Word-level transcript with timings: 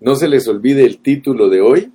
No 0.00 0.14
se 0.14 0.28
les 0.28 0.46
olvide 0.46 0.84
el 0.84 0.98
título 0.98 1.48
de 1.48 1.60
hoy. 1.60 1.90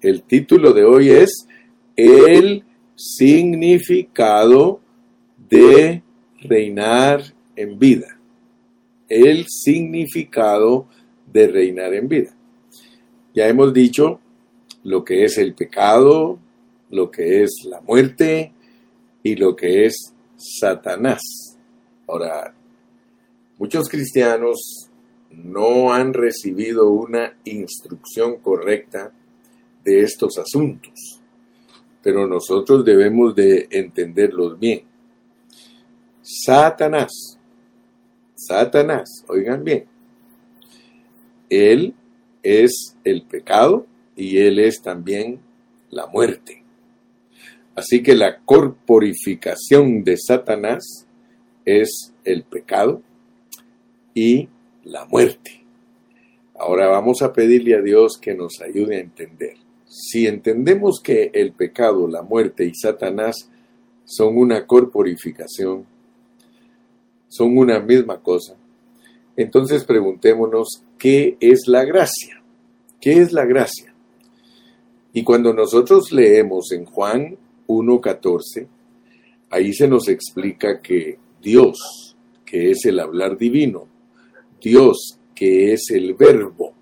El 0.00 0.22
título 0.22 0.72
de 0.72 0.84
hoy 0.84 1.10
es 1.10 1.48
El 1.96 2.62
significado 2.94 4.80
de 5.50 6.02
reinar 6.40 7.22
en 7.56 7.78
vida. 7.78 8.16
El 9.08 9.46
significado 9.48 10.86
de 11.32 11.48
reinar 11.48 11.94
en 11.94 12.08
vida. 12.08 12.30
Ya 13.34 13.48
hemos 13.48 13.74
dicho 13.74 14.20
lo 14.84 15.04
que 15.04 15.24
es 15.24 15.36
el 15.38 15.54
pecado, 15.54 16.38
lo 16.90 17.10
que 17.10 17.42
es 17.42 17.50
la 17.64 17.80
muerte 17.80 18.52
y 19.24 19.34
lo 19.34 19.56
que 19.56 19.86
es 19.86 20.14
Satanás. 20.36 21.20
Ahora, 22.06 22.54
muchos 23.58 23.88
cristianos 23.88 24.87
no 25.30 25.92
han 25.92 26.14
recibido 26.14 26.90
una 26.90 27.36
instrucción 27.44 28.36
correcta 28.38 29.12
de 29.84 30.00
estos 30.00 30.38
asuntos, 30.38 31.20
pero 32.02 32.26
nosotros 32.26 32.84
debemos 32.84 33.34
de 33.34 33.68
entenderlos 33.70 34.58
bien. 34.58 34.82
Satanás, 36.22 37.38
Satanás, 38.34 39.24
oigan 39.28 39.64
bien, 39.64 39.86
él 41.48 41.94
es 42.42 42.96
el 43.04 43.22
pecado 43.22 43.86
y 44.16 44.38
él 44.38 44.58
es 44.58 44.82
también 44.82 45.40
la 45.90 46.06
muerte. 46.06 46.64
Así 47.74 48.02
que 48.02 48.14
la 48.14 48.40
corporificación 48.40 50.02
de 50.02 50.16
Satanás 50.16 51.06
es 51.64 52.12
el 52.24 52.42
pecado 52.42 53.02
y 54.14 54.48
la 54.88 55.04
muerte. 55.04 55.64
Ahora 56.58 56.88
vamos 56.88 57.22
a 57.22 57.32
pedirle 57.32 57.76
a 57.76 57.82
Dios 57.82 58.18
que 58.20 58.34
nos 58.34 58.60
ayude 58.60 58.96
a 58.96 59.00
entender. 59.00 59.54
Si 59.86 60.26
entendemos 60.26 61.00
que 61.02 61.30
el 61.32 61.52
pecado, 61.52 62.08
la 62.08 62.22
muerte 62.22 62.64
y 62.64 62.74
Satanás 62.74 63.48
son 64.04 64.36
una 64.36 64.66
corporificación, 64.66 65.86
son 67.28 67.56
una 67.56 67.78
misma 67.78 68.20
cosa, 68.20 68.56
entonces 69.36 69.84
preguntémonos 69.84 70.82
qué 70.98 71.36
es 71.40 71.68
la 71.68 71.84
gracia. 71.84 72.42
¿Qué 73.00 73.20
es 73.20 73.32
la 73.32 73.44
gracia? 73.44 73.94
Y 75.12 75.22
cuando 75.22 75.54
nosotros 75.54 76.10
leemos 76.10 76.72
en 76.72 76.84
Juan 76.84 77.36
1.14, 77.68 78.66
ahí 79.50 79.72
se 79.72 79.86
nos 79.86 80.08
explica 80.08 80.80
que 80.80 81.18
Dios, 81.40 82.16
que 82.44 82.72
es 82.72 82.84
el 82.86 82.98
hablar 82.98 83.38
divino, 83.38 83.86
Dios, 84.60 85.18
que 85.34 85.72
es 85.72 85.90
el 85.90 86.14
verbo, 86.14 86.74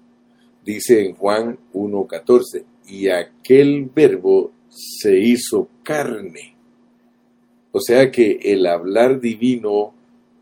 dice 0.65 1.05
en 1.05 1.15
Juan 1.15 1.59
1.14, 1.73 2.65
y 2.89 3.09
aquel 3.09 3.91
verbo 3.95 4.53
se 4.69 5.19
hizo 5.19 5.69
carne. 5.83 6.57
O 7.73 7.81
sea 7.81 8.11
que 8.11 8.39
el 8.43 8.67
hablar 8.67 9.21
divino 9.21 9.93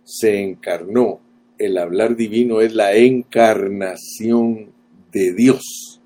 se 0.04 0.42
encarnó. 0.42 1.20
El 1.58 1.78
hablar 1.78 2.16
divino 2.16 2.60
es 2.60 2.74
la 2.74 2.94
encarnación 2.94 4.70
de 5.10 5.32
Dios. 5.32 6.00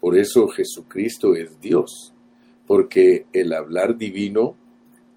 Por 0.00 0.16
eso 0.16 0.48
Jesucristo 0.48 1.34
es 1.34 1.60
Dios, 1.60 2.14
porque 2.66 3.26
el 3.32 3.52
hablar 3.52 3.98
divino 3.98 4.56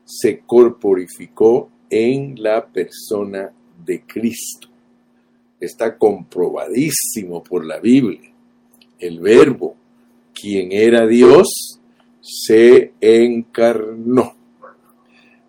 se 0.05 0.39
corporificó 0.39 1.69
en 1.89 2.41
la 2.41 2.65
persona 2.65 3.53
de 3.85 4.01
Cristo. 4.01 4.72
Está 5.63 5.97
comprobadísimo 5.97 7.41
por 7.41 7.65
la 7.65 7.79
Biblia. 7.79 8.29
El 8.99 9.21
verbo, 9.21 9.77
quien 10.33 10.73
era 10.73 11.07
Dios, 11.07 11.79
se 12.19 12.91
encarnó. 12.99 14.35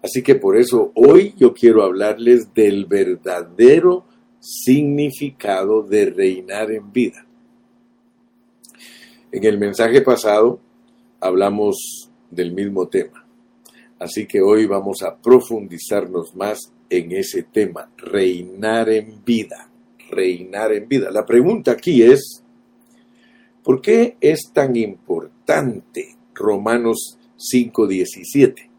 Así 0.00 0.22
que 0.22 0.36
por 0.36 0.56
eso 0.56 0.92
hoy 0.94 1.34
yo 1.36 1.52
quiero 1.52 1.82
hablarles 1.82 2.54
del 2.54 2.86
verdadero 2.86 4.04
significado 4.38 5.82
de 5.82 6.06
reinar 6.06 6.70
en 6.70 6.92
vida. 6.92 7.26
En 9.32 9.42
el 9.42 9.58
mensaje 9.58 10.00
pasado 10.00 10.60
hablamos 11.18 12.08
del 12.30 12.52
mismo 12.52 12.86
tema, 12.86 13.26
así 13.98 14.26
que 14.26 14.40
hoy 14.40 14.66
vamos 14.66 15.02
a 15.02 15.16
profundizarnos 15.16 16.36
más 16.36 16.70
en 16.88 17.10
ese 17.10 17.42
tema, 17.42 17.90
reinar 17.96 18.90
en 18.90 19.24
vida, 19.24 19.70
reinar 20.10 20.72
en 20.72 20.88
vida. 20.88 21.10
La 21.10 21.24
pregunta 21.24 21.72
aquí 21.72 22.02
es, 22.02 22.42
¿por 23.62 23.80
qué 23.80 24.16
es 24.20 24.50
tan 24.52 24.76
importante 24.76 26.16
Romanos 26.34 27.18
5.17? 27.36 28.70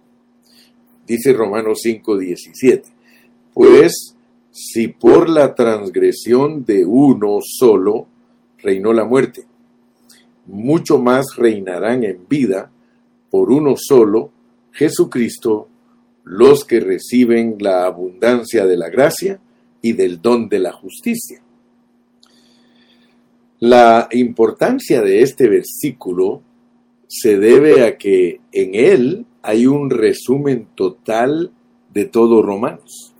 Dice 1.06 1.34
Romanos 1.34 1.82
5.17, 1.86 2.84
pues 3.54 4.16
si 4.52 4.88
por 4.88 5.30
la 5.30 5.54
transgresión 5.54 6.66
de 6.66 6.86
uno 6.86 7.40
solo 7.42 8.08
reinó 8.58 8.94
la 8.94 9.06
muerte, 9.06 9.46
mucho 10.46 10.98
más 10.98 11.36
reinarán 11.36 12.04
en 12.04 12.28
vida 12.28 12.72
por 13.30 13.52
uno 13.52 13.76
solo, 13.78 14.32
Jesucristo, 14.72 15.68
los 16.24 16.66
que 16.66 16.80
reciben 16.80 17.58
la 17.60 17.86
abundancia 17.86 18.66
de 18.66 18.78
la 18.78 18.90
gracia 18.90 19.40
y 19.86 19.94
del 19.94 20.20
don 20.20 20.50
de 20.50 20.58
la 20.58 20.72
justicia. 20.72 21.44
La 23.60 24.10
importancia 24.14 25.04
de 25.04 25.22
este 25.22 25.48
versículo 25.48 26.42
se 27.08 27.38
debe 27.38 27.86
a 27.86 27.96
que 27.96 28.42
en 28.52 28.74
él 28.74 29.28
hay 29.44 29.68
un 29.68 29.92
resumen 29.92 30.70
total 30.74 31.52
de 31.94 32.06
todo 32.06 32.42
Romanos. 32.42 33.14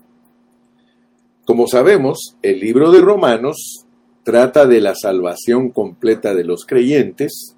Como 1.44 1.68
sabemos, 1.68 2.36
el 2.42 2.58
libro 2.58 2.90
de 2.90 3.00
Romanos 3.00 3.86
trata 4.24 4.66
de 4.66 4.80
la 4.80 4.96
salvación 4.96 5.70
completa 5.70 6.34
de 6.34 6.42
los 6.42 6.66
creyentes 6.66 7.54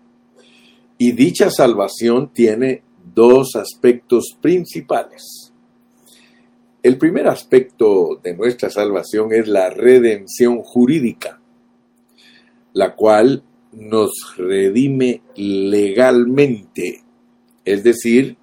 y 0.98 1.12
dicha 1.12 1.50
salvación 1.50 2.30
tiene 2.34 2.82
dos 3.14 3.56
aspectos 3.56 4.36
principales. 4.38 5.47
El 6.80 6.96
primer 6.96 7.26
aspecto 7.26 8.20
de 8.22 8.36
nuestra 8.36 8.70
salvación 8.70 9.32
es 9.32 9.48
la 9.48 9.68
redención 9.68 10.62
jurídica, 10.62 11.40
la 12.72 12.94
cual 12.94 13.42
nos 13.72 14.36
redime 14.36 15.22
legalmente, 15.34 17.02
es 17.64 17.82
decir, 17.82 18.36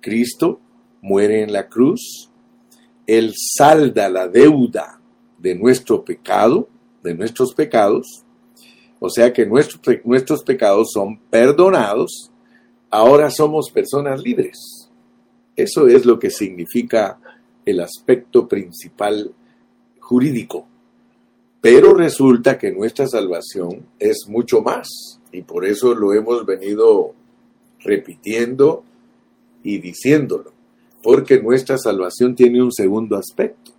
Cristo 0.00 0.60
muere 1.00 1.42
en 1.42 1.52
la 1.52 1.68
cruz, 1.68 2.30
Él 3.06 3.34
salda 3.36 4.08
la 4.08 4.28
deuda 4.28 5.00
de 5.38 5.56
nuestro 5.56 6.04
pecado, 6.04 6.68
de 7.02 7.14
nuestros 7.14 7.52
pecados, 7.52 8.24
o 9.00 9.10
sea 9.10 9.32
que 9.32 9.44
nuestros, 9.44 9.80
nuestros 10.04 10.44
pecados 10.44 10.92
son 10.92 11.18
perdonados, 11.18 12.30
ahora 12.90 13.28
somos 13.28 13.70
personas 13.72 14.22
libres. 14.22 14.88
Eso 15.56 15.88
es 15.88 16.06
lo 16.06 16.20
que 16.20 16.30
significa 16.30 17.18
el 17.64 17.80
aspecto 17.80 18.48
principal 18.48 19.32
jurídico. 20.00 20.66
Pero 21.60 21.94
resulta 21.94 22.58
que 22.58 22.72
nuestra 22.72 23.06
salvación 23.06 23.86
es 23.98 24.26
mucho 24.28 24.62
más 24.62 25.20
y 25.30 25.42
por 25.42 25.64
eso 25.64 25.94
lo 25.94 26.12
hemos 26.12 26.44
venido 26.44 27.14
repitiendo 27.80 28.84
y 29.62 29.78
diciéndolo, 29.78 30.52
porque 31.02 31.40
nuestra 31.40 31.78
salvación 31.78 32.34
tiene 32.34 32.62
un 32.62 32.72
segundo 32.72 33.16
aspecto. 33.16 33.72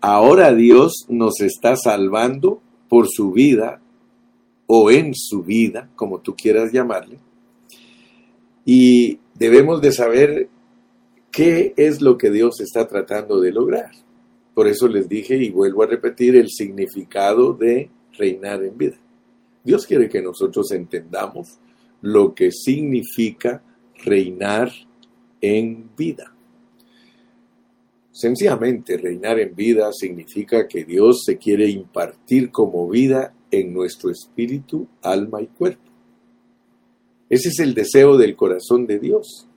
Ahora 0.00 0.52
Dios 0.52 1.06
nos 1.08 1.40
está 1.40 1.76
salvando 1.76 2.60
por 2.88 3.06
su 3.08 3.32
vida 3.32 3.80
o 4.66 4.90
en 4.90 5.14
su 5.14 5.42
vida, 5.42 5.88
como 5.94 6.20
tú 6.20 6.34
quieras 6.34 6.72
llamarle, 6.72 7.18
y 8.64 9.18
debemos 9.34 9.80
de 9.80 9.92
saber 9.92 10.48
qué 11.32 11.72
es 11.76 12.00
lo 12.00 12.18
que 12.18 12.30
Dios 12.30 12.60
está 12.60 12.86
tratando 12.86 13.40
de 13.40 13.50
lograr. 13.50 13.90
Por 14.54 14.68
eso 14.68 14.86
les 14.86 15.08
dije 15.08 15.36
y 15.36 15.50
vuelvo 15.50 15.82
a 15.82 15.86
repetir 15.86 16.36
el 16.36 16.50
significado 16.50 17.54
de 17.54 17.90
reinar 18.16 18.62
en 18.62 18.76
vida. 18.76 18.98
Dios 19.64 19.86
quiere 19.86 20.08
que 20.08 20.20
nosotros 20.20 20.70
entendamos 20.72 21.58
lo 22.02 22.34
que 22.34 22.52
significa 22.52 23.62
reinar 24.04 24.70
en 25.40 25.90
vida. 25.96 26.34
Sencillamente, 28.10 28.98
reinar 28.98 29.40
en 29.40 29.54
vida 29.54 29.90
significa 29.92 30.68
que 30.68 30.84
Dios 30.84 31.22
se 31.24 31.38
quiere 31.38 31.68
impartir 31.70 32.50
como 32.50 32.88
vida 32.90 33.34
en 33.50 33.72
nuestro 33.72 34.10
espíritu, 34.10 34.86
alma 35.00 35.40
y 35.40 35.46
cuerpo. 35.46 35.90
Ese 37.30 37.48
es 37.48 37.58
el 37.60 37.72
deseo 37.72 38.18
del 38.18 38.36
corazón 38.36 38.86
de 38.86 38.98
Dios. 38.98 39.48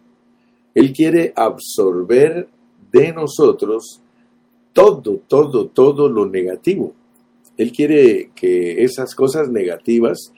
Él 0.75 0.93
quiere 0.93 1.33
absorber 1.35 2.49
de 2.91 3.13
nosotros 3.13 4.01
todo, 4.73 5.21
todo, 5.27 5.67
todo 5.69 6.09
lo 6.09 6.25
negativo. 6.27 6.93
Él 7.57 7.71
quiere 7.71 8.31
que 8.35 8.83
esas 8.83 9.15
cosas 9.15 9.49
negativas 9.49 10.33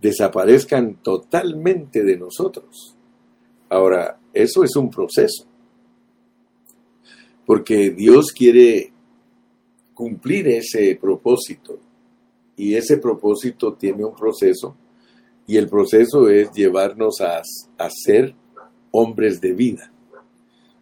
desaparezcan 0.00 1.02
totalmente 1.02 2.04
de 2.04 2.16
nosotros. 2.16 2.96
Ahora, 3.68 4.20
eso 4.32 4.62
es 4.62 4.76
un 4.76 4.88
proceso, 4.88 5.46
porque 7.44 7.90
Dios 7.90 8.32
quiere 8.32 8.92
cumplir 9.94 10.48
ese 10.48 10.96
propósito 11.00 11.78
y 12.56 12.74
ese 12.74 12.98
propósito 12.98 13.74
tiene 13.74 14.04
un 14.04 14.14
proceso 14.14 14.76
y 15.46 15.56
el 15.56 15.68
proceso 15.68 16.28
es 16.28 16.52
llevarnos 16.52 17.20
a, 17.20 17.42
a 17.78 17.90
ser 17.90 18.34
hombres 18.92 19.40
de 19.40 19.52
vida. 19.52 19.90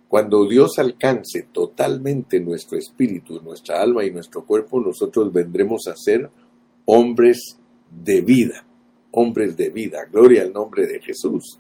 Cuando 0.08 0.46
Dios 0.46 0.78
alcance 0.78 1.46
totalmente 1.52 2.40
nuestro 2.40 2.76
espíritu, 2.76 3.40
nuestra 3.42 3.80
alma 3.80 4.04
y 4.04 4.10
nuestro 4.10 4.44
cuerpo, 4.44 4.80
nosotros 4.80 5.32
vendremos 5.32 5.86
a 5.86 5.94
ser 5.96 6.28
hombres 6.84 7.56
de 7.90 8.20
vida, 8.20 8.64
hombres 9.12 9.56
de 9.56 9.70
vida. 9.70 10.00
Gloria 10.10 10.42
al 10.42 10.52
nombre 10.52 10.86
de 10.86 11.00
Jesús. 11.00 11.58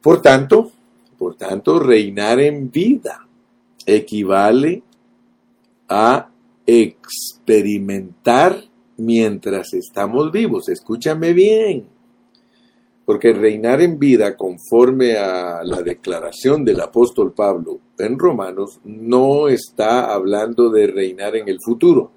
Por 0.00 0.22
tanto, 0.22 0.70
por 1.18 1.34
tanto, 1.34 1.80
reinar 1.80 2.38
en 2.38 2.70
vida 2.70 3.26
equivale 3.84 4.84
a 5.88 6.30
experimentar 6.64 8.62
mientras 8.96 9.74
estamos 9.74 10.30
vivos. 10.30 10.68
Escúchame 10.68 11.32
bien 11.32 11.97
porque 13.08 13.32
reinar 13.32 13.80
en 13.80 13.98
vida 13.98 14.36
conforme 14.36 15.16
a 15.16 15.64
la 15.64 15.80
declaración 15.80 16.62
del 16.62 16.78
apóstol 16.78 17.32
Pablo 17.32 17.80
en 17.98 18.18
Romanos 18.18 18.80
no 18.84 19.48
está 19.48 20.12
hablando 20.12 20.68
de 20.68 20.88
reinar 20.88 21.34
en 21.34 21.48
el 21.48 21.56
futuro. 21.58 22.12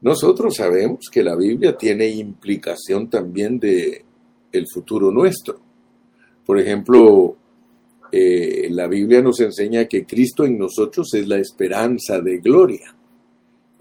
Nosotros 0.00 0.56
sabemos 0.56 1.08
que 1.08 1.22
la 1.22 1.36
Biblia 1.36 1.76
tiene 1.76 2.08
implicación 2.08 3.08
también 3.08 3.60
de 3.60 4.04
el 4.50 4.66
futuro 4.66 5.12
nuestro. 5.12 5.60
Por 6.44 6.58
ejemplo, 6.58 7.36
eh, 8.10 8.66
la 8.72 8.88
Biblia 8.88 9.22
nos 9.22 9.38
enseña 9.38 9.84
que 9.84 10.04
Cristo 10.04 10.44
en 10.44 10.58
nosotros 10.58 11.14
es 11.14 11.28
la 11.28 11.38
esperanza 11.38 12.20
de 12.20 12.38
gloria. 12.38 12.92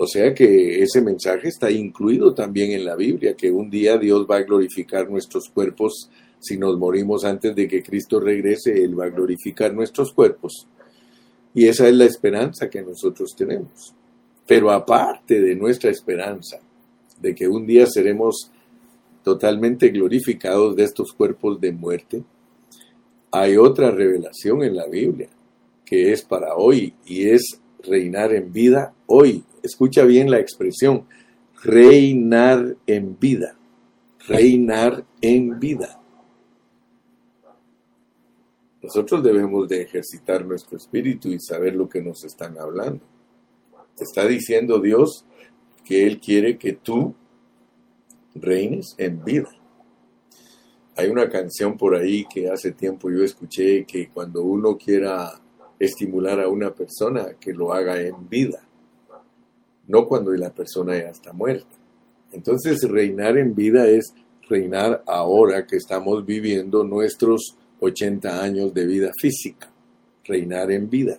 O 0.01 0.07
sea 0.07 0.33
que 0.33 0.81
ese 0.81 1.01
mensaje 1.01 1.49
está 1.49 1.69
incluido 1.69 2.33
también 2.33 2.71
en 2.71 2.85
la 2.85 2.95
Biblia, 2.95 3.35
que 3.35 3.51
un 3.51 3.69
día 3.69 3.97
Dios 3.97 4.25
va 4.31 4.37
a 4.37 4.43
glorificar 4.43 5.09
nuestros 5.09 5.49
cuerpos. 5.49 6.09
Si 6.39 6.57
nos 6.57 6.77
morimos 6.79 7.25
antes 7.25 7.53
de 7.53 7.67
que 7.67 7.83
Cristo 7.83 8.17
regrese, 8.17 8.81
Él 8.81 8.97
va 8.97 9.07
a 9.07 9.09
glorificar 9.09 9.73
nuestros 9.73 10.13
cuerpos. 10.13 10.65
Y 11.53 11.67
esa 11.67 11.89
es 11.89 11.95
la 11.95 12.05
esperanza 12.05 12.69
que 12.69 12.81
nosotros 12.81 13.35
tenemos. 13.35 13.93
Pero 14.47 14.71
aparte 14.71 15.41
de 15.41 15.53
nuestra 15.53 15.91
esperanza, 15.91 16.61
de 17.19 17.35
que 17.35 17.49
un 17.49 17.67
día 17.67 17.85
seremos 17.85 18.49
totalmente 19.21 19.89
glorificados 19.89 20.77
de 20.77 20.85
estos 20.85 21.11
cuerpos 21.11 21.59
de 21.59 21.73
muerte, 21.73 22.23
hay 23.31 23.57
otra 23.57 23.91
revelación 23.91 24.63
en 24.63 24.77
la 24.77 24.87
Biblia 24.87 25.27
que 25.83 26.13
es 26.13 26.21
para 26.21 26.55
hoy 26.55 26.93
y 27.05 27.27
es 27.27 27.59
reinar 27.83 28.33
en 28.33 28.51
vida 28.51 28.93
hoy 29.07 29.43
escucha 29.63 30.03
bien 30.03 30.29
la 30.29 30.39
expresión, 30.39 31.05
reinar 31.63 32.75
en 32.87 33.17
vida, 33.19 33.57
reinar 34.27 35.05
en 35.21 35.59
vida. 35.59 35.99
Nosotros 38.81 39.23
debemos 39.23 39.67
de 39.67 39.81
ejercitar 39.81 40.45
nuestro 40.45 40.77
espíritu 40.77 41.29
y 41.29 41.39
saber 41.39 41.75
lo 41.75 41.89
que 41.89 42.01
nos 42.01 42.23
están 42.23 42.57
hablando. 42.57 43.01
Está 43.99 44.25
diciendo 44.25 44.79
Dios 44.79 45.25
que 45.83 46.07
Él 46.07 46.21
quiere 46.21 46.57
que 46.57 46.73
tú 46.73 47.13
reines 48.35 48.95
en 48.97 49.23
vida. 49.23 49.49
Hay 50.95 51.09
una 51.09 51.29
canción 51.29 51.77
por 51.77 51.95
ahí 51.95 52.25
que 52.25 52.49
hace 52.49 52.71
tiempo 52.71 53.09
yo 53.09 53.23
escuché 53.23 53.85
que 53.85 54.09
cuando 54.09 54.43
uno 54.43 54.77
quiera 54.77 55.41
estimular 55.79 56.39
a 56.41 56.49
una 56.49 56.73
persona, 56.73 57.35
que 57.39 57.53
lo 57.53 57.73
haga 57.73 57.99
en 58.01 58.27
vida 58.29 58.61
no 59.89 60.07
cuando 60.07 60.31
la 60.31 60.53
persona 60.53 60.95
ya 60.95 61.09
está 61.09 61.33
muerta. 61.33 61.75
Entonces, 62.31 62.87
reinar 62.87 63.37
en 63.37 63.55
vida 63.55 63.87
es 63.87 64.13
reinar 64.47 65.03
ahora 65.07 65.65
que 65.65 65.75
estamos 65.75 66.25
viviendo 66.25 66.83
nuestros 66.83 67.55
80 67.79 68.41
años 68.41 68.73
de 68.73 68.85
vida 68.85 69.11
física, 69.19 69.69
reinar 70.23 70.71
en 70.71 70.89
vida. 70.89 71.17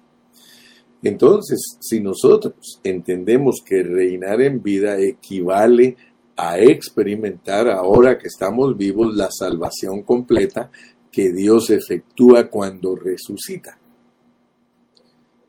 Entonces, 1.02 1.58
si 1.80 2.00
nosotros 2.00 2.80
entendemos 2.84 3.56
que 3.64 3.82
reinar 3.82 4.40
en 4.40 4.62
vida 4.62 5.00
equivale 5.00 5.96
a 6.36 6.58
experimentar 6.60 7.68
ahora 7.68 8.18
que 8.18 8.28
estamos 8.28 8.76
vivos 8.76 9.14
la 9.16 9.30
salvación 9.32 10.02
completa 10.02 10.70
que 11.10 11.32
Dios 11.32 11.70
efectúa 11.70 12.48
cuando 12.48 12.94
resucita. 12.94 13.79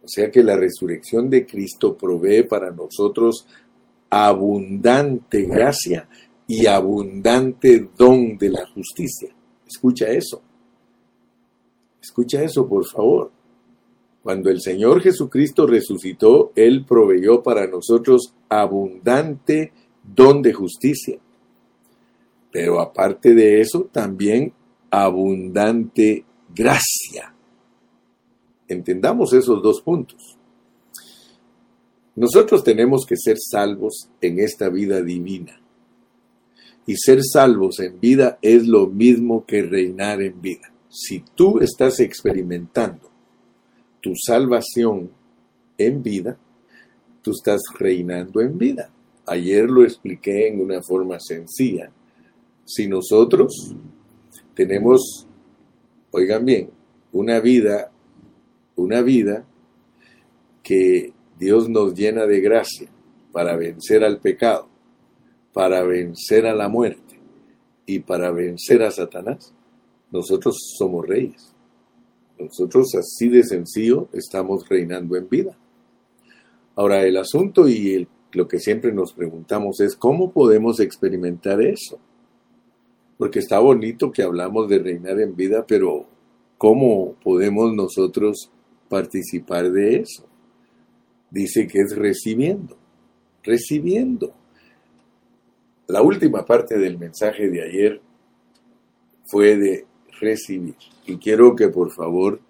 O 0.03 0.07
sea 0.07 0.31
que 0.31 0.43
la 0.43 0.55
resurrección 0.55 1.29
de 1.29 1.45
Cristo 1.45 1.95
provee 1.95 2.43
para 2.43 2.71
nosotros 2.71 3.45
abundante 4.09 5.43
gracia 5.43 6.09
y 6.47 6.65
abundante 6.65 7.89
don 7.97 8.37
de 8.37 8.49
la 8.49 8.67
justicia. 8.67 9.33
Escucha 9.65 10.07
eso. 10.09 10.41
Escucha 12.01 12.43
eso, 12.43 12.67
por 12.67 12.85
favor. 12.85 13.31
Cuando 14.21 14.49
el 14.49 14.59
Señor 14.61 15.01
Jesucristo 15.01 15.65
resucitó, 15.65 16.51
Él 16.55 16.85
proveyó 16.85 17.41
para 17.41 17.67
nosotros 17.67 18.33
abundante 18.49 19.71
don 20.03 20.41
de 20.41 20.53
justicia. 20.53 21.19
Pero 22.51 22.81
aparte 22.81 23.33
de 23.33 23.61
eso, 23.61 23.87
también 23.91 24.53
abundante 24.89 26.25
gracia. 26.53 27.33
Entendamos 28.71 29.33
esos 29.33 29.61
dos 29.61 29.81
puntos. 29.81 30.37
Nosotros 32.15 32.63
tenemos 32.63 33.05
que 33.05 33.17
ser 33.17 33.35
salvos 33.37 34.09
en 34.21 34.39
esta 34.39 34.69
vida 34.69 35.01
divina. 35.01 35.61
Y 36.85 36.95
ser 36.95 37.19
salvos 37.21 37.81
en 37.81 37.99
vida 37.99 38.39
es 38.41 38.65
lo 38.65 38.87
mismo 38.87 39.45
que 39.45 39.61
reinar 39.61 40.21
en 40.21 40.41
vida. 40.41 40.71
Si 40.87 41.21
tú 41.35 41.59
estás 41.59 41.99
experimentando 41.99 43.09
tu 44.01 44.13
salvación 44.15 45.11
en 45.77 46.01
vida, 46.01 46.37
tú 47.21 47.31
estás 47.31 47.61
reinando 47.77 48.39
en 48.39 48.57
vida. 48.57 48.89
Ayer 49.25 49.69
lo 49.69 49.83
expliqué 49.83 50.47
en 50.47 50.61
una 50.61 50.81
forma 50.81 51.19
sencilla. 51.19 51.91
Si 52.65 52.87
nosotros 52.87 53.75
tenemos, 54.55 55.27
oigan 56.11 56.45
bien, 56.45 56.69
una 57.11 57.41
vida 57.41 57.91
una 58.81 59.01
vida 59.01 59.45
que 60.63 61.13
Dios 61.39 61.69
nos 61.69 61.93
llena 61.93 62.25
de 62.25 62.41
gracia 62.41 62.89
para 63.31 63.55
vencer 63.55 64.03
al 64.03 64.19
pecado, 64.19 64.67
para 65.53 65.83
vencer 65.83 66.45
a 66.45 66.55
la 66.55 66.69
muerte 66.69 67.19
y 67.85 67.99
para 67.99 68.31
vencer 68.31 68.83
a 68.83 68.91
Satanás, 68.91 69.53
nosotros 70.11 70.55
somos 70.77 71.07
reyes. 71.07 71.53
Nosotros 72.37 72.95
así 72.95 73.29
de 73.29 73.43
sencillo 73.43 74.09
estamos 74.13 74.67
reinando 74.67 75.15
en 75.15 75.29
vida. 75.29 75.57
Ahora 76.75 77.03
el 77.03 77.17
asunto 77.17 77.67
y 77.67 78.07
lo 78.33 78.47
que 78.47 78.59
siempre 78.59 78.91
nos 78.91 79.13
preguntamos 79.13 79.79
es 79.79 79.95
cómo 79.95 80.31
podemos 80.31 80.79
experimentar 80.79 81.61
eso. 81.61 81.99
Porque 83.17 83.39
está 83.39 83.59
bonito 83.59 84.11
que 84.11 84.23
hablamos 84.23 84.67
de 84.69 84.79
reinar 84.79 85.19
en 85.19 85.35
vida, 85.35 85.65
pero 85.67 86.05
¿cómo 86.57 87.15
podemos 87.23 87.73
nosotros 87.73 88.51
participar 88.91 89.71
de 89.71 90.01
eso. 90.01 90.27
Dice 91.29 91.65
que 91.65 91.79
es 91.79 91.95
recibiendo, 91.95 92.75
recibiendo. 93.41 94.33
La 95.87 96.01
última 96.01 96.45
parte 96.45 96.77
del 96.77 96.99
mensaje 96.99 97.49
de 97.49 97.63
ayer 97.63 98.01
fue 99.23 99.55
de 99.55 99.85
recibir. 100.19 100.75
Y 101.07 101.15
quiero 101.15 101.55
que 101.55 101.69
por 101.69 101.91
favor 101.91 102.41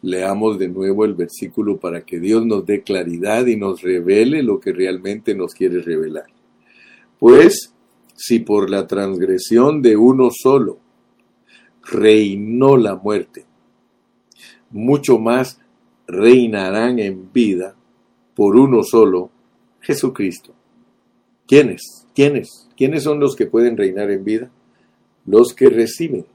leamos 0.00 0.58
de 0.58 0.68
nuevo 0.68 1.04
el 1.04 1.12
versículo 1.12 1.78
para 1.78 2.06
que 2.06 2.18
Dios 2.18 2.44
nos 2.46 2.64
dé 2.64 2.82
claridad 2.82 3.46
y 3.46 3.56
nos 3.56 3.82
revele 3.82 4.42
lo 4.42 4.60
que 4.60 4.72
realmente 4.72 5.34
nos 5.34 5.52
quiere 5.52 5.82
revelar. 5.82 6.26
Pues, 7.18 7.74
si 8.16 8.38
por 8.38 8.70
la 8.70 8.86
transgresión 8.86 9.82
de 9.82 9.96
uno 9.98 10.30
solo 10.32 10.78
reinó 11.82 12.78
la 12.78 12.96
muerte, 12.96 13.44
mucho 14.70 15.18
más 15.18 15.61
reinarán 16.06 16.98
en 16.98 17.32
vida 17.32 17.74
por 18.34 18.56
uno 18.56 18.82
solo, 18.82 19.30
Jesucristo. 19.80 20.52
¿Quiénes? 21.46 22.06
¿Quiénes? 22.14 22.68
¿Quiénes 22.76 23.02
son 23.02 23.20
los 23.20 23.36
que 23.36 23.46
pueden 23.46 23.76
reinar 23.76 24.10
en 24.10 24.24
vida? 24.24 24.50
Los 25.26 25.54
que 25.54 25.68
reciben, 25.68 26.26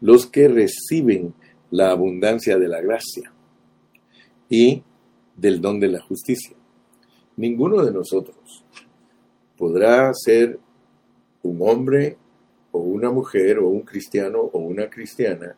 los 0.00 0.26
que 0.26 0.48
reciben 0.48 1.34
la 1.70 1.90
abundancia 1.90 2.58
de 2.58 2.68
la 2.68 2.80
gracia 2.80 3.32
y 4.48 4.82
del 5.36 5.60
don 5.60 5.80
de 5.80 5.88
la 5.88 6.00
justicia. 6.00 6.56
Ninguno 7.36 7.84
de 7.84 7.92
nosotros 7.92 8.64
podrá 9.56 10.12
ser 10.14 10.58
un 11.42 11.58
hombre 11.62 12.16
o 12.72 12.80
una 12.80 13.10
mujer 13.10 13.58
o 13.58 13.68
un 13.68 13.82
cristiano 13.82 14.40
o 14.40 14.58
una 14.58 14.88
cristiana 14.88 15.56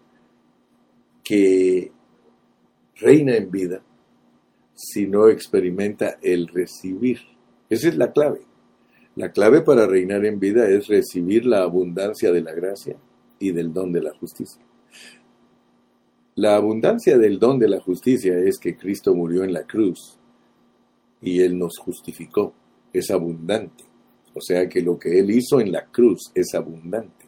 que 1.23 1.93
reina 3.00 3.37
en 3.37 3.50
vida 3.50 3.83
si 4.75 5.07
no 5.07 5.28
experimenta 5.28 6.19
el 6.23 6.49
recibir. 6.49 7.19
Esa 7.69 7.88
es 7.88 7.97
la 7.97 8.12
clave. 8.12 8.40
La 9.16 9.33
clave 9.33 9.61
para 9.61 9.87
reinar 9.87 10.25
en 10.25 10.40
vida 10.40 10.69
es 10.69 10.87
recibir 10.87 11.45
la 11.45 11.62
abundancia 11.62 12.33
de 12.33 12.40
la 12.40 12.52
gracia 12.52 12.97
y 13.38 13.52
del 13.52 13.73
don 13.73 13.92
de 13.92 14.02
la 14.02 14.14
justicia. 14.14 14.62
La 16.37 16.57
abundancia 16.57 17.19
del 17.19 17.38
don 17.38 17.59
de 17.59 17.69
la 17.69 17.80
justicia 17.80 18.38
es 18.38 18.59
que 18.59 18.76
Cristo 18.76 19.14
murió 19.14 19.45
en 19.45 19.52
la 19.52 19.66
cruz 19.66 20.19
y 21.21 21.40
Él 21.40 21.59
nos 21.59 21.76
justificó. 21.78 22.54
Es 22.92 23.11
abundante. 23.11 23.85
O 24.35 24.40
sea 24.40 24.69
que 24.69 24.80
lo 24.80 24.99
que 24.99 25.19
Él 25.19 25.30
hizo 25.30 25.61
en 25.61 25.73
la 25.73 25.85
cruz 25.87 26.30
es 26.35 26.54
abundante. 26.54 27.26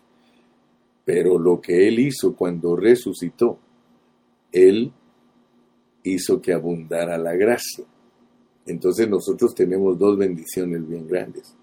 Pero 1.04 1.38
lo 1.38 1.60
que 1.60 1.88
Él 1.88 1.98
hizo 1.98 2.34
cuando 2.34 2.76
resucitó, 2.76 3.58
Él 4.52 4.92
hizo 6.02 6.40
que 6.40 6.52
abundara 6.52 7.18
la 7.18 7.34
gracia. 7.34 7.84
Entonces 8.66 9.08
nosotros 9.08 9.54
tenemos 9.54 9.98
dos 9.98 10.16
bendiciones 10.16 10.86
bien 10.86 11.06
grandes. 11.06 11.56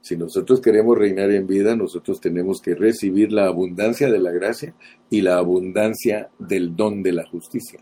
Si 0.00 0.16
nosotros 0.16 0.60
queremos 0.60 0.98
reinar 0.98 1.30
en 1.30 1.46
vida, 1.46 1.74
nosotros 1.76 2.20
tenemos 2.20 2.60
que 2.60 2.74
recibir 2.74 3.32
la 3.32 3.46
abundancia 3.46 4.10
de 4.10 4.18
la 4.18 4.32
gracia 4.32 4.74
y 5.08 5.22
la 5.22 5.38
abundancia 5.38 6.28
del 6.38 6.76
don 6.76 7.02
de 7.02 7.12
la 7.12 7.26
justicia. 7.26 7.80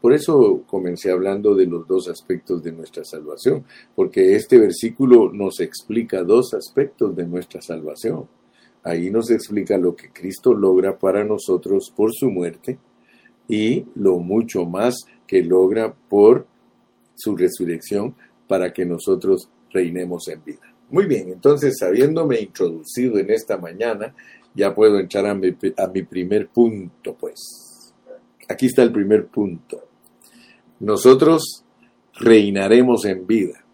Por 0.00 0.14
eso 0.14 0.64
comencé 0.66 1.10
hablando 1.10 1.54
de 1.54 1.66
los 1.66 1.86
dos 1.86 2.08
aspectos 2.08 2.62
de 2.62 2.72
nuestra 2.72 3.04
salvación, 3.04 3.64
porque 3.94 4.34
este 4.34 4.58
versículo 4.58 5.30
nos 5.30 5.60
explica 5.60 6.22
dos 6.22 6.54
aspectos 6.54 7.14
de 7.14 7.26
nuestra 7.26 7.60
salvación. 7.60 8.26
Ahí 8.82 9.10
nos 9.10 9.30
explica 9.30 9.76
lo 9.76 9.94
que 9.94 10.10
Cristo 10.10 10.54
logra 10.54 10.98
para 10.98 11.22
nosotros 11.22 11.92
por 11.94 12.14
su 12.14 12.30
muerte 12.30 12.78
y 13.50 13.84
lo 13.96 14.18
mucho 14.18 14.64
más 14.64 14.94
que 15.26 15.42
logra 15.42 15.92
por 15.92 16.46
su 17.16 17.36
resurrección 17.36 18.14
para 18.46 18.72
que 18.72 18.86
nosotros 18.86 19.50
reinemos 19.72 20.28
en 20.28 20.42
vida. 20.44 20.72
Muy 20.88 21.06
bien, 21.06 21.30
entonces 21.30 21.82
habiéndome 21.82 22.40
introducido 22.40 23.18
en 23.18 23.30
esta 23.30 23.58
mañana, 23.58 24.14
ya 24.54 24.72
puedo 24.72 25.00
entrar 25.00 25.26
a 25.26 25.34
mi, 25.34 25.48
a 25.76 25.86
mi 25.88 26.02
primer 26.02 26.48
punto, 26.48 27.16
pues. 27.18 27.92
Aquí 28.48 28.66
está 28.66 28.82
el 28.82 28.92
primer 28.92 29.26
punto. 29.26 29.84
Nosotros 30.78 31.64
reinaremos 32.14 33.04
en 33.04 33.26
vida. 33.26 33.64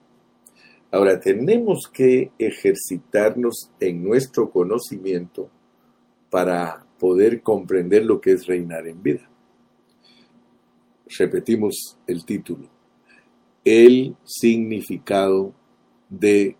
Ahora, 0.90 1.20
tenemos 1.20 1.90
que 1.92 2.30
ejercitarnos 2.38 3.70
en 3.80 4.02
nuestro 4.02 4.50
conocimiento 4.50 5.50
para 6.30 6.86
poder 6.98 7.42
comprender 7.42 8.04
lo 8.06 8.20
que 8.20 8.32
es 8.32 8.46
reinar 8.46 8.86
en 8.86 9.02
vida. 9.02 9.28
Repetimos 11.06 11.96
el 12.06 12.24
título. 12.24 12.68
El 13.64 14.16
significado 14.24 15.52
de 16.08 16.56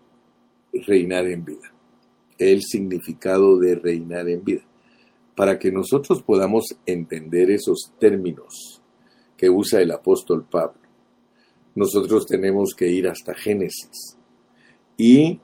reinar 0.71 1.27
en 1.27 1.43
vida. 1.43 1.73
El 2.37 2.61
significado 2.63 3.59
de 3.59 3.75
reinar 3.75 4.29
en 4.29 4.43
vida. 4.43 4.63
Para 5.35 5.59
que 5.59 5.71
nosotros 5.71 6.23
podamos 6.23 6.77
entender 6.85 7.51
esos 7.51 7.91
términos 7.99 8.81
que 9.35 9.49
usa 9.49 9.81
el 9.81 9.91
apóstol 9.91 10.45
Pablo, 10.49 10.81
nosotros 11.75 12.25
tenemos 12.25 12.73
que 12.73 12.87
ir 12.87 13.07
hasta 13.07 13.35
Génesis 13.35 14.17
y 14.97 15.39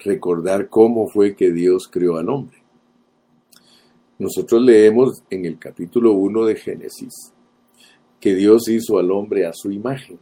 recordar 0.00 0.68
cómo 0.68 1.08
fue 1.08 1.34
que 1.34 1.50
Dios 1.50 1.88
creó 1.88 2.16
al 2.16 2.28
hombre. 2.28 2.58
Nosotros 4.18 4.60
leemos 4.60 5.22
en 5.30 5.46
el 5.46 5.58
capítulo 5.58 6.12
1 6.12 6.44
de 6.44 6.56
Génesis 6.56 7.32
que 8.20 8.34
Dios 8.34 8.68
hizo 8.68 8.98
al 8.98 9.10
hombre 9.10 9.46
a 9.46 9.52
su 9.52 9.70
imagen. 9.70 10.18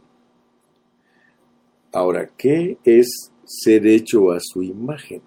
Ahora, 1.91 2.29
¿qué 2.37 2.77
es 2.83 3.31
ser 3.45 3.85
hecho 3.85 4.31
a 4.31 4.39
su 4.39 4.63
imagen. 4.63 5.21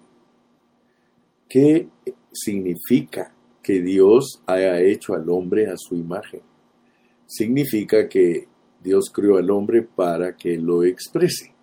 ¿Qué 1.47 1.87
significa 2.31 3.33
que 3.63 3.81
Dios 3.81 4.41
haya 4.45 4.79
hecho 4.81 5.13
al 5.13 5.29
hombre 5.29 5.67
a 5.67 5.75
su 5.77 5.95
imagen? 5.95 6.41
Significa 7.25 8.07
que 8.07 8.47
Dios 8.83 9.09
creó 9.11 9.37
al 9.37 9.49
hombre 9.49 9.81
para 9.83 10.35
que 10.35 10.57
lo 10.57 10.83
exprese. 10.83 11.53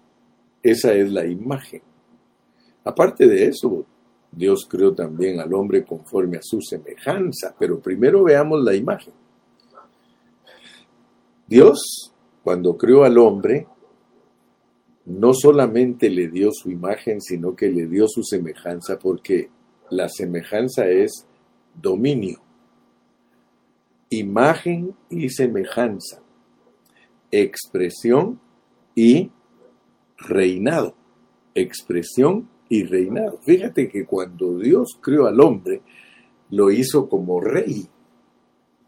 Esa 0.63 0.95
es 0.95 1.11
la 1.13 1.27
imagen. 1.27 1.83
Aparte 2.85 3.27
de 3.27 3.47
eso, 3.47 3.85
Dios 4.33 4.67
creó 4.69 4.95
también 4.95 5.41
al 5.41 5.53
hombre 5.55 5.85
conforme 5.85 6.39
a 6.39 6.43
su 6.43 6.61
semejanza, 6.61 7.55
pero 7.59 7.81
primero 7.81 8.25
veamos 8.25 8.63
la 8.63 8.75
imagen. 8.75 9.15
Dios, 11.47 12.13
cuando 12.43 12.77
creó 12.77 13.05
al 13.05 13.19
hombre, 13.19 13.67
no 15.05 15.33
solamente 15.33 16.11
le 16.11 16.29
dio 16.29 16.51
su 16.53 16.71
imagen, 16.71 17.21
sino 17.21 17.55
que 17.55 17.69
le 17.69 17.87
dio 17.87 18.09
su 18.09 18.25
semejanza, 18.25 18.99
porque 18.99 19.51
la 19.91 20.09
semejanza 20.09 20.89
es 20.89 21.27
dominio. 21.81 22.41
Imagen 24.11 24.95
y 25.09 25.29
semejanza. 25.29 26.21
Expresión 27.31 28.41
y 28.97 29.31
reinado. 30.19 30.97
Expresión 31.55 32.49
y 32.69 32.83
reinado. 32.85 33.39
Fíjate 33.43 33.89
que 33.89 34.05
cuando 34.05 34.59
Dios 34.59 34.99
creó 35.01 35.27
al 35.27 35.41
hombre, 35.41 35.83
lo 36.51 36.71
hizo 36.73 37.09
como 37.09 37.41
rey. 37.41 37.87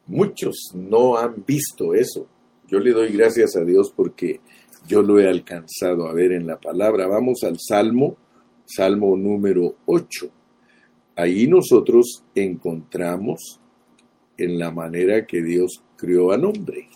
Muchos 0.06 0.72
no 0.74 1.16
han 1.16 1.44
visto 1.46 1.94
eso. 1.94 2.26
Yo 2.68 2.78
le 2.80 2.92
doy 2.92 3.12
gracias 3.12 3.56
a 3.56 3.64
Dios 3.64 3.90
porque 3.96 4.40
yo 4.86 5.00
lo 5.00 5.18
he 5.18 5.26
alcanzado 5.26 6.06
a 6.06 6.12
ver 6.12 6.32
en 6.32 6.46
la 6.46 6.60
palabra. 6.60 7.06
Vamos 7.06 7.42
al 7.42 7.58
Salmo, 7.58 8.18
Salmo 8.66 9.16
número 9.16 9.76
8. 9.86 10.30
Ahí 11.16 11.46
nosotros 11.46 12.24
encontramos 12.34 13.58
en 14.36 14.58
la 14.58 14.70
manera 14.70 15.26
que 15.26 15.42
Dios 15.42 15.82
creó 15.96 16.30
al 16.30 16.44
hombre. 16.44 16.90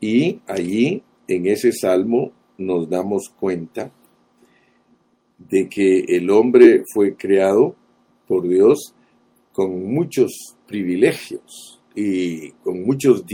Y 0.00 0.40
allí, 0.46 1.02
en 1.26 1.46
ese 1.46 1.72
salmo, 1.72 2.30
nos 2.56 2.88
damos 2.88 3.30
cuenta 3.30 3.92
de 5.38 5.68
que 5.68 6.04
el 6.06 6.30
hombre 6.30 6.84
fue 6.94 7.16
creado 7.16 7.74
por 8.28 8.46
Dios 8.46 8.94
con 9.52 9.92
muchos 9.92 10.56
privilegios 10.68 11.82
y 11.96 12.52
con 12.62 12.84
muchos 12.84 13.26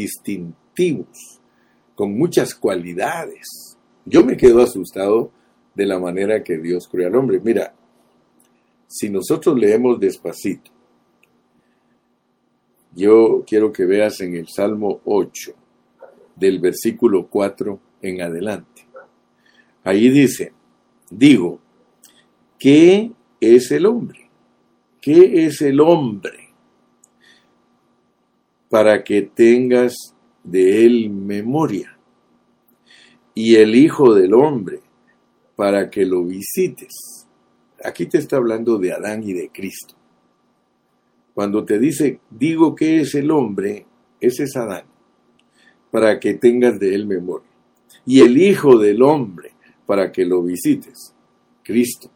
con 1.94 2.16
muchas 2.16 2.54
cualidades. 2.54 3.76
Yo 4.04 4.24
me 4.24 4.36
quedo 4.36 4.62
asustado 4.62 5.30
de 5.74 5.86
la 5.86 5.98
manera 5.98 6.42
que 6.42 6.58
Dios 6.58 6.88
creó 6.88 7.08
al 7.08 7.16
hombre. 7.16 7.40
Mira, 7.42 7.74
si 8.86 9.10
nosotros 9.10 9.58
leemos 9.58 9.98
despacito, 9.98 10.70
yo 12.94 13.44
quiero 13.46 13.72
que 13.72 13.84
veas 13.84 14.20
en 14.20 14.36
el 14.36 14.48
Salmo 14.48 15.00
8, 15.04 15.52
del 16.34 16.60
versículo 16.60 17.26
4 17.26 17.78
en 18.02 18.22
adelante. 18.22 18.86
Ahí 19.84 20.08
dice, 20.08 20.52
digo, 21.10 21.60
¿qué 22.58 23.12
es 23.40 23.70
el 23.70 23.86
hombre? 23.86 24.30
¿Qué 25.00 25.46
es 25.46 25.60
el 25.62 25.80
hombre? 25.80 26.54
Para 28.68 29.04
que 29.04 29.22
tengas 29.22 30.15
de 30.46 30.86
él 30.86 31.10
memoria, 31.10 31.98
y 33.34 33.56
el 33.56 33.74
Hijo 33.74 34.14
del 34.14 34.32
Hombre, 34.32 34.80
para 35.56 35.90
que 35.90 36.06
lo 36.06 36.24
visites. 36.24 36.94
Aquí 37.84 38.06
te 38.06 38.18
está 38.18 38.36
hablando 38.36 38.78
de 38.78 38.92
Adán 38.92 39.22
y 39.22 39.32
de 39.32 39.50
Cristo. 39.50 39.94
Cuando 41.34 41.64
te 41.64 41.78
dice, 41.78 42.20
digo 42.30 42.74
que 42.74 43.00
es 43.00 43.14
el 43.14 43.30
hombre, 43.30 43.86
ese 44.20 44.44
es 44.44 44.56
Adán, 44.56 44.84
para 45.90 46.18
que 46.18 46.34
tengas 46.34 46.78
de 46.78 46.94
él 46.94 47.06
memoria. 47.06 47.50
Y 48.06 48.20
el 48.20 48.38
Hijo 48.38 48.78
del 48.78 49.02
Hombre, 49.02 49.52
para 49.84 50.12
que 50.12 50.24
lo 50.24 50.42
visites, 50.42 51.12
Cristo. 51.62 52.10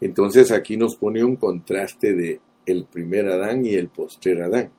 Entonces 0.00 0.50
aquí 0.50 0.76
nos 0.76 0.96
pone 0.96 1.22
un 1.22 1.36
contraste 1.36 2.14
de 2.14 2.40
el 2.64 2.86
primer 2.86 3.28
Adán 3.28 3.64
y 3.64 3.74
el 3.74 3.88
postrer 3.88 4.42
Adán 4.42 4.72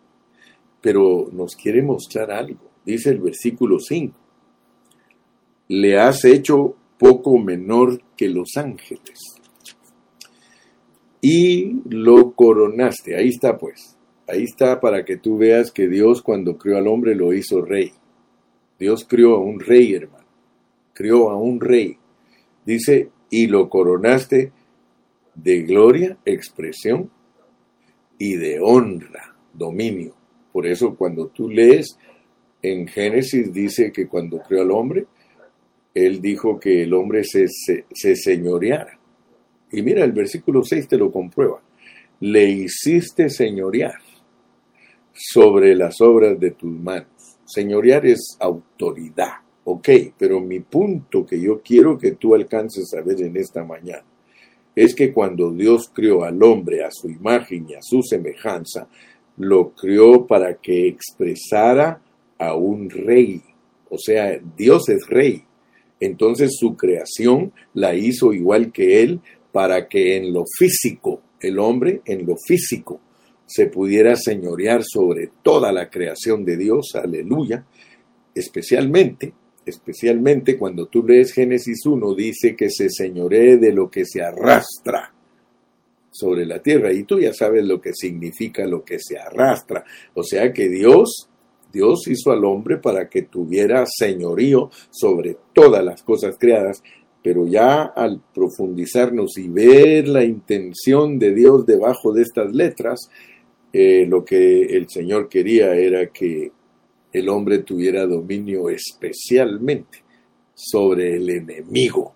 pero 0.88 1.28
nos 1.34 1.54
quiere 1.58 1.82
mostrar 1.82 2.32
algo. 2.32 2.72
Dice 2.86 3.10
el 3.10 3.20
versículo 3.20 3.78
5, 3.78 4.18
le 5.68 6.00
has 6.00 6.24
hecho 6.24 6.78
poco 6.98 7.38
menor 7.38 8.02
que 8.16 8.30
los 8.30 8.56
ángeles 8.56 9.20
y 11.20 11.82
lo 11.90 12.32
coronaste. 12.32 13.18
Ahí 13.18 13.28
está 13.28 13.58
pues, 13.58 13.98
ahí 14.30 14.44
está 14.44 14.80
para 14.80 15.04
que 15.04 15.18
tú 15.18 15.38
veas 15.38 15.72
que 15.72 15.90
Dios 15.90 16.22
cuando 16.22 16.58
creó 16.58 16.78
al 16.78 16.88
hombre 16.88 17.16
lo 17.16 17.34
hizo 17.34 17.62
rey. 17.62 17.92
Dios 18.80 19.06
creó 19.06 19.36
a 19.36 19.42
un 19.42 19.60
rey, 19.60 19.94
hermano. 19.94 20.24
crió 20.94 21.30
a 21.30 21.36
un 21.36 21.60
rey. 21.60 21.98
Dice, 22.66 23.10
y 23.30 23.48
lo 23.48 23.68
coronaste 23.70 24.54
de 25.36 25.64
gloria, 25.64 26.18
expresión, 26.24 27.12
y 28.18 28.38
de 28.38 28.62
honra, 28.62 29.36
dominio. 29.54 30.17
Por 30.52 30.66
eso 30.68 30.96
cuando 30.96 31.28
tú 31.28 31.50
lees 31.50 31.98
en 32.62 32.88
Génesis 32.88 33.54
dice 33.54 33.92
que 33.92 34.08
cuando 34.08 34.40
creó 34.40 34.62
al 34.62 34.72
hombre, 34.72 35.06
él 35.94 36.22
dijo 36.22 36.60
que 36.60 36.84
el 36.84 36.94
hombre 36.94 37.24
se, 37.24 37.48
se, 37.48 38.16
señoreara. 38.16 39.00
Y 39.72 39.82
mira, 39.82 40.04
el 40.04 40.12
versículo 40.12 40.64
6 40.64 40.88
te 40.88 40.98
lo 40.98 41.12
comprueba. 41.12 41.62
Le 42.20 42.50
hiciste 42.50 43.30
señorear 43.30 44.00
sobre 45.14 45.76
las 45.76 46.00
obras 46.02 46.40
de 46.40 46.52
tus 46.52 46.72
manos. 46.72 47.40
Señorear 47.46 48.06
es 48.06 48.38
autoridad, 48.40 49.34
ok, 49.64 49.90
pero 50.18 50.40
mi 50.40 50.60
punto 50.60 51.26
que 51.26 51.40
yo 51.40 51.62
quiero 51.62 51.98
que 51.98 52.12
tú 52.12 52.36
alcances 52.36 52.94
a 52.94 53.02
ver 53.02 53.22
en 53.22 53.38
esta 53.38 53.64
mañana 53.64 54.04
es 54.76 54.94
que 54.94 55.12
cuando 55.12 55.52
Dios 55.52 55.90
creó 55.92 56.24
al 56.24 56.44
hombre 56.44 56.84
a 56.84 56.92
su 56.92 57.10
imagen 57.10 57.66
y 57.68 57.74
a 57.74 57.82
su 57.82 58.04
semejanza, 58.04 58.88
lo 59.38 59.72
creó 59.72 60.26
para 60.26 60.56
que 60.56 60.88
expresara 60.88 62.02
a 62.38 62.56
un 62.56 62.90
rey. 62.90 63.42
O 63.90 63.98
sea, 63.98 64.40
Dios 64.58 64.90
es 64.90 65.08
rey. 65.08 65.44
Entonces 66.00 66.58
su 66.60 66.76
creación 66.76 67.54
la 67.74 67.96
hizo 67.96 68.34
igual 68.34 68.72
que 68.72 69.02
él 69.02 69.20
para 69.52 69.88
que 69.88 70.18
en 70.18 70.34
lo 70.34 70.44
físico, 70.58 71.22
el 71.40 71.58
hombre 71.60 72.02
en 72.06 72.26
lo 72.26 72.36
físico, 72.38 73.00
se 73.46 73.68
pudiera 73.68 74.16
señorear 74.16 74.84
sobre 74.84 75.30
toda 75.42 75.72
la 75.72 75.90
creación 75.90 76.44
de 76.44 76.58
Dios, 76.58 76.96
aleluya, 76.96 77.66
especialmente, 78.36 79.34
especialmente 79.66 80.58
cuando 80.58 80.88
tú 80.88 81.04
lees 81.04 81.32
Génesis 81.32 81.86
1, 81.86 82.14
dice 82.14 82.56
que 82.56 82.70
se 82.70 82.90
señoree 82.90 83.58
de 83.58 83.72
lo 83.72 83.90
que 83.90 84.06
se 84.06 84.22
arrastra 84.22 85.14
sobre 86.18 86.46
la 86.46 86.62
tierra, 86.62 86.92
y 86.92 87.04
tú 87.04 87.20
ya 87.20 87.34
sabes 87.34 87.64
lo 87.66 87.80
que 87.80 87.94
significa 87.94 88.66
lo 88.66 88.84
que 88.84 88.98
se 89.00 89.18
arrastra, 89.18 89.84
o 90.14 90.24
sea 90.24 90.52
que 90.52 90.70
Dios 90.70 91.30
Dios 91.72 92.08
hizo 92.08 92.32
al 92.32 92.46
hombre 92.46 92.78
para 92.78 93.10
que 93.10 93.24
tuviera 93.24 93.86
señorío 93.86 94.72
sobre 94.90 95.38
todas 95.54 95.84
las 95.84 96.02
cosas 96.02 96.36
creadas, 96.40 96.82
pero 97.22 97.46
ya 97.46 97.84
al 97.84 98.22
profundizarnos 98.34 99.38
y 99.38 99.48
ver 99.50 100.08
la 100.08 100.24
intención 100.24 101.20
de 101.20 101.34
Dios 101.34 101.66
debajo 101.66 102.14
de 102.14 102.22
estas 102.22 102.54
letras, 102.54 103.10
eh, 103.74 104.06
lo 104.08 104.24
que 104.24 104.62
el 104.62 104.90
Señor 104.90 105.28
quería 105.28 105.76
era 105.76 106.08
que 106.08 106.52
el 107.12 107.30
hombre 107.30 107.60
tuviera 107.60 108.06
dominio 108.06 108.70
especialmente 108.70 110.00
sobre 110.54 111.18
el 111.18 111.30
enemigo. 111.30 112.14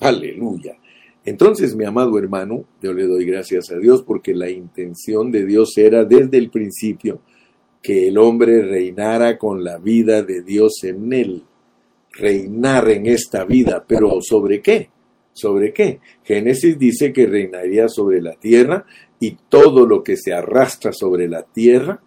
Aleluya. 0.00 0.76
Entonces, 1.24 1.74
mi 1.74 1.84
amado 1.84 2.18
hermano, 2.18 2.64
yo 2.82 2.92
le 2.92 3.06
doy 3.06 3.24
gracias 3.24 3.70
a 3.70 3.78
Dios 3.78 4.02
porque 4.02 4.34
la 4.34 4.50
intención 4.50 5.30
de 5.30 5.46
Dios 5.46 5.76
era 5.78 6.04
desde 6.04 6.36
el 6.36 6.50
principio 6.50 7.20
que 7.82 8.08
el 8.08 8.18
hombre 8.18 8.62
reinara 8.62 9.38
con 9.38 9.64
la 9.64 9.78
vida 9.78 10.22
de 10.22 10.42
Dios 10.42 10.84
en 10.84 11.12
él. 11.12 11.42
Reinar 12.12 12.88
en 12.90 13.06
esta 13.06 13.44
vida, 13.44 13.84
pero 13.86 14.20
¿sobre 14.20 14.60
qué? 14.60 14.90
¿Sobre 15.32 15.72
qué? 15.72 16.00
Génesis 16.22 16.78
dice 16.78 17.12
que 17.12 17.26
reinaría 17.26 17.88
sobre 17.88 18.22
la 18.22 18.34
tierra 18.34 18.86
y 19.18 19.36
todo 19.48 19.86
lo 19.86 20.02
que 20.02 20.16
se 20.16 20.32
arrastra 20.32 20.92
sobre 20.92 21.28
la 21.28 21.42
tierra. 21.42 22.00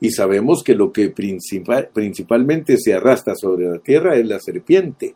Y 0.00 0.10
sabemos 0.10 0.62
que 0.62 0.74
lo 0.74 0.92
que 0.92 1.10
principalmente 1.10 2.76
se 2.78 2.94
arrastra 2.94 3.34
sobre 3.34 3.68
la 3.68 3.78
tierra 3.78 4.16
es 4.16 4.26
la 4.26 4.40
serpiente, 4.40 5.14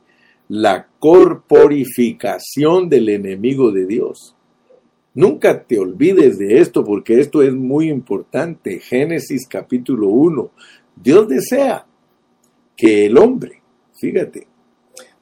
la 0.51 0.87
corporificación 0.99 2.89
del 2.89 3.09
enemigo 3.09 3.71
de 3.71 3.87
Dios. 3.87 4.35
Nunca 5.15 5.63
te 5.63 5.79
olvides 5.79 6.39
de 6.39 6.59
esto 6.59 6.83
porque 6.85 7.21
esto 7.21 7.41
es 7.41 7.55
muy 7.55 7.89
importante. 7.89 8.81
Génesis 8.81 9.47
capítulo 9.47 10.09
1. 10.09 10.51
Dios 10.97 11.29
desea 11.29 11.87
que 12.77 13.07
el 13.07 13.17
hombre, 13.17 13.63
fíjate, 13.95 14.49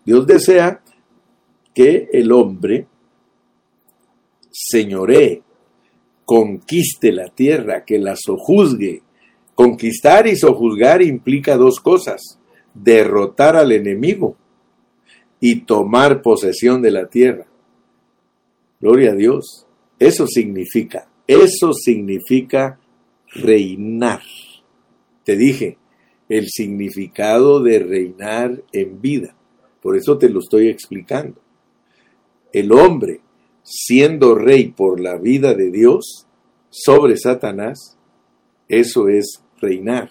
Dios 0.02 0.26
desea 0.26 0.82
que 1.74 2.08
el 2.10 2.32
hombre 2.32 2.86
señoree, 4.50 5.42
conquiste 6.24 7.12
la 7.12 7.28
tierra, 7.28 7.84
que 7.84 7.98
la 7.98 8.16
sojuzgue. 8.16 9.02
Conquistar 9.54 10.26
y 10.26 10.36
sojuzgar 10.36 11.02
implica 11.02 11.58
dos 11.58 11.80
cosas, 11.80 12.38
derrotar 12.72 13.56
al 13.56 13.72
enemigo 13.72 14.38
y 15.40 15.60
tomar 15.60 16.22
posesión 16.22 16.82
de 16.82 16.90
la 16.90 17.08
tierra. 17.08 17.46
Gloria 18.80 19.12
a 19.12 19.14
Dios. 19.14 19.66
Eso 19.98 20.26
significa, 20.26 21.08
eso 21.26 21.72
significa 21.72 22.78
reinar. 23.34 24.22
Te 25.24 25.36
dije, 25.36 25.78
el 26.28 26.48
significado 26.48 27.62
de 27.62 27.80
reinar 27.80 28.62
en 28.72 29.00
vida. 29.00 29.34
Por 29.82 29.96
eso 29.96 30.18
te 30.18 30.28
lo 30.28 30.40
estoy 30.40 30.68
explicando. 30.68 31.40
El 32.52 32.72
hombre, 32.72 33.20
siendo 33.62 34.34
rey 34.34 34.68
por 34.68 35.00
la 35.00 35.16
vida 35.18 35.54
de 35.54 35.70
Dios 35.70 36.26
sobre 36.70 37.16
Satanás, 37.16 37.98
eso 38.68 39.08
es 39.08 39.42
reinar. 39.60 40.10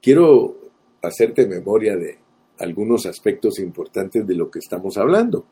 Quiero 0.00 0.56
hacerte 1.02 1.46
memoria 1.46 1.96
de 1.96 2.18
algunos 2.58 3.06
aspectos 3.06 3.58
importantes 3.58 4.26
de 4.26 4.34
lo 4.34 4.50
que 4.50 4.58
estamos 4.58 4.96
hablando. 4.96 5.44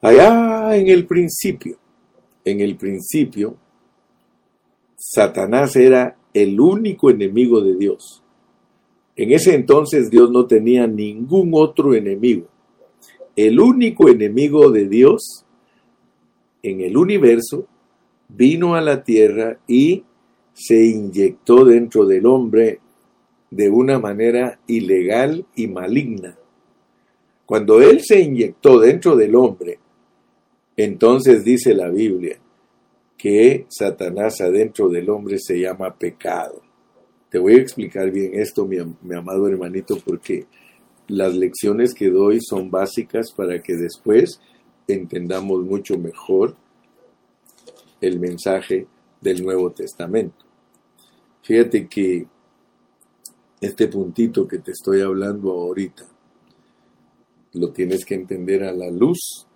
Allá 0.00 0.76
en 0.76 0.88
el 0.88 1.06
principio, 1.06 1.76
en 2.44 2.60
el 2.60 2.76
principio, 2.76 3.56
Satanás 4.96 5.74
era 5.76 6.16
el 6.32 6.60
único 6.60 7.10
enemigo 7.10 7.60
de 7.60 7.76
Dios. 7.76 8.22
En 9.16 9.32
ese 9.32 9.54
entonces 9.54 10.10
Dios 10.10 10.30
no 10.30 10.46
tenía 10.46 10.86
ningún 10.86 11.50
otro 11.52 11.94
enemigo. 11.94 12.46
El 13.34 13.58
único 13.58 14.08
enemigo 14.08 14.70
de 14.70 14.88
Dios 14.88 15.44
en 16.62 16.80
el 16.80 16.96
universo 16.96 17.66
vino 18.28 18.74
a 18.74 18.80
la 18.80 19.02
tierra 19.02 19.58
y 19.66 20.04
se 20.52 20.84
inyectó 20.84 21.64
dentro 21.64 22.06
del 22.06 22.26
hombre 22.26 22.80
de 23.50 23.70
una 23.70 23.98
manera 23.98 24.58
ilegal 24.66 25.46
y 25.54 25.66
maligna. 25.66 26.36
Cuando 27.46 27.80
Él 27.80 28.00
se 28.02 28.20
inyectó 28.20 28.78
dentro 28.78 29.16
del 29.16 29.34
hombre, 29.34 29.78
entonces 30.76 31.44
dice 31.44 31.74
la 31.74 31.88
Biblia 31.88 32.38
que 33.16 33.66
Satanás 33.68 34.40
adentro 34.40 34.88
del 34.88 35.10
hombre 35.10 35.38
se 35.38 35.58
llama 35.58 35.94
pecado. 35.96 36.62
Te 37.30 37.38
voy 37.38 37.54
a 37.54 37.60
explicar 37.60 38.10
bien 38.10 38.32
esto, 38.34 38.64
mi, 38.64 38.78
amado 38.78 39.48
hermanito, 39.48 39.98
porque 40.04 40.46
las 41.08 41.34
lecciones 41.34 41.94
que 41.94 42.10
doy 42.10 42.40
son 42.40 42.70
básicas 42.70 43.32
para 43.32 43.60
que 43.60 43.74
después 43.74 44.40
entendamos 44.86 45.64
mucho 45.64 45.98
mejor 45.98 46.56
el 48.00 48.20
mensaje 48.20 48.86
del 49.20 49.42
Nuevo 49.42 49.72
Testamento. 49.72 50.46
Fíjate 51.42 51.88
que 51.88 52.26
este 53.60 53.88
puntito 53.88 54.46
que 54.46 54.58
te 54.58 54.72
estoy 54.72 55.00
hablando 55.00 55.50
ahorita, 55.50 56.04
lo 57.54 57.72
tienes 57.72 58.04
que 58.04 58.14
entender 58.14 58.62
a 58.64 58.72
la 58.72 58.90
luz 58.90 59.46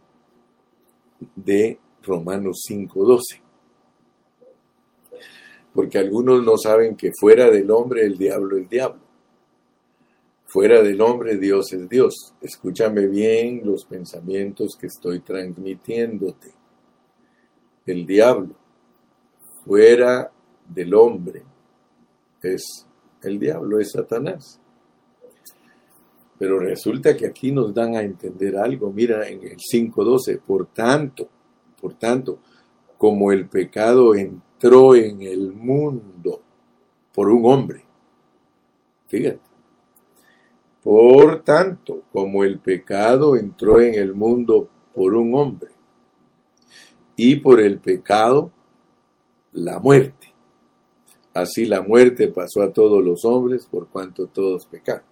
de 1.37 1.79
Romanos 2.03 2.65
5.12. 2.69 3.41
Porque 5.75 5.99
algunos 5.99 6.45
no 6.45 6.57
saben 6.59 6.97
que 6.97 7.13
fuera 7.19 7.51
del 7.51 7.71
hombre 7.71 8.05
el 8.05 8.19
diablo 8.19 8.59
es 8.59 8.69
diablo. 8.69 9.01
Fuera 10.47 10.83
del 10.83 11.01
hombre 11.01 11.39
Dios 11.39 11.73
es 11.73 11.89
Dios. 11.89 12.35
Escúchame 12.41 13.07
bien 13.07 13.63
los 13.65 13.87
pensamientos 13.87 14.77
que 14.79 14.89
estoy 14.89 15.21
transmitiéndote. 15.21 16.53
El 17.87 18.07
diablo 18.07 18.55
fuera 19.65 20.31
del 20.69 20.95
hombre 20.95 21.43
es 22.43 22.87
el 23.29 23.39
diablo, 23.39 23.79
es 23.79 23.93
Satanás. 23.93 24.61
Pero 26.39 26.59
resulta 26.59 27.17
que 27.17 27.27
aquí 27.27 27.53
nos 27.53 27.73
dan 27.73 27.95
a 27.95 28.03
entender 28.03 28.57
algo. 28.57 28.93
Mira 28.93 29.29
en 29.29 29.43
el 29.43 29.57
5.12, 29.57 30.41
por 30.41 30.67
tanto, 30.67 31.29
por 31.81 31.95
tanto, 31.95 32.39
como 32.99 33.33
el 33.33 33.49
pecado 33.49 34.15
entró 34.15 34.95
en 34.95 35.23
el 35.23 35.53
mundo 35.53 36.43
por 37.13 37.29
un 37.29 37.45
hombre. 37.45 37.85
Fíjate. 39.07 39.41
Por 40.83 41.43
tanto, 41.43 42.03
como 42.11 42.43
el 42.43 42.59
pecado 42.59 43.37
entró 43.37 43.81
en 43.81 43.95
el 43.95 44.15
mundo 44.15 44.69
por 44.93 45.15
un 45.15 45.35
hombre, 45.35 45.71
y 47.17 47.37
por 47.37 47.61
el 47.61 47.79
pecado 47.79 48.51
la 49.53 49.79
muerte. 49.79 50.32
Así 51.35 51.65
la 51.65 51.81
muerte 51.83 52.29
pasó 52.29 52.63
a 52.63 52.73
todos 52.73 53.03
los 53.03 53.25
hombres 53.25 53.67
por 53.67 53.89
cuanto 53.89 54.27
todos 54.27 54.67
pecaron. 54.67 55.05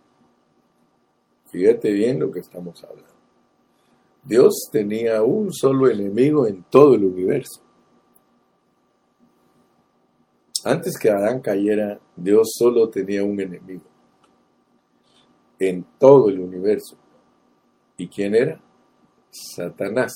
Fíjate 1.46 1.92
bien 1.92 2.20
lo 2.20 2.30
que 2.30 2.40
estamos 2.40 2.82
hablando. 2.84 3.10
Dios 4.22 4.68
tenía 4.70 5.22
un 5.22 5.52
solo 5.52 5.88
enemigo 5.88 6.46
en 6.46 6.62
todo 6.64 6.94
el 6.94 7.04
universo. 7.04 7.62
Antes 10.64 10.98
que 10.98 11.10
Adán 11.10 11.40
cayera, 11.40 11.98
Dios 12.14 12.50
solo 12.58 12.90
tenía 12.90 13.24
un 13.24 13.40
enemigo 13.40 13.84
en 15.58 15.84
todo 15.98 16.28
el 16.28 16.40
universo. 16.40 16.96
¿Y 17.96 18.08
quién 18.08 18.34
era? 18.34 18.60
Satanás. 19.30 20.12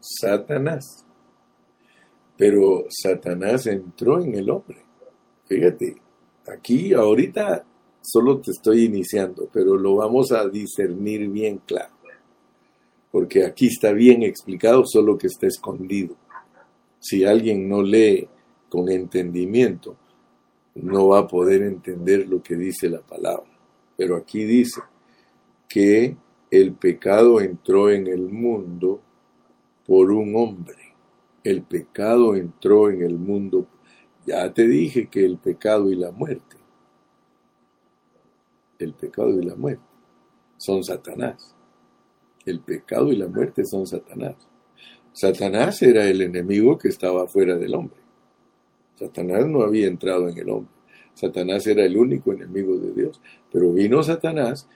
Satanás. 0.00 1.04
Pero 2.36 2.84
Satanás 2.88 3.66
entró 3.66 4.20
en 4.20 4.34
el 4.34 4.50
hombre. 4.50 4.83
Fíjate, 5.46 5.96
aquí 6.46 6.94
ahorita 6.94 7.64
solo 8.00 8.40
te 8.40 8.50
estoy 8.50 8.84
iniciando, 8.84 9.48
pero 9.52 9.76
lo 9.76 9.96
vamos 9.96 10.32
a 10.32 10.48
discernir 10.48 11.28
bien 11.28 11.60
claro. 11.64 11.94
Porque 13.10 13.44
aquí 13.44 13.68
está 13.68 13.92
bien 13.92 14.24
explicado, 14.24 14.84
solo 14.84 15.16
que 15.16 15.28
está 15.28 15.46
escondido. 15.46 16.16
Si 16.98 17.24
alguien 17.24 17.68
no 17.68 17.80
lee 17.80 18.26
con 18.68 18.90
entendimiento, 18.90 19.96
no 20.74 21.08
va 21.08 21.20
a 21.20 21.28
poder 21.28 21.62
entender 21.62 22.28
lo 22.28 22.42
que 22.42 22.56
dice 22.56 22.88
la 22.88 23.00
palabra. 23.00 23.46
Pero 23.96 24.16
aquí 24.16 24.42
dice 24.44 24.80
que 25.68 26.16
el 26.50 26.72
pecado 26.72 27.40
entró 27.40 27.90
en 27.90 28.08
el 28.08 28.22
mundo 28.22 29.00
por 29.86 30.10
un 30.10 30.34
hombre. 30.34 30.94
El 31.44 31.62
pecado 31.62 32.34
entró 32.34 32.90
en 32.90 33.02
el 33.02 33.16
mundo. 33.16 33.68
Ya 34.26 34.52
te 34.52 34.66
dije 34.66 35.08
que 35.08 35.24
el 35.24 35.38
pecado 35.38 35.90
y 35.90 35.96
la 35.96 36.10
muerte, 36.10 36.56
el 38.78 38.94
pecado 38.94 39.30
y 39.40 39.44
la 39.44 39.54
muerte 39.54 39.84
son 40.56 40.82
Satanás. 40.82 41.54
El 42.44 42.60
pecado 42.60 43.12
y 43.12 43.16
la 43.16 43.26
muerte 43.26 43.64
son 43.64 43.86
Satanás. 43.86 44.36
Satanás 45.12 45.80
era 45.82 46.06
el 46.06 46.20
enemigo 46.22 46.76
que 46.76 46.88
estaba 46.88 47.26
fuera 47.26 47.56
del 47.56 47.74
hombre. 47.74 48.00
Satanás 48.96 49.46
no 49.46 49.62
había 49.62 49.86
entrado 49.86 50.28
en 50.28 50.38
el 50.38 50.48
hombre. 50.50 50.72
Satanás 51.14 51.66
era 51.66 51.84
el 51.84 51.96
único 51.96 52.32
enemigo 52.32 52.76
de 52.76 52.92
Dios. 52.92 53.20
Pero 53.52 53.72
vino 53.72 54.02
Satanás 54.02 54.68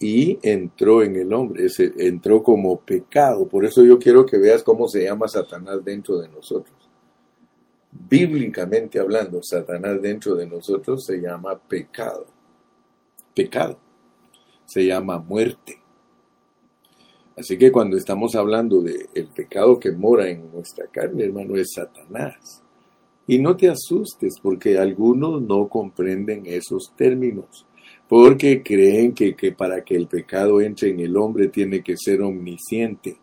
y 0.00 0.38
entró 0.42 1.02
en 1.02 1.16
el 1.16 1.32
hombre, 1.32 1.66
entró 1.98 2.42
como 2.42 2.80
pecado. 2.80 3.46
Por 3.46 3.64
eso 3.64 3.84
yo 3.84 3.98
quiero 3.98 4.26
que 4.26 4.38
veas 4.38 4.62
cómo 4.62 4.88
se 4.88 5.04
llama 5.04 5.28
Satanás 5.28 5.84
dentro 5.84 6.18
de 6.18 6.28
nosotros. 6.28 6.81
Bíblicamente 7.92 8.98
hablando, 8.98 9.42
Satanás 9.42 10.00
dentro 10.00 10.34
de 10.34 10.46
nosotros 10.46 11.04
se 11.04 11.18
llama 11.18 11.58
pecado. 11.58 12.26
Pecado. 13.34 13.78
Se 14.64 14.86
llama 14.86 15.18
muerte. 15.18 15.78
Así 17.36 17.58
que 17.58 17.70
cuando 17.70 17.98
estamos 17.98 18.34
hablando 18.34 18.80
del 18.80 19.08
el 19.14 19.26
pecado 19.28 19.78
que 19.78 19.90
mora 19.92 20.28
en 20.28 20.50
nuestra 20.50 20.86
carne, 20.86 21.24
hermano, 21.24 21.56
es 21.56 21.72
Satanás. 21.74 22.62
Y 23.26 23.38
no 23.38 23.56
te 23.56 23.68
asustes 23.68 24.34
porque 24.42 24.78
algunos 24.78 25.42
no 25.42 25.68
comprenden 25.68 26.44
esos 26.46 26.92
términos, 26.96 27.66
porque 28.08 28.62
creen 28.62 29.12
que, 29.12 29.34
que, 29.34 29.52
para 29.52 29.84
que 29.84 29.96
el 29.96 30.08
pecado 30.08 30.60
entre 30.60 30.90
en 30.90 31.00
el 31.00 31.16
hombre 31.16 31.48
tiene 31.48 31.82
que 31.82 31.96
ser 31.96 32.22
omnisciente. 32.22 33.16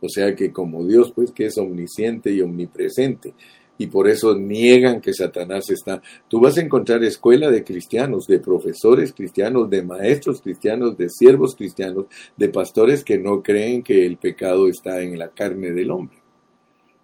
O 0.00 0.08
sea 0.08 0.34
que 0.34 0.52
como 0.52 0.84
Dios, 0.86 1.12
pues 1.12 1.32
que 1.32 1.46
es 1.46 1.58
omnisciente 1.58 2.32
y 2.32 2.40
omnipresente. 2.40 3.34
Y 3.78 3.86
por 3.86 4.08
eso 4.08 4.34
niegan 4.34 5.00
que 5.00 5.14
Satanás 5.14 5.70
está. 5.70 6.02
Tú 6.26 6.40
vas 6.40 6.58
a 6.58 6.60
encontrar 6.60 7.02
escuela 7.04 7.48
de 7.48 7.62
cristianos, 7.62 8.26
de 8.26 8.40
profesores 8.40 9.12
cristianos, 9.12 9.70
de 9.70 9.82
maestros 9.82 10.42
cristianos, 10.42 10.98
de 10.98 11.08
siervos 11.08 11.54
cristianos, 11.54 12.06
de 12.36 12.48
pastores 12.48 13.04
que 13.04 13.18
no 13.18 13.40
creen 13.40 13.84
que 13.84 14.04
el 14.04 14.16
pecado 14.16 14.68
está 14.68 15.00
en 15.00 15.16
la 15.16 15.28
carne 15.28 15.70
del 15.70 15.92
hombre. 15.92 16.18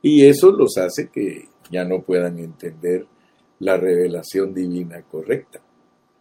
Y 0.03 0.27
eso 0.27 0.51
los 0.51 0.77
hace 0.77 1.09
que 1.09 1.49
ya 1.71 1.85
no 1.85 2.03
puedan 2.03 2.39
entender 2.41 3.07
la 3.61 3.77
revelación 3.77 4.53
divina 4.53 5.03
correcta. 5.03 5.61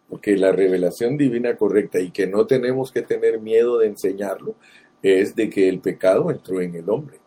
Porque 0.08 0.36
la 0.36 0.52
revelación 0.52 1.16
divina 1.16 1.56
correcta 1.56 1.98
y 1.98 2.10
que 2.10 2.28
no 2.28 2.46
tenemos 2.46 2.92
que 2.92 3.02
tener 3.02 3.40
miedo 3.40 3.78
de 3.78 3.88
enseñarlo 3.88 4.54
es 5.02 5.34
de 5.34 5.50
que 5.50 5.68
el 5.68 5.80
pecado 5.80 6.30
entró 6.30 6.60
en 6.60 6.76
el 6.76 6.88
hombre. 6.88 7.18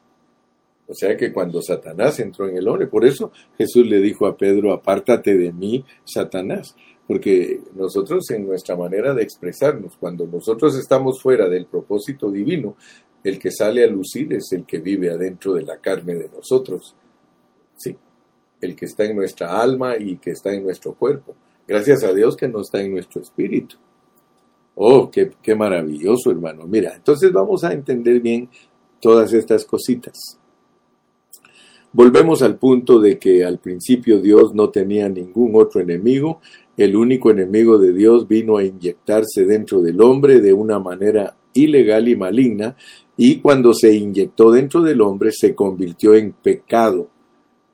O 0.88 0.94
sea 0.94 1.18
que 1.18 1.34
cuando 1.34 1.62
Satanás 1.62 2.20
entró 2.20 2.48
en 2.48 2.58
el 2.58 2.68
hombre, 2.68 2.88
por 2.88 3.06
eso 3.06 3.32
Jesús 3.58 3.86
le 3.86 4.00
dijo 4.00 4.26
a 4.26 4.38
Pedro, 4.38 4.72
apártate 4.72 5.38
de 5.38 5.52
mí, 5.52 5.84
Satanás. 6.06 6.76
Porque 7.06 7.62
nosotros 7.76 8.30
en 8.32 8.46
nuestra 8.46 8.76
manera 8.76 9.14
de 9.14 9.24
expresarnos, 9.24 9.96
cuando 9.98 10.26
nosotros 10.28 10.76
estamos 10.78 11.22
fuera 11.22 11.48
del 11.48 11.66
propósito 11.66 12.32
divino, 12.32 12.76
el 13.24 13.40
que 13.40 13.52
sale 13.52 13.84
a 13.84 13.88
lucir 13.88 14.34
es 14.34 14.52
el 14.52 14.66
que 14.66 14.80
vive 14.80 15.10
adentro 15.10 15.54
de 15.54 15.64
la 15.64 15.78
carne 15.78 16.16
de 16.16 16.30
nosotros. 16.30 16.96
Sí, 17.78 17.96
el 18.62 18.76
que 18.76 18.86
está 18.86 19.06
en 19.06 19.16
nuestra 19.16 19.62
alma 19.62 19.98
y 19.98 20.18
que 20.18 20.32
está 20.32 20.54
en 20.54 20.64
nuestro 20.64 20.94
cuerpo. 20.94 21.36
Gracias 21.68 22.04
a 22.04 22.14
Dios 22.14 22.38
que 22.38 22.48
no 22.48 22.62
está 22.62 22.82
en 22.82 22.92
nuestro 22.92 23.22
espíritu. 23.22 23.76
Oh, 24.76 25.10
qué, 25.12 25.32
qué 25.42 25.56
maravilloso, 25.56 26.32
hermano. 26.32 26.66
Mira, 26.66 26.96
entonces 26.96 27.32
vamos 27.32 27.64
a 27.64 27.74
entender 27.74 28.22
bien 28.22 28.50
todas 29.02 29.34
estas 29.34 29.66
cositas. 29.66 30.40
Volvemos 31.94 32.42
al 32.42 32.58
punto 32.58 33.00
de 33.00 33.18
que 33.18 33.44
al 33.46 33.60
principio 33.60 34.20
Dios 34.20 34.54
no 34.54 34.70
tenía 34.70 35.10
ningún 35.10 35.52
otro 35.56 35.82
enemigo, 35.82 36.42
el 36.76 36.96
único 36.96 37.32
enemigo 37.32 37.78
de 37.78 37.94
Dios 37.94 38.28
vino 38.28 38.58
a 38.58 38.64
inyectarse 38.64 39.46
dentro 39.46 39.82
del 39.82 40.00
hombre 40.02 40.42
de 40.42 40.54
una 40.54 40.80
manera 40.80 41.36
ilegal 41.54 42.08
y 42.08 42.16
maligna, 42.16 42.76
y 43.16 43.40
cuando 43.40 43.74
se 43.74 43.96
inyectó 43.96 44.52
dentro 44.52 44.82
del 44.82 45.02
hombre 45.02 45.32
se 45.32 45.56
convirtió 45.56 46.14
en 46.14 46.34
pecado 46.34 47.10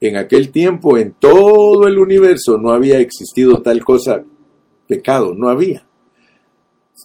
en 0.08 0.18
aquel 0.18 0.52
tiempo 0.52 0.98
en 0.98 1.14
todo 1.14 1.88
el 1.88 1.98
universo 1.98 2.58
no 2.58 2.72
había 2.72 3.00
existido 3.00 3.62
tal 3.62 3.86
cosa, 3.86 4.26
pecado, 4.86 5.34
no 5.34 5.48
había. 5.48 5.88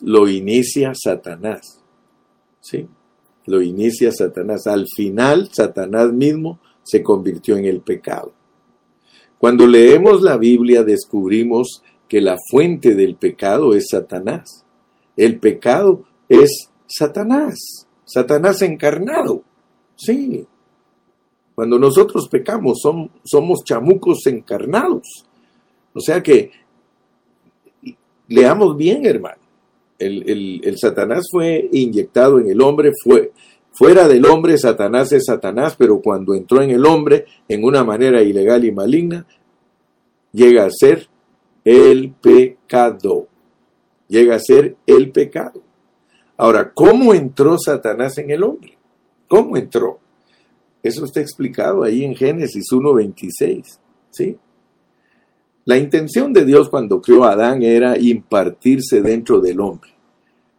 Lo 0.03 0.29
inicia 0.29 0.93
Satanás. 0.95 1.81
¿Sí? 2.61 2.89
Lo 3.47 3.63
inicia 3.63 4.11
Satanás. 4.11 4.67
Al 4.67 4.87
final, 4.97 5.49
Satanás 5.53 6.13
mismo 6.13 6.59
se 6.89 7.03
convirtió 7.03 7.59
en 7.59 7.67
el 7.67 7.83
pecado. 7.83 8.33
Cuando 9.37 9.67
leemos 9.67 10.23
la 10.23 10.39
Biblia 10.39 10.83
descubrimos 10.83 11.83
que 12.09 12.23
la 12.23 12.37
fuente 12.51 12.95
del 12.95 13.17
pecado 13.17 13.75
es 13.75 13.89
Satanás. 13.91 14.65
El 15.17 15.39
pecado 15.39 16.05
es 16.29 16.71
Satanás. 16.87 17.87
Satanás 18.07 18.63
encarnado. 18.63 19.43
Sí, 19.97 20.47
cuando 21.55 21.77
nosotros 21.77 22.29
pecamos, 22.29 22.81
somos 23.25 23.65
chamucos 23.65 24.25
encarnados. 24.27 25.27
O 25.93 26.01
sea 26.01 26.23
que 26.23 26.53
leamos 28.29 28.77
bien, 28.77 29.05
hermano. 29.05 29.43
El, 29.99 30.77
Satanás 30.81 31.27
fue 31.29 31.69
inyectado 31.73 32.39
en 32.39 32.49
el 32.49 32.61
hombre, 32.61 32.93
fue 33.03 33.33
fuera 33.73 34.09
del 34.09 34.25
hombre, 34.27 34.59
Satanás 34.59 35.13
es 35.13 35.27
Satanás, 35.27 35.77
pero 35.77 36.01
cuando 36.01 36.35
entró 36.35 36.63
en 36.63 36.71
el 36.71 36.85
hombre 36.85 37.27
en 37.49 37.65
una 37.65 37.85
manera 37.85 38.23
ilegal 38.23 38.65
y 38.65 38.73
maligna, 38.73 39.27
llega 40.33 40.65
a 40.65 40.71
ser 40.71 41.09
el 41.65 42.13
pecado. 42.13 43.29
Llega 44.09 44.37
a 44.37 44.41
ser 44.41 44.77
el 44.87 45.11
pecado. 45.11 45.63
Ahora, 46.37 46.73
¿cómo 46.73 47.13
entró 47.13 47.59
Satanás 47.59 48.17
en 48.19 48.31
el 48.31 48.43
hombre? 48.43 48.79
¿Cómo 49.27 49.57
entró? 49.57 49.99
Eso 50.83 51.05
está 51.05 51.21
explicado 51.21 51.83
ahí 51.83 52.05
en 52.05 52.15
Génesis 52.15 52.67
1.26. 52.71 53.79
¿sí? 54.11 54.39
La 55.65 55.77
intención 55.77 56.33
de 56.33 56.47
Dios 56.47 56.71
cuando 56.71 57.03
creó 57.03 57.25
a 57.25 57.33
Adán 57.33 57.63
era 57.63 57.99
impartirse 57.99 59.03
dentro 59.03 59.41
del 59.41 59.61
hombre. 59.61 59.91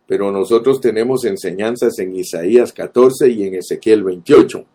Pero 0.10 0.32
nosotros 0.32 0.82
tenemos 0.82 1.24
enseñanzas 1.24 2.00
en 2.00 2.15
Isaías 2.15 2.74
14 2.74 3.30
y 3.30 3.43
en 3.43 3.54
Ezequiel 3.54 4.04
28, 4.04 4.65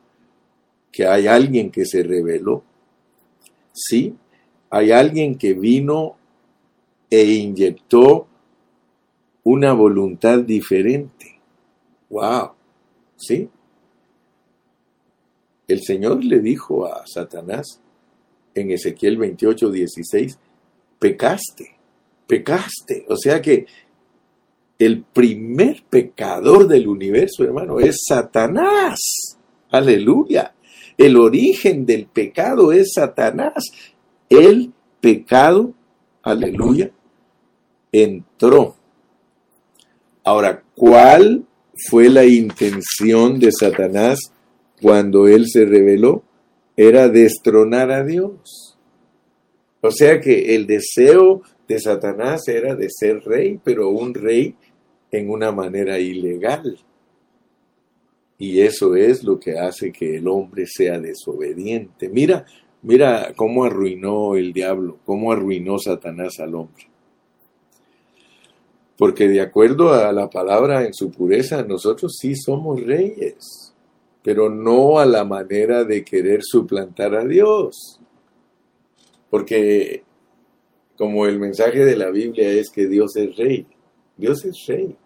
que 0.92 1.08
hay 1.08 1.26
alguien 1.26 1.72
que 1.72 1.84
se 1.84 2.04
reveló. 2.04 2.62
Sí, 3.72 4.14
hay 4.70 4.92
alguien 4.92 5.36
que 5.36 5.54
vino 5.54 6.16
e 7.10 7.24
inyectó 7.24 8.28
una 9.42 9.72
voluntad 9.72 10.38
diferente. 10.38 11.40
¡Wow! 12.10 12.52
¿Sí? 13.16 13.50
El 15.66 15.82
Señor 15.82 16.22
le 16.22 16.38
dijo 16.38 16.86
a 16.86 17.04
Satanás 17.08 17.80
en 18.54 18.70
Ezequiel 18.70 19.16
28, 19.16 19.68
16, 19.68 20.38
pecaste, 21.00 21.74
pecaste. 22.28 23.04
O 23.08 23.16
sea 23.16 23.42
que 23.42 23.66
el 24.78 25.02
primer 25.04 25.82
pecador 25.88 26.66
del 26.66 26.88
universo, 26.88 27.44
hermano, 27.44 27.80
es 27.80 27.96
Satanás. 28.06 28.98
Aleluya. 29.70 30.54
El 30.96 31.16
origen 31.16 31.86
del 31.86 32.06
pecado 32.06 32.72
es 32.72 32.92
Satanás. 32.94 33.64
El 34.28 34.72
pecado, 35.00 35.74
aleluya, 36.22 36.90
entró. 37.92 38.76
Ahora, 40.24 40.64
¿Cuál 40.74 41.44
fue 41.88 42.08
la 42.08 42.24
intención 42.24 43.38
de 43.38 43.50
Satanás 43.52 44.18
cuando 44.82 45.28
él 45.28 45.46
se 45.48 45.64
rebeló? 45.64 46.24
Era 46.76 47.08
destronar 47.08 47.92
a 47.92 48.04
Dios. 48.04 48.76
O 49.80 49.90
sea 49.92 50.20
que 50.20 50.56
el 50.56 50.66
deseo 50.66 51.42
de 51.68 51.78
Satanás 51.78 52.48
era 52.48 52.74
de 52.74 52.88
ser 52.90 53.20
rey, 53.24 53.60
pero 53.62 53.90
un 53.90 54.14
rey 54.14 54.56
en 55.18 55.30
una 55.30 55.52
manera 55.52 55.98
ilegal. 55.98 56.78
Y 58.38 58.60
eso 58.60 58.96
es 58.96 59.22
lo 59.22 59.38
que 59.38 59.58
hace 59.58 59.92
que 59.92 60.16
el 60.16 60.26
hombre 60.26 60.66
sea 60.66 60.98
desobediente. 60.98 62.08
Mira, 62.08 62.44
mira 62.82 63.32
cómo 63.36 63.64
arruinó 63.64 64.34
el 64.34 64.52
diablo, 64.52 64.98
cómo 65.04 65.32
arruinó 65.32 65.78
Satanás 65.78 66.40
al 66.40 66.54
hombre. 66.54 66.88
Porque 68.98 69.28
de 69.28 69.40
acuerdo 69.40 69.92
a 69.92 70.12
la 70.12 70.30
palabra 70.30 70.84
en 70.84 70.94
su 70.94 71.10
pureza, 71.10 71.62
nosotros 71.62 72.16
sí 72.18 72.34
somos 72.34 72.80
reyes, 72.82 73.72
pero 74.22 74.48
no 74.48 74.98
a 74.98 75.06
la 75.06 75.24
manera 75.24 75.84
de 75.84 76.04
querer 76.04 76.40
suplantar 76.42 77.14
a 77.14 77.24
Dios. 77.24 78.00
Porque 79.30 80.02
como 80.96 81.26
el 81.26 81.40
mensaje 81.40 81.84
de 81.84 81.96
la 81.96 82.10
Biblia 82.10 82.48
es 82.50 82.70
que 82.70 82.86
Dios 82.86 83.16
es 83.16 83.36
rey, 83.36 83.66
Dios 84.16 84.44
es 84.44 84.64
rey 84.68 84.96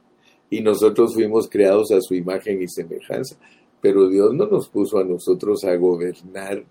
y 0.51 0.61
nosotros 0.61 1.15
fuimos 1.15 1.49
creados 1.49 1.91
a 1.93 2.01
su 2.01 2.15
imagen 2.15 2.63
y 2.63 2.69
semejanza. 2.69 3.37
Pero 3.81 4.09
Dios 4.09 4.33
no 4.35 4.47
nos 4.47 4.69
puso 4.69 4.99
a 4.99 5.05
nosotros 5.05 5.65
a 5.65 5.75
gobernar 5.77 6.65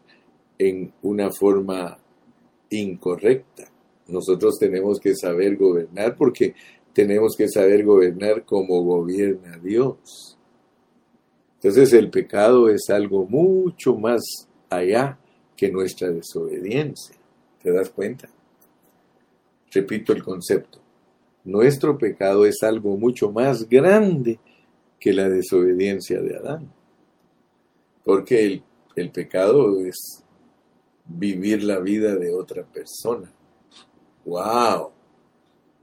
en 0.58 0.92
una 1.02 1.32
forma 1.32 1.98
incorrecta. 2.70 3.66
Nosotros 4.08 4.58
tenemos 4.60 5.00
que 5.00 5.16
saber 5.16 5.56
gobernar 5.58 6.16
porque 6.16 6.56
tenemos 6.94 7.36
que 7.38 7.48
saber 7.48 7.86
gobernar 7.86 8.44
como 8.44 8.82
gobierna 8.84 9.58
Dios. 9.58 10.38
Entonces 11.56 11.94
el 11.94 12.10
pecado 12.10 12.70
es 12.70 12.90
algo 12.90 13.26
mucho 13.26 13.96
más 13.96 14.22
allá 14.70 15.18
que 15.56 15.72
nuestra 15.72 16.10
desobediencia. 16.10 17.16
¿Te 17.62 17.72
das 17.72 17.90
cuenta? 17.90 18.30
Repito 19.72 20.14
el 20.14 20.24
concepto 20.24 20.87
nuestro 21.48 21.98
pecado 21.98 22.46
es 22.46 22.62
algo 22.62 22.98
mucho 22.98 23.32
más 23.32 23.70
grande 23.70 24.38
que 25.00 25.14
la 25.14 25.30
desobediencia 25.30 26.20
de 26.20 26.36
Adán. 26.36 26.70
Porque 28.04 28.62
el, 28.96 29.12
pecado 29.12 29.80
es 29.80 30.26
vivir 31.06 31.64
la 31.64 31.80
vida 31.80 32.16
de 32.18 32.34
otra 32.34 32.66
persona. 32.66 33.32
¡Wow! 34.26 34.92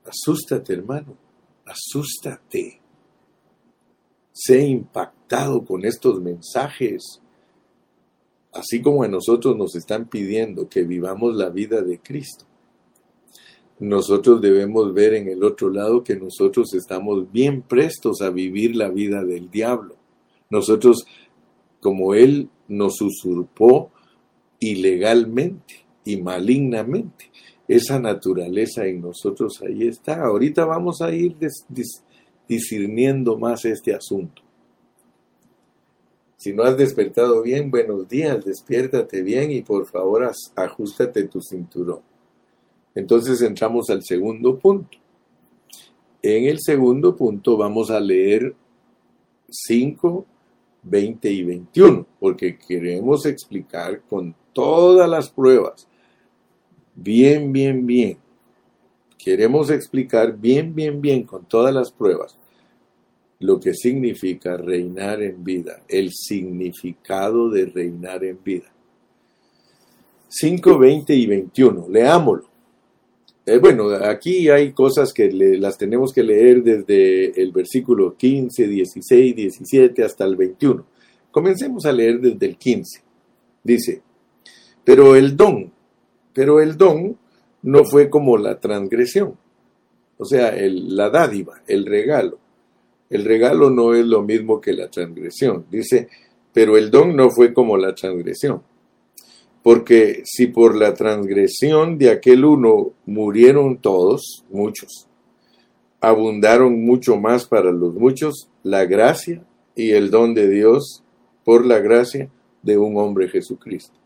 Asústate, 0.05 0.75
hermano. 0.75 1.17
Asústate. 1.65 2.83
Sé 4.33 4.67
impactado 4.67 5.65
con 5.65 5.87
estos 5.87 6.21
mensajes. 6.21 7.23
Así 8.53 8.83
como 8.83 9.03
a 9.03 9.09
nosotros 9.09 9.57
nos 9.57 9.75
están 9.77 10.11
pidiendo 10.11 10.69
que 10.69 10.83
vivamos 10.83 11.35
la 11.35 11.49
vida 11.49 11.81
de 11.81 12.01
Cristo 12.01 12.45
nosotros 13.81 14.41
debemos 14.41 14.95
ver 14.95 15.15
en 15.15 15.29
el 15.29 15.43
otro 15.43 15.69
lado 15.69 16.05
que 16.05 16.17
nosotros 16.17 16.73
estamos 16.75 17.31
bien 17.33 17.63
prestos 17.63 18.23
a 18.23 18.31
vivir 18.31 18.77
la 18.77 18.89
vida 18.89 19.25
del 19.25 19.51
diablo. 19.51 19.97
Nosotros, 20.49 21.05
como 21.81 22.15
Él 22.15 22.49
nos 22.69 23.01
usurpó 23.01 23.91
ilegalmente 24.61 25.85
y 26.05 26.19
malignamente, 26.19 27.31
esa 27.67 27.99
naturaleza 27.99 28.87
en 28.87 29.01
nosotros 29.01 29.61
ahí 29.63 29.89
está. 29.89 30.23
Ahorita 30.23 30.65
vamos 30.65 31.01
a 31.01 31.13
ir 31.13 31.37
discerniendo 32.47 33.37
más 33.39 33.65
este 33.65 33.95
asunto. 33.95 34.43
Si 36.37 36.53
no 36.53 36.63
has 36.63 36.77
despertado 36.77 37.43
bien, 37.43 37.71
buenos 37.71 38.07
días, 38.07 38.45
despiértate 38.45 39.23
bien 39.23 39.51
y 39.51 39.63
por 39.63 39.87
favor 39.87 40.31
ajustate 40.55 41.25
tu 41.25 41.41
cinturón. 41.41 42.14
Entonces 42.95 43.43
entramos 43.43 43.91
al 43.91 44.03
segundo 44.03 44.59
punto. 44.59 44.99
En 46.23 46.45
el 46.45 46.61
segundo 46.61 47.15
punto 47.15 47.57
vamos 47.57 47.91
a 47.91 48.01
leer 48.01 48.55
5, 49.51 50.25
20 50.85 51.31
y 51.31 51.43
21, 51.45 52.07
porque 52.19 52.57
queremos 52.57 53.27
explicar 53.27 54.01
con 54.09 54.35
todas 54.53 55.09
las 55.09 55.29
pruebas, 55.31 55.87
bien, 56.95 57.53
bien, 57.53 57.87
bien. 57.87 58.19
Queremos 59.19 59.71
explicar 59.71 60.37
bien, 60.37 60.75
bien, 60.75 61.01
bien, 61.01 61.25
con 61.25 61.45
todas 61.47 61.75
las 61.75 61.91
pruebas, 61.91 62.37
lo 63.41 63.59
que 63.59 63.75
significa 63.75 64.57
reinar 64.57 65.23
en 65.23 65.43
vida, 65.43 65.83
el 65.89 66.11
significado 66.13 67.51
de 67.51 67.67
reinar 67.67 68.25
en 68.25 68.39
vida. 68.43 68.73
5, 70.29 70.79
20 70.79 71.15
y 71.15 71.27
21. 71.27 71.87
Leámoslo. 71.89 72.54
Eh, 73.47 73.59
bueno, 73.59 73.91
aquí 73.91 74.49
hay 74.49 74.73
cosas 74.73 75.13
que 75.13 75.31
las 75.31 75.77
tenemos 75.77 76.13
que 76.15 76.23
leer 76.23 76.63
desde 76.63 77.41
el 77.41 77.53
versículo 77.53 78.17
15, 78.17 78.67
16, 78.67 79.37
17 79.37 80.03
hasta 80.03 80.25
el 80.25 80.37
21. 80.37 80.85
Comencemos 81.31 81.85
a 81.85 81.93
leer 81.93 82.21
desde 82.21 82.47
el 82.47 82.57
15. 82.57 83.03
Dice, 83.63 84.03
pero 84.83 85.15
el 85.15 85.37
don, 85.37 85.71
pero 86.33 86.61
el 86.61 86.79
don 86.79 87.19
no 87.63 87.85
fue 87.85 88.09
como 88.09 88.39
la 88.39 88.61
transgresión, 88.61 89.37
o 90.17 90.25
sea, 90.25 90.55
la 90.59 91.11
dádiva, 91.11 91.63
el 91.67 91.85
regalo. 91.85 92.39
El 93.11 93.25
regalo 93.25 93.69
no 93.69 93.95
es 93.95 94.07
lo 94.07 94.23
mismo 94.23 94.61
que 94.61 94.73
la 94.73 94.89
transgresión. 94.89 95.67
Dice, 95.71 96.09
pero 96.53 96.79
el 96.79 96.91
don 96.91 97.15
no 97.15 97.31
fue 97.31 97.53
como 97.53 97.77
la 97.77 97.95
transgresión 97.95 98.63
porque 99.65 100.21
si 100.27 100.47
por 100.47 100.77
la 100.77 100.93
transgresión 100.93 101.97
de 101.97 102.11
aquel 102.11 102.45
uno 102.45 102.93
murieron 103.07 103.79
todos, 103.79 104.45
muchos, 104.51 105.09
abundaron 106.03 106.85
mucho 106.85 107.17
más 107.17 107.47
para 107.47 107.73
los 107.73 107.95
muchos 107.95 108.51
la 108.63 108.85
gracia 108.85 109.43
y 109.75 109.93
el 109.93 110.11
don 110.11 110.35
de 110.35 110.51
Dios 110.51 111.03
por 111.45 111.65
la 111.65 111.79
gracia 111.79 112.29
de 112.63 112.77
un 112.77 112.99
hombre 112.99 113.27
Jesucristo. 113.31 113.99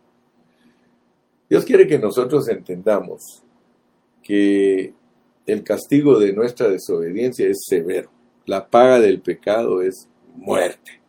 Dios 1.51 1.65
quiere 1.65 1.89
que 1.89 1.99
nosotros 1.99 2.49
entendamos 2.49 3.43
que 4.23 4.95
el 5.45 5.65
castigo 5.65 6.21
de 6.21 6.33
nuestra 6.33 6.69
desobediencia 6.69 7.49
es 7.49 7.65
severo. 7.67 8.13
La 8.47 8.69
paga 8.71 9.01
del 9.01 9.21
pecado 9.21 9.83
es 9.83 10.09
muerte. 10.37 11.01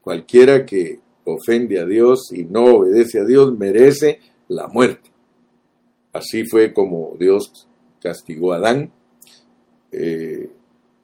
Cualquiera 0.00 0.66
que 0.66 0.98
ofende 1.24 1.80
a 1.80 1.86
Dios 1.86 2.32
y 2.32 2.44
no 2.44 2.64
obedece 2.64 3.20
a 3.20 3.24
Dios, 3.24 3.56
merece 3.56 4.20
la 4.48 4.68
muerte. 4.68 5.10
Así 6.12 6.44
fue 6.44 6.72
como 6.72 7.16
Dios 7.18 7.66
castigó 8.00 8.52
a 8.52 8.56
Adán. 8.56 8.92
Eh, 9.90 10.50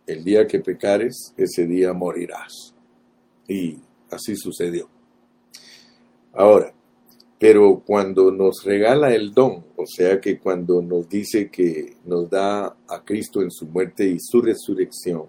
el 0.06 0.24
día 0.24 0.46
que 0.46 0.60
pecares, 0.60 1.34
ese 1.36 1.66
día 1.66 1.92
morirás. 1.92 2.74
Y 3.46 3.78
así 4.10 4.36
sucedió. 4.36 4.88
Ahora, 6.32 6.74
pero 7.38 7.82
cuando 7.86 8.32
nos 8.32 8.64
regala 8.64 9.14
el 9.14 9.32
don, 9.32 9.64
o 9.76 9.86
sea 9.86 10.20
que 10.20 10.38
cuando 10.38 10.82
nos 10.82 11.08
dice 11.08 11.50
que 11.50 11.96
nos 12.04 12.28
da 12.28 12.76
a 12.88 13.04
Cristo 13.04 13.42
en 13.42 13.50
su 13.50 13.66
muerte 13.66 14.08
y 14.08 14.18
su 14.18 14.42
resurrección, 14.42 15.26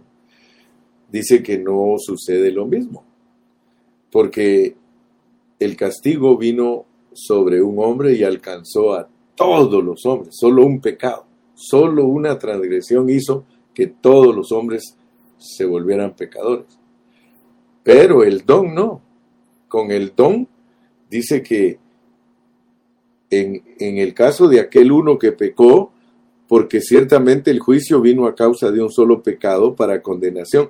dice 1.12 1.44
que 1.44 1.60
no 1.60 1.96
sucede 1.98 2.52
lo 2.52 2.66
mismo. 2.66 3.06
Porque 4.12 4.76
el 5.60 5.76
castigo 5.76 6.38
vino 6.38 6.86
sobre 7.14 7.62
un 7.62 7.80
hombre 7.80 8.14
y 8.14 8.24
alcanzó 8.24 8.94
a 8.94 9.08
todos 9.36 9.84
los 9.84 10.06
hombres. 10.06 10.36
Solo 10.38 10.66
un 10.66 10.80
pecado, 10.80 11.26
solo 11.54 12.06
una 12.06 12.40
transgresión 12.40 13.10
hizo 13.10 13.46
que 13.74 13.88
todos 13.88 14.36
los 14.36 14.52
hombres 14.52 14.96
se 15.38 15.66
volvieran 15.66 16.16
pecadores. 16.16 16.80
Pero 17.84 18.24
el 18.24 18.46
don 18.46 18.74
no. 18.74 19.02
Con 19.68 19.92
el 19.92 20.14
don 20.16 20.48
dice 21.10 21.44
que 21.44 21.78
en, 23.30 23.64
en, 23.80 23.98
el 24.00 24.14
caso 24.16 24.48
de 24.48 24.60
aquel 24.60 24.92
uno 24.92 25.20
que 25.20 25.32
pecó, 25.32 25.92
porque 26.48 26.82
ciertamente 26.82 27.52
el 27.52 27.60
juicio 27.60 28.02
vino 28.02 28.26
a 28.26 28.34
causa 28.34 28.72
de 28.72 28.82
un 28.82 28.90
solo 28.90 29.22
pecado 29.22 29.76
para 29.76 30.02
condenación, 30.02 30.70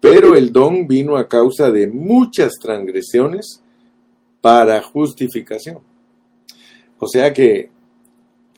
pero 0.00 0.36
el 0.36 0.52
don 0.52 0.86
vino 0.86 1.16
a 1.16 1.28
causa 1.28 1.70
de 1.70 1.86
muchas 1.86 2.52
transgresiones 2.60 3.63
para 4.44 4.82
justificación. 4.82 5.78
O 6.98 7.08
sea 7.08 7.32
que 7.32 7.70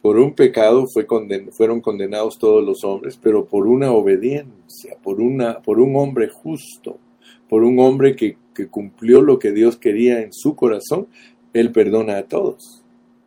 por 0.02 0.18
un 0.18 0.34
pecado 0.34 0.84
fue 0.92 1.06
fueron 1.52 1.80
condenados 1.80 2.40
todos 2.40 2.64
los 2.64 2.82
hombres, 2.82 3.16
pero 3.22 3.44
por 3.46 3.68
una 3.68 3.92
obediencia, 3.92 4.96
por, 5.00 5.20
una, 5.20 5.62
por 5.62 5.78
un 5.78 5.94
hombre 5.94 6.28
justo, 6.28 6.98
por 7.48 7.62
un 7.62 7.78
hombre 7.78 8.16
que, 8.16 8.36
que 8.52 8.66
cumplió 8.66 9.22
lo 9.22 9.38
que 9.38 9.52
Dios 9.52 9.76
quería 9.76 10.22
en 10.22 10.32
su 10.32 10.56
corazón, 10.56 11.06
Él 11.52 11.70
perdona 11.70 12.16
a 12.16 12.26
todos. 12.26 12.82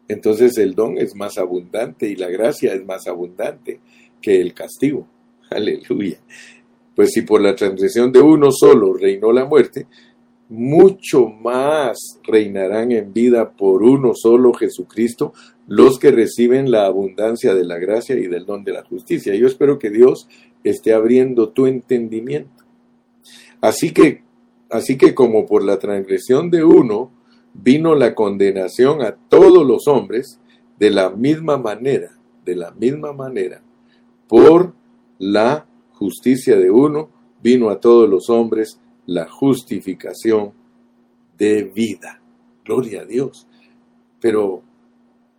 Entonces 0.09 0.57
el 0.57 0.75
don 0.75 0.97
es 0.97 1.15
más 1.15 1.37
abundante 1.37 2.09
y 2.09 2.17
la 2.17 2.27
gracia 2.27 2.73
es 2.73 2.85
más 2.85 3.07
abundante 3.07 3.79
que 4.21 4.41
el 4.41 4.53
castigo. 4.53 5.07
Aleluya. 5.49 6.19
Pues 6.93 7.11
si 7.13 7.21
por 7.21 7.39
la 7.39 7.55
transgresión 7.55 8.11
de 8.11 8.19
uno 8.19 8.51
solo 8.51 8.91
reinó 8.95 9.31
la 9.31 9.45
muerte, 9.45 9.87
mucho 10.49 11.27
más 11.27 12.19
reinarán 12.23 12.91
en 12.91 13.13
vida 13.13 13.51
por 13.51 13.83
uno 13.83 14.13
solo 14.15 14.53
Jesucristo 14.53 15.31
los 15.67 15.99
que 15.99 16.09
reciben 16.09 16.71
la 16.71 16.87
abundancia 16.87 17.53
de 17.53 17.63
la 17.63 17.77
gracia 17.77 18.15
y 18.17 18.27
del 18.27 18.45
don 18.47 18.63
de 18.63 18.73
la 18.73 18.83
justicia. 18.83 19.35
Yo 19.35 19.45
espero 19.45 19.77
que 19.77 19.91
Dios 19.91 20.27
esté 20.63 20.93
abriendo 20.93 21.49
tu 21.49 21.67
entendimiento. 21.67 22.63
Así 23.61 23.91
que, 23.91 24.23
así 24.71 24.97
que 24.97 25.13
como 25.13 25.45
por 25.45 25.63
la 25.63 25.77
transgresión 25.77 26.49
de 26.49 26.63
uno 26.63 27.11
vino 27.53 27.93
la 27.93 28.15
condenación 28.15 29.03
a 29.03 29.15
todos 29.15 29.65
los 29.65 29.87
hombres, 29.87 30.39
de 30.79 30.89
la 30.89 31.09
misma 31.09 31.57
manera, 31.57 32.17
de 32.45 32.55
la 32.55 32.71
misma 32.71 33.13
manera, 33.13 33.61
por 34.27 34.73
la 35.19 35.67
justicia 35.91 36.57
de 36.57 36.71
uno 36.71 37.09
vino 37.43 37.69
a 37.69 37.79
todos 37.79 38.09
los 38.09 38.29
hombres 38.29 38.79
la 39.09 39.27
justificación 39.27 40.53
de 41.35 41.63
vida. 41.63 42.21
Gloria 42.63 43.01
a 43.01 43.05
Dios. 43.05 43.47
Pero, 44.21 44.61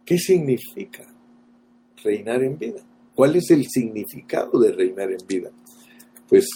¿qué 0.05 0.19
significa 0.19 1.07
reinar 2.03 2.43
en 2.43 2.59
vida? 2.59 2.83
¿Cuál 3.15 3.37
es 3.37 3.49
el 3.51 3.67
significado 3.69 4.59
de 4.59 4.73
reinar 4.73 5.13
en 5.13 5.25
vida? 5.27 5.51
Pues 6.29 6.49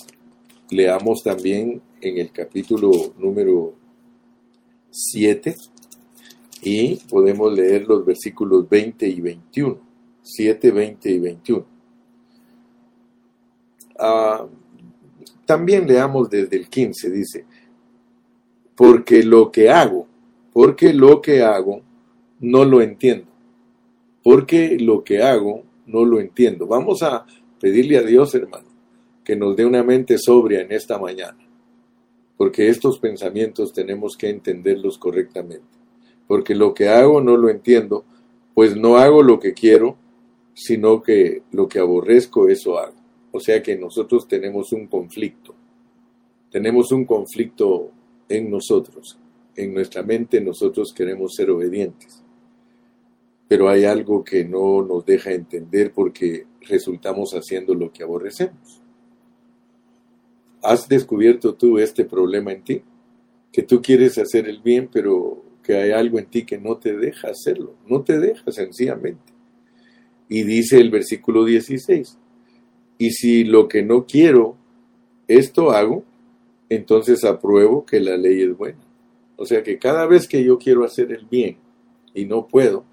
leamos 0.71 1.23
también 1.23 1.81
en 2.01 2.19
el 2.19 2.33
capítulo 2.33 2.91
número 3.19 3.75
7 4.91 5.55
y 6.63 6.97
podemos 6.97 7.53
leer 7.53 7.87
los 7.87 8.05
versículos 8.05 8.69
20 8.69 9.07
y 9.07 9.21
21. 9.21 9.79
7, 10.23 10.71
20 10.71 11.11
y 11.11 11.19
21. 11.21 11.67
Ah, 14.01 14.49
también 15.45 15.87
leamos 15.87 16.31
desde 16.31 16.57
el 16.57 16.69
15, 16.69 17.11
dice, 17.11 17.45
porque 18.75 19.23
lo 19.23 19.51
que 19.51 19.71
hago, 19.71 20.07
porque 20.53 20.93
lo 20.93 21.21
que 21.21 21.43
hago, 21.43 21.83
no 22.41 22.65
lo 22.65 22.81
entiendo. 22.81 23.27
Porque 24.23 24.79
lo 24.79 25.05
que 25.05 25.23
hago, 25.23 25.65
no 25.87 26.05
lo 26.05 26.21
entiendo. 26.21 26.67
Vamos 26.67 27.03
a 27.03 27.27
pedirle 27.61 27.99
a 27.99 28.03
Dios, 28.03 28.35
hermano, 28.35 28.69
que 29.23 29.37
nos 29.37 29.57
dé 29.57 29.67
una 29.67 29.83
mente 29.83 30.19
sobria 30.19 30.61
en 30.61 30.73
esta 30.73 30.99
mañana. 30.99 31.39
Porque 32.37 32.69
estos 32.69 32.99
pensamientos 32.99 33.73
tenemos 33.73 34.17
que 34.17 34.29
entenderlos 34.29 34.99
correctamente. 34.99 35.65
Porque 36.27 36.55
lo 36.55 36.75
que 36.75 36.89
hago 36.89 37.21
no 37.21 37.37
lo 37.37 37.49
entiendo, 37.49 38.05
pues 38.55 38.77
no 38.77 38.97
hago 38.97 39.23
lo 39.23 39.39
que 39.39 39.53
quiero, 39.53 39.97
sino 40.55 41.03
que 41.03 41.43
lo 41.53 41.69
que 41.69 41.79
aborrezco, 41.81 42.49
eso 42.49 42.79
hago. 42.79 42.94
O 43.37 43.41
sea 43.41 43.61
que 43.61 43.77
nosotros 43.77 44.29
tenemos 44.29 44.73
un 44.73 44.87
conflicto. 44.87 45.57
Tenemos 46.53 46.93
un 46.93 47.05
conflicto 47.05 47.91
en 48.29 48.49
nosotros. 48.49 49.19
En 49.57 49.75
nuestra 49.75 50.05
mente 50.05 50.41
nosotros 50.41 50.95
queremos 50.95 51.35
ser 51.35 51.51
obedientes. 51.51 52.23
Pero 53.49 53.69
hay 53.69 53.87
algo 53.87 54.23
que 54.23 54.45
no 54.45 54.83
nos 54.83 55.05
deja 55.05 55.33
entender 55.33 55.93
porque 55.93 56.47
resultamos 56.61 57.33
haciendo 57.33 57.75
lo 57.75 57.93
que 57.93 58.05
aborrecemos. 58.05 58.81
¿Has 60.63 60.89
descubierto 60.89 61.55
tú 61.55 61.81
este 61.81 62.05
problema 62.05 62.53
en 62.53 62.63
ti? 62.63 62.83
Que 63.51 63.65
tú 63.65 63.83
quieres 63.83 64.17
hacer 64.17 64.49
el 64.49 64.63
bien, 64.63 64.89
pero 64.93 65.43
que 65.61 65.75
hay 65.75 65.91
algo 65.91 66.21
en 66.21 66.27
ti 66.27 66.47
que 66.47 66.59
no 66.59 66.77
te 66.77 66.97
deja 66.97 67.31
hacerlo. 67.31 67.75
No 67.89 68.05
te 68.05 68.21
deja 68.21 68.53
sencillamente. 68.53 69.33
Y 70.29 70.45
dice 70.45 70.79
el 70.79 70.93
versículo 70.93 71.45
16, 71.45 72.19
y 72.99 73.11
si 73.11 73.45
lo 73.45 73.69
que 73.69 73.83
no 73.83 74.07
quiero, 74.07 74.57
esto 75.27 75.71
hago, 75.71 76.05
entonces 76.69 77.25
apruebo 77.25 77.85
que 77.85 78.01
la 78.01 78.17
ley 78.17 78.43
es 78.43 78.57
buena. 78.57 78.81
O 79.37 79.45
sea 79.47 79.63
que 79.63 79.79
cada 79.79 80.07
vez 80.07 80.29
que 80.29 80.45
yo 80.45 80.59
quiero 80.59 80.85
hacer 80.85 81.13
el 81.13 81.27
bien 81.27 81.57
y 82.15 82.25
no 82.25 82.47
puedo, 82.47 82.85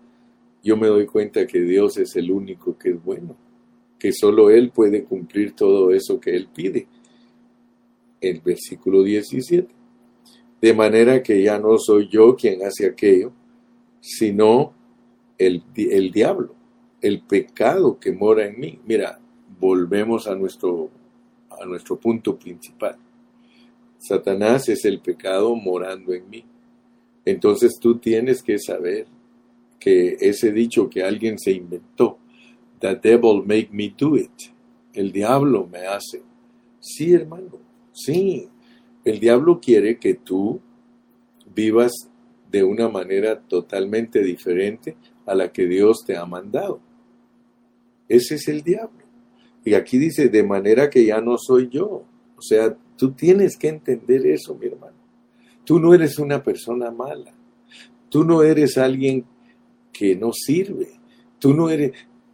yo 0.63 0.77
me 0.77 0.87
doy 0.87 1.05
cuenta 1.05 1.47
que 1.47 1.61
Dios 1.61 1.97
es 1.97 2.15
el 2.15 2.31
único 2.31 2.77
que 2.77 2.89
es 2.91 3.03
bueno, 3.03 3.35
que 3.99 4.11
solo 4.11 4.49
Él 4.49 4.71
puede 4.71 5.03
cumplir 5.03 5.53
todo 5.53 5.91
eso 5.91 6.19
que 6.19 6.35
Él 6.35 6.47
pide. 6.53 6.87
El 8.19 8.41
versículo 8.41 9.03
17. 9.03 9.73
De 10.61 10.73
manera 10.73 11.23
que 11.23 11.41
ya 11.41 11.57
no 11.57 11.77
soy 11.79 12.07
yo 12.09 12.35
quien 12.35 12.63
hace 12.63 12.85
aquello, 12.85 13.31
sino 13.99 14.73
el, 15.37 15.63
el 15.75 16.11
diablo, 16.11 16.53
el 17.01 17.21
pecado 17.21 17.99
que 17.99 18.11
mora 18.11 18.45
en 18.45 18.59
mí. 18.59 18.79
Mira, 18.85 19.20
volvemos 19.61 20.27
a 20.27 20.33
nuestro, 20.33 20.89
a 21.51 21.65
nuestro 21.65 21.95
punto 21.95 22.35
principal. 22.35 22.97
Satanás 23.99 24.67
es 24.69 24.83
el 24.85 24.99
pecado 24.99 25.55
morando 25.55 26.13
en 26.13 26.27
mí. 26.27 26.43
Entonces 27.23 27.77
tú 27.79 27.99
tienes 27.99 28.41
que 28.41 28.57
saber 28.57 29.05
que 29.79 30.17
ese 30.19 30.51
dicho 30.51 30.89
que 30.89 31.03
alguien 31.03 31.37
se 31.37 31.51
inventó, 31.51 32.17
The 32.79 32.95
devil 32.95 33.43
make 33.45 33.69
me 33.71 33.93
do 33.95 34.17
it, 34.17 34.31
el 34.93 35.11
diablo 35.11 35.67
me 35.71 35.85
hace. 35.85 36.23
Sí, 36.79 37.13
hermano, 37.13 37.59
sí, 37.93 38.49
el 39.05 39.19
diablo 39.19 39.59
quiere 39.61 39.99
que 39.99 40.15
tú 40.15 40.59
vivas 41.53 41.91
de 42.49 42.63
una 42.63 42.89
manera 42.89 43.39
totalmente 43.39 44.23
diferente 44.23 44.95
a 45.27 45.35
la 45.35 45.51
que 45.51 45.67
Dios 45.67 45.99
te 46.03 46.17
ha 46.17 46.25
mandado. 46.25 46.79
Ese 48.09 48.35
es 48.35 48.47
el 48.47 48.63
diablo. 48.63 49.00
Y 49.63 49.73
aquí 49.73 49.97
dice, 49.97 50.29
de 50.29 50.43
manera 50.43 50.89
que 50.89 51.05
ya 51.05 51.21
no 51.21 51.37
soy 51.37 51.69
yo. 51.69 52.03
O 52.37 52.41
sea, 52.41 52.75
tú 52.97 53.11
tienes 53.11 53.57
que 53.57 53.67
entender 53.67 54.25
eso, 54.25 54.55
mi 54.55 54.67
hermano. 54.67 54.97
Tú 55.63 55.79
no 55.79 55.93
eres 55.93 56.17
una 56.17 56.43
persona 56.43 56.89
mala. 56.89 57.33
Tú 58.09 58.23
no 58.23 58.43
eres 58.43 58.77
alguien 58.77 59.25
que 59.93 60.15
no 60.15 60.31
sirve. 60.33 60.99
Tú 61.39 61.53
no 61.53 61.69
eres, 61.69 61.91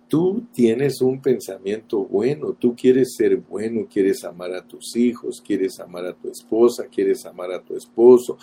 tú 0.07 0.43
tienes 0.53 1.01
un 1.01 1.21
pensamiento 1.21 2.03
bueno, 2.05 2.53
tú 2.53 2.75
quieres 2.75 3.15
ser 3.15 3.37
bueno, 3.37 3.87
quieres 3.91 4.23
amar 4.23 4.53
a 4.53 4.65
tus 4.65 4.95
hijos, 4.95 5.41
quieres 5.45 5.79
amar 5.79 6.05
a 6.05 6.13
tu 6.13 6.29
esposa, 6.29 6.87
quieres 6.87 7.25
amar 7.25 7.51
a 7.51 7.61
tu 7.61 7.75
esposo. 7.75 8.37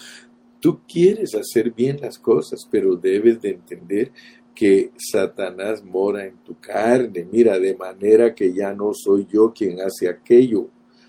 Tú 0.61 0.81
quieres 0.87 1.35
hacer 1.35 1.73
bien 1.73 1.99
las 2.01 2.19
cosas, 2.19 2.67
pero 2.71 2.97
debes 2.97 3.41
de 3.41 3.51
entender 3.51 4.13
que 4.55 4.93
Satanás 4.97 5.85
mora 5.85 6.25
en 6.25 6.37
tu 6.39 6.59
carne. 6.61 7.27
Mira, 7.31 7.59
de 7.59 7.75
manera 7.75 8.35
que 8.35 8.53
ya 8.53 8.73
no 8.73 8.93
soy 8.95 9.27
yo 9.31 9.53
quien 9.53 9.81
hace 9.81 10.09
aquello, 10.09 10.69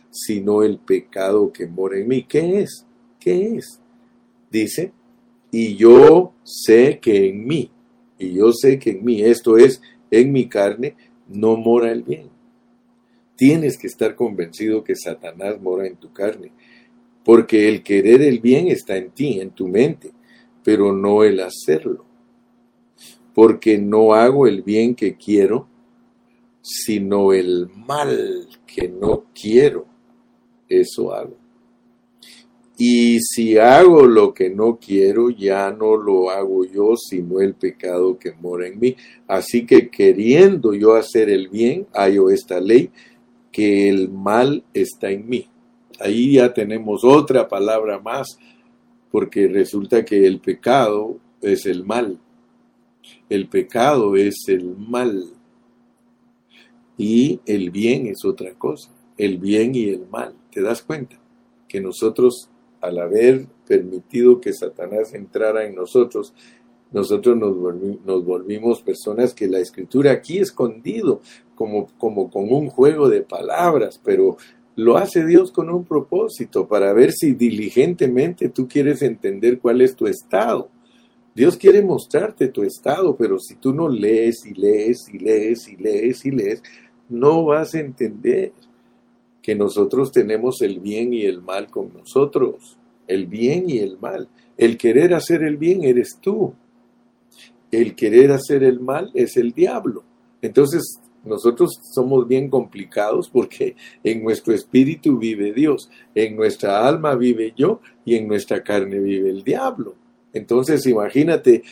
sino 0.10 0.64
el 0.64 0.80
pecado 0.80 1.52
que 1.52 1.68
mora 1.68 2.00
en 2.00 2.08
mí. 2.08 2.24
¿Qué 2.24 2.62
es? 2.62 2.86
¿Qué 3.20 3.56
es? 3.56 3.80
Dice, 4.50 4.92
y 5.52 5.76
yo 5.76 6.34
sé 6.44 7.00
que 7.00 7.30
en 7.30 7.46
mí, 7.46 7.72
y 8.18 8.34
yo 8.34 8.52
sé 8.52 8.80
que 8.80 8.92
en 8.92 9.06
mí, 9.06 9.22
esto 9.22 9.58
es, 9.58 9.82
en 10.10 10.32
mi 10.32 10.48
carne, 10.48 10.96
no 11.28 11.58
mora 11.58 11.92
el 11.92 12.04
bien. 12.04 12.30
Tienes 13.36 13.78
que 13.78 13.88
estar 13.88 14.16
convencido 14.16 14.84
que 14.84 14.96
Satanás 14.96 15.60
mora 15.62 15.88
en 15.88 15.98
tu 15.98 16.14
carne, 16.14 16.52
porque 17.24 17.68
el 17.68 17.84
querer 17.84 18.22
el 18.22 18.40
bien 18.40 18.68
está 18.68 18.96
en 18.96 19.12
ti, 19.12 19.40
en 19.42 19.52
tu 19.52 19.68
mente, 19.68 20.12
pero 20.64 20.94
no 20.94 21.24
el 21.24 21.42
hacerlo 21.42 22.05
porque 23.36 23.78
no 23.78 24.14
hago 24.14 24.48
el 24.48 24.64
bien 24.64 24.96
que 24.96 25.18
quiero, 25.18 25.68
sino 26.62 27.34
el 27.34 27.70
mal 27.86 28.48
que 28.66 28.88
no 28.88 29.26
quiero, 29.40 29.86
eso 30.70 31.14
hago. 31.14 31.36
Y 32.78 33.20
si 33.20 33.58
hago 33.58 34.06
lo 34.06 34.34
que 34.34 34.50
no 34.50 34.80
quiero, 34.80 35.30
ya 35.30 35.70
no 35.72 35.96
lo 35.98 36.30
hago 36.30 36.66
yo, 36.66 36.96
sino 36.96 37.40
el 37.40 37.56
pecado 37.56 38.18
que 38.18 38.34
mora 38.34 38.68
en 38.68 38.80
mí. 38.80 38.96
Así 39.28 39.66
que 39.66 39.90
queriendo 39.90 40.74
yo 40.74 40.96
hacer 40.96 41.30
el 41.30 41.50
bien, 41.50 41.88
hallo 41.94 42.30
esta 42.30 42.60
ley, 42.60 42.90
que 43.52 43.90
el 43.90 44.10
mal 44.10 44.64
está 44.74 45.12
en 45.12 45.28
mí. 45.28 45.48
Ahí 46.00 46.34
ya 46.34 46.54
tenemos 46.54 47.04
otra 47.04 47.48
palabra 47.48 48.00
más, 48.00 48.38
porque 49.12 49.48
resulta 49.48 50.04
que 50.04 50.26
el 50.26 50.40
pecado 50.40 51.18
es 51.42 51.66
el 51.66 51.86
mal. 51.86 52.20
El 53.30 53.48
pecado 53.48 54.16
es 54.16 54.36
el 54.48 54.76
mal 54.78 55.26
y 56.98 57.40
el 57.46 57.72
bien 57.72 58.08
es 58.08 58.24
otra 58.26 58.54
cosa. 58.54 58.92
El 59.18 59.38
bien 59.38 59.76
y 59.76 59.90
el 59.90 60.08
mal. 60.08 60.36
¿Te 60.52 60.62
das 60.62 60.82
cuenta? 60.82 61.20
Que 61.68 61.82
nosotros, 61.82 62.50
al 62.82 63.00
haber 63.00 63.48
permitido 63.68 64.40
que 64.40 64.54
Satanás 64.54 65.14
entrara 65.14 65.66
en 65.66 65.76
nosotros, 65.76 66.34
nosotros 66.92 67.38
nos, 67.38 68.24
volvimos, 68.26 68.82
personas 68.82 69.34
que 69.34 69.48
la 69.48 69.60
escritura 69.60 70.12
aquí 70.12 70.38
escondido, 70.38 71.22
como, 71.56 71.88
como 71.98 72.30
con 72.30 72.52
un 72.52 72.70
juego 72.70 73.10
de 73.10 73.22
palabras, 73.22 74.00
pero 74.04 74.38
lo 74.76 74.98
hace 74.98 75.26
Dios 75.26 75.52
con 75.52 75.70
un 75.70 75.84
propósito, 75.84 76.68
para 76.68 76.94
ver 76.94 77.12
si 77.12 77.34
diligentemente 77.34 78.50
tú 78.50 78.68
quieres 78.68 79.02
entender 79.02 79.60
cuál 79.60 79.82
es 79.82 79.96
tu 79.96 80.08
estado. 80.08 80.70
Dios 81.36 81.58
quiere 81.58 81.82
mostrarte 81.82 82.48
tu 82.48 82.64
estado, 82.64 83.18
pero 83.18 83.38
si 83.40 83.56
tú 83.56 83.74
no 83.74 83.90
lees 83.90 84.46
y 84.46 84.54
lees 84.54 85.10
y 85.14 85.20
lees 85.20 85.68
y 85.68 85.76
lees 85.76 86.26
y 86.26 86.32
lees, 86.32 86.64
no 87.10 87.44
vas 87.44 87.76
a 87.76 87.82
entender 87.82 88.54
que 89.42 89.54
nosotros 89.54 90.14
tenemos 90.14 90.62
el 90.62 90.80
bien 90.80 91.14
y 91.14 91.24
el 91.24 91.42
mal 91.42 91.70
con 91.70 91.94
nosotros, 91.94 92.78
el 93.06 93.28
bien 93.28 93.70
y 93.70 93.80
el 93.80 94.00
mal. 94.00 94.30
El 94.58 94.78
querer 94.78 95.14
hacer 95.14 95.44
el 95.44 95.58
bien 95.58 95.84
eres 95.84 96.18
tú, 96.22 96.54
el 97.70 97.96
querer 97.96 98.32
hacer 98.32 98.64
el 98.64 98.80
mal 98.80 99.12
es 99.14 99.36
el 99.36 99.52
diablo. 99.52 100.06
Entonces, 100.42 101.02
nosotros 101.26 101.72
somos 101.94 102.26
bien 102.30 102.50
complicados 102.50 103.30
porque 103.30 103.76
en 104.06 104.24
nuestro 104.24 104.54
espíritu 104.54 105.18
vive 105.18 105.52
Dios, 105.52 105.90
en 106.14 106.38
nuestra 106.38 106.88
alma 106.88 107.14
vive 107.16 107.54
yo 107.58 107.82
y 108.06 108.16
en 108.16 108.30
nuestra 108.30 108.64
carne 108.64 109.00
vive 109.00 109.32
el 109.32 109.44
diablo. 109.44 109.96
Entonces, 110.36 110.86
imagínate, 110.86 111.64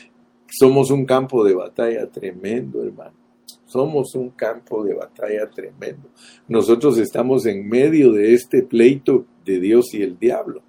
somos 0.48 0.90
un 0.90 1.04
campo 1.04 1.44
de 1.44 1.54
batalla 1.54 2.10
tremendo, 2.10 2.82
hermano. 2.82 3.12
Somos 3.66 4.14
un 4.14 4.30
campo 4.30 4.82
de 4.82 4.94
batalla 4.94 5.50
tremendo. 5.50 6.08
Nosotros 6.48 6.96
estamos 6.96 7.44
en 7.44 7.68
medio 7.68 8.12
de 8.12 8.32
este 8.32 8.62
pleito 8.62 9.26
de 9.44 9.60
Dios 9.60 9.92
y 9.92 10.02
el 10.02 10.18
diablo. 10.18 10.62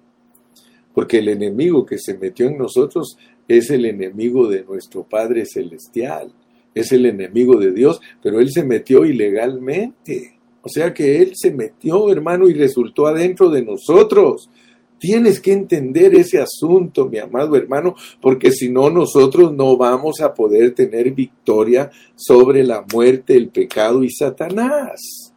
Porque 0.92 1.18
el 1.18 1.28
enemigo 1.28 1.86
que 1.86 1.98
se 1.98 2.18
metió 2.18 2.46
en 2.48 2.58
nosotros 2.58 3.16
es 3.48 3.70
el 3.70 3.86
enemigo 3.86 4.46
de 4.46 4.62
nuestro 4.62 5.04
Padre 5.04 5.44
Celestial, 5.46 6.32
es 6.74 6.92
el 6.92 7.06
enemigo 7.06 7.58
de 7.58 7.72
Dios, 7.72 8.00
pero 8.22 8.40
él 8.40 8.50
se 8.50 8.62
metió 8.62 9.06
ilegalmente. 9.06 10.38
O 10.60 10.68
sea 10.68 10.92
que 10.92 11.22
él 11.22 11.32
se 11.34 11.50
metió, 11.50 12.12
hermano, 12.12 12.46
y 12.46 12.52
resultó 12.52 13.06
adentro 13.06 13.48
de 13.48 13.62
nosotros. 13.62 14.50
Tienes 14.98 15.40
que 15.40 15.52
entender 15.52 16.14
ese 16.14 16.40
asunto, 16.40 17.06
mi 17.06 17.18
amado 17.18 17.56
hermano, 17.56 17.94
porque 18.20 18.50
si 18.50 18.68
no 18.68 18.90
nosotros 18.90 19.52
no 19.52 19.76
vamos 19.76 20.20
a 20.20 20.32
poder 20.32 20.74
tener 20.74 21.12
victoria 21.12 21.90
sobre 22.14 22.64
la 22.64 22.84
muerte, 22.92 23.36
el 23.36 23.48
pecado 23.48 24.02
y 24.02 24.10
Satanás. 24.10 25.32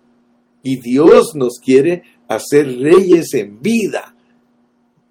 Y 0.64 0.78
Dios 0.80 1.36
nos 1.36 1.60
quiere 1.60 2.04
hacer 2.28 2.80
reyes 2.80 3.34
en 3.34 3.62
vida 3.62 4.16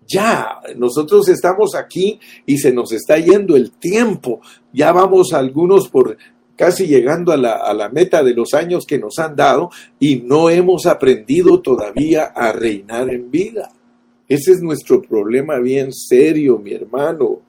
ya, 0.08 0.60
nosotros 0.76 1.28
estamos 1.28 1.74
aquí 1.74 2.18
y 2.46 2.56
se 2.56 2.72
nos 2.72 2.92
está 2.92 3.18
yendo 3.18 3.56
el 3.56 3.72
tiempo. 3.72 4.40
Ya 4.72 4.90
vamos 4.90 5.34
algunos 5.34 5.88
por 5.88 6.16
casi 6.56 6.86
llegando 6.86 7.30
a 7.30 7.36
la, 7.36 7.52
a 7.56 7.74
la, 7.74 7.90
meta 7.90 8.22
de 8.22 8.34
los 8.34 8.54
años 8.54 8.86
que 8.86 8.98
nos 8.98 9.18
han 9.18 9.36
dado 9.36 9.70
y 10.00 10.16
no 10.16 10.48
hemos 10.48 10.86
aprendido 10.86 11.60
todavía 11.60 12.24
a 12.24 12.52
reinar 12.52 13.10
en 13.10 13.30
vida. 13.30 13.70
Ese 14.28 14.52
es 14.52 14.60
nuestro 14.60 15.00
problema 15.00 15.58
bien 15.58 15.92
serio, 15.92 16.58
mi 16.58 16.72
hermano 16.72 17.48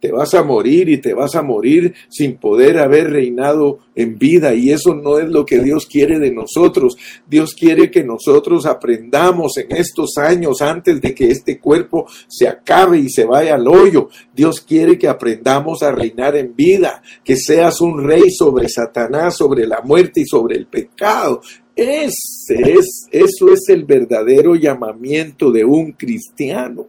te 0.00 0.10
vas 0.10 0.34
a 0.34 0.42
morir 0.42 0.88
y 0.88 0.98
te 0.98 1.12
vas 1.12 1.34
a 1.34 1.42
morir 1.42 1.94
sin 2.08 2.36
poder 2.36 2.78
haber 2.78 3.10
reinado 3.10 3.80
en 3.94 4.18
vida. 4.18 4.54
Y 4.54 4.70
eso 4.70 4.94
no 4.94 5.18
es 5.18 5.28
lo 5.28 5.44
que 5.44 5.58
Dios 5.58 5.86
quiere 5.86 6.18
de 6.18 6.32
nosotros. 6.32 6.96
Dios 7.28 7.54
quiere 7.54 7.90
que 7.90 8.02
nosotros 8.02 8.64
aprendamos 8.66 9.58
en 9.58 9.76
estos 9.76 10.16
años 10.16 10.62
antes 10.62 11.00
de 11.00 11.14
que 11.14 11.30
este 11.30 11.58
cuerpo 11.58 12.06
se 12.26 12.48
acabe 12.48 12.98
y 12.98 13.10
se 13.10 13.26
vaya 13.26 13.56
al 13.56 13.68
hoyo. 13.68 14.08
Dios 14.34 14.62
quiere 14.62 14.98
que 14.98 15.08
aprendamos 15.08 15.82
a 15.82 15.92
reinar 15.92 16.34
en 16.36 16.56
vida, 16.56 17.02
que 17.22 17.36
seas 17.36 17.80
un 17.80 18.02
rey 18.02 18.30
sobre 18.30 18.68
Satanás, 18.68 19.36
sobre 19.36 19.66
la 19.66 19.82
muerte 19.82 20.22
y 20.22 20.24
sobre 20.24 20.56
el 20.56 20.66
pecado. 20.66 21.42
Ese 21.80 22.72
es, 22.72 23.06
eso 23.10 23.50
es 23.50 23.70
el 23.70 23.86
verdadero 23.86 24.54
llamamiento 24.54 25.50
de 25.50 25.64
un 25.64 25.92
cristiano. 25.92 26.88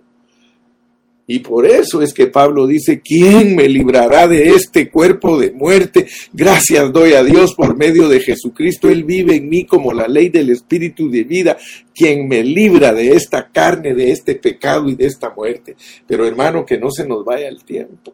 Y 1.25 1.39
por 1.39 1.65
eso 1.65 2.01
es 2.01 2.13
que 2.13 2.27
Pablo 2.27 2.67
dice, 2.67 2.99
¿quién 2.99 3.55
me 3.55 3.69
librará 3.69 4.27
de 4.27 4.49
este 4.49 4.89
cuerpo 4.89 5.39
de 5.39 5.53
muerte? 5.53 6.09
Gracias 6.33 6.91
doy 6.91 7.13
a 7.13 7.23
Dios 7.23 7.55
por 7.55 7.77
medio 7.77 8.09
de 8.09 8.19
Jesucristo. 8.19 8.89
Él 8.89 9.05
vive 9.05 9.37
en 9.37 9.47
mí 9.47 9.65
como 9.65 9.93
la 9.93 10.09
ley 10.09 10.27
del 10.27 10.49
Espíritu 10.49 11.09
de 11.09 11.23
vida, 11.23 11.57
quien 11.95 12.27
me 12.27 12.43
libra 12.43 12.91
de 12.91 13.15
esta 13.15 13.49
carne, 13.49 13.93
de 13.93 14.11
este 14.11 14.35
pecado 14.35 14.89
y 14.89 14.95
de 14.95 15.05
esta 15.05 15.29
muerte. 15.29 15.77
Pero 16.05 16.27
hermano, 16.27 16.65
que 16.65 16.77
no 16.77 16.91
se 16.91 17.07
nos 17.07 17.23
vaya 17.23 17.47
el 17.47 17.63
tiempo, 17.63 18.13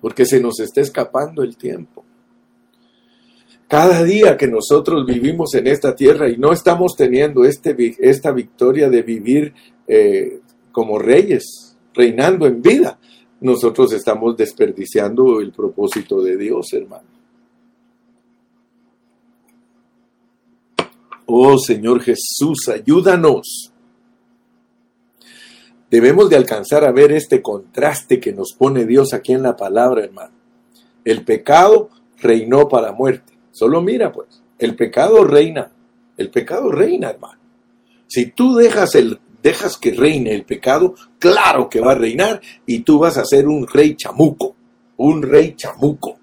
porque 0.00 0.24
se 0.24 0.40
nos 0.40 0.60
está 0.60 0.80
escapando 0.80 1.42
el 1.42 1.58
tiempo. 1.58 2.06
Cada 3.70 4.02
día 4.02 4.36
que 4.36 4.48
nosotros 4.48 5.06
vivimos 5.06 5.54
en 5.54 5.68
esta 5.68 5.94
tierra 5.94 6.28
y 6.28 6.36
no 6.36 6.52
estamos 6.52 6.96
teniendo 6.96 7.44
este, 7.44 7.76
esta 8.00 8.32
victoria 8.32 8.90
de 8.90 9.02
vivir 9.02 9.54
eh, 9.86 10.40
como 10.72 10.98
reyes, 10.98 11.76
reinando 11.94 12.48
en 12.48 12.60
vida, 12.60 12.98
nosotros 13.40 13.92
estamos 13.92 14.36
desperdiciando 14.36 15.40
el 15.40 15.52
propósito 15.52 16.20
de 16.20 16.36
Dios, 16.36 16.66
hermano. 16.72 17.04
Oh 21.26 21.56
Señor 21.56 22.00
Jesús, 22.00 22.68
ayúdanos. 22.68 23.70
Debemos 25.88 26.28
de 26.28 26.34
alcanzar 26.34 26.84
a 26.84 26.90
ver 26.90 27.12
este 27.12 27.40
contraste 27.40 28.18
que 28.18 28.32
nos 28.32 28.52
pone 28.52 28.84
Dios 28.84 29.14
aquí 29.14 29.32
en 29.32 29.44
la 29.44 29.54
palabra, 29.54 30.02
hermano. 30.02 30.34
El 31.04 31.24
pecado 31.24 31.88
reinó 32.18 32.68
para 32.68 32.90
muerte. 32.90 33.29
Solo 33.60 33.82
mira, 33.82 34.10
pues, 34.10 34.42
el 34.58 34.74
pecado 34.74 35.22
reina. 35.22 35.70
El 36.16 36.30
pecado 36.30 36.72
reina, 36.72 37.10
hermano. 37.10 37.38
Si 38.06 38.30
tú 38.30 38.54
dejas 38.54 38.94
el 38.94 39.20
dejas 39.42 39.76
que 39.76 39.92
reine 39.92 40.32
el 40.32 40.44
pecado, 40.44 40.94
claro 41.18 41.68
que 41.68 41.78
va 41.78 41.92
a 41.92 41.94
reinar 41.94 42.40
y 42.64 42.78
tú 42.78 42.98
vas 42.98 43.18
a 43.18 43.24
ser 43.26 43.46
un 43.46 43.66
rey 43.66 43.96
chamuco, 43.96 44.56
un 44.96 45.20
rey 45.20 45.52
chamuco. 45.56 46.18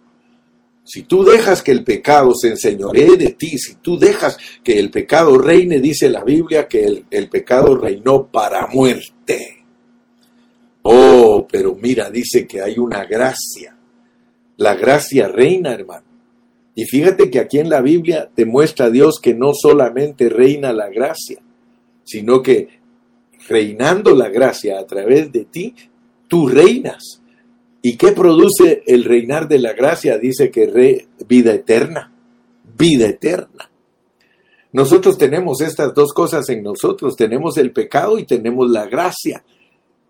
Si 0.84 1.04
tú 1.04 1.24
dejas 1.24 1.62
que 1.62 1.74
el 1.74 1.84
pecado 1.84 2.34
se 2.34 2.48
enseñoree 2.48 3.16
de 3.18 3.34
ti, 3.34 3.60
si 3.60 3.76
tú 3.76 4.00
dejas 4.00 4.40
que 4.64 4.80
el 4.80 4.90
pecado 4.90 5.38
reine, 5.38 5.80
dice 5.80 6.10
la 6.10 6.24
Biblia 6.24 6.68
que 6.68 6.86
el, 6.86 7.06
el 7.12 7.30
pecado 7.30 7.78
reinó 7.78 8.26
para 8.26 8.66
muerte. 8.66 9.64
Oh, 10.82 11.48
pero 11.48 11.76
mira, 11.76 12.10
dice 12.10 12.48
que 12.48 12.64
hay 12.64 12.80
una 12.80 13.06
gracia. 13.06 13.78
La 14.56 14.74
gracia 14.74 15.28
reina, 15.28 15.72
hermano. 15.72 16.07
Y 16.78 16.86
fíjate 16.86 17.32
que 17.32 17.40
aquí 17.40 17.58
en 17.58 17.70
la 17.70 17.82
Biblia 17.82 18.30
demuestra 18.36 18.92
Dios 18.92 19.20
que 19.20 19.34
no 19.34 19.54
solamente 19.56 20.30
reina 20.30 20.72
la 20.74 20.90
gracia, 20.90 21.42
sino 22.04 22.44
que 22.44 22.68
reinando 23.50 24.14
la 24.14 24.30
gracia 24.30 24.78
a 24.78 24.86
través 24.86 25.32
de 25.32 25.46
ti, 25.46 25.74
tú 26.28 26.48
reinas. 26.48 27.24
¿Y 27.82 27.98
qué 27.98 28.12
produce 28.12 28.84
el 28.86 29.06
reinar 29.06 29.48
de 29.48 29.58
la 29.58 29.74
gracia? 29.74 30.20
Dice 30.20 30.52
que 30.52 30.68
re, 30.68 31.08
vida 31.28 31.52
eterna, 31.52 32.14
vida 32.78 33.08
eterna. 33.08 33.72
Nosotros 34.72 35.18
tenemos 35.18 35.62
estas 35.62 35.96
dos 35.96 36.14
cosas 36.14 36.48
en 36.50 36.62
nosotros, 36.62 37.16
tenemos 37.16 37.58
el 37.58 37.72
pecado 37.72 38.20
y 38.20 38.26
tenemos 38.26 38.70
la 38.70 38.86
gracia. 38.86 39.44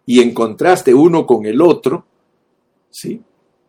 Y 0.05 0.20
en 0.20 0.34
contraste 0.34 0.93
uno 0.93 1.26
con 1.26 1.45
el 1.45 1.61
otro, 1.61 2.05
¿sí? 2.91 3.22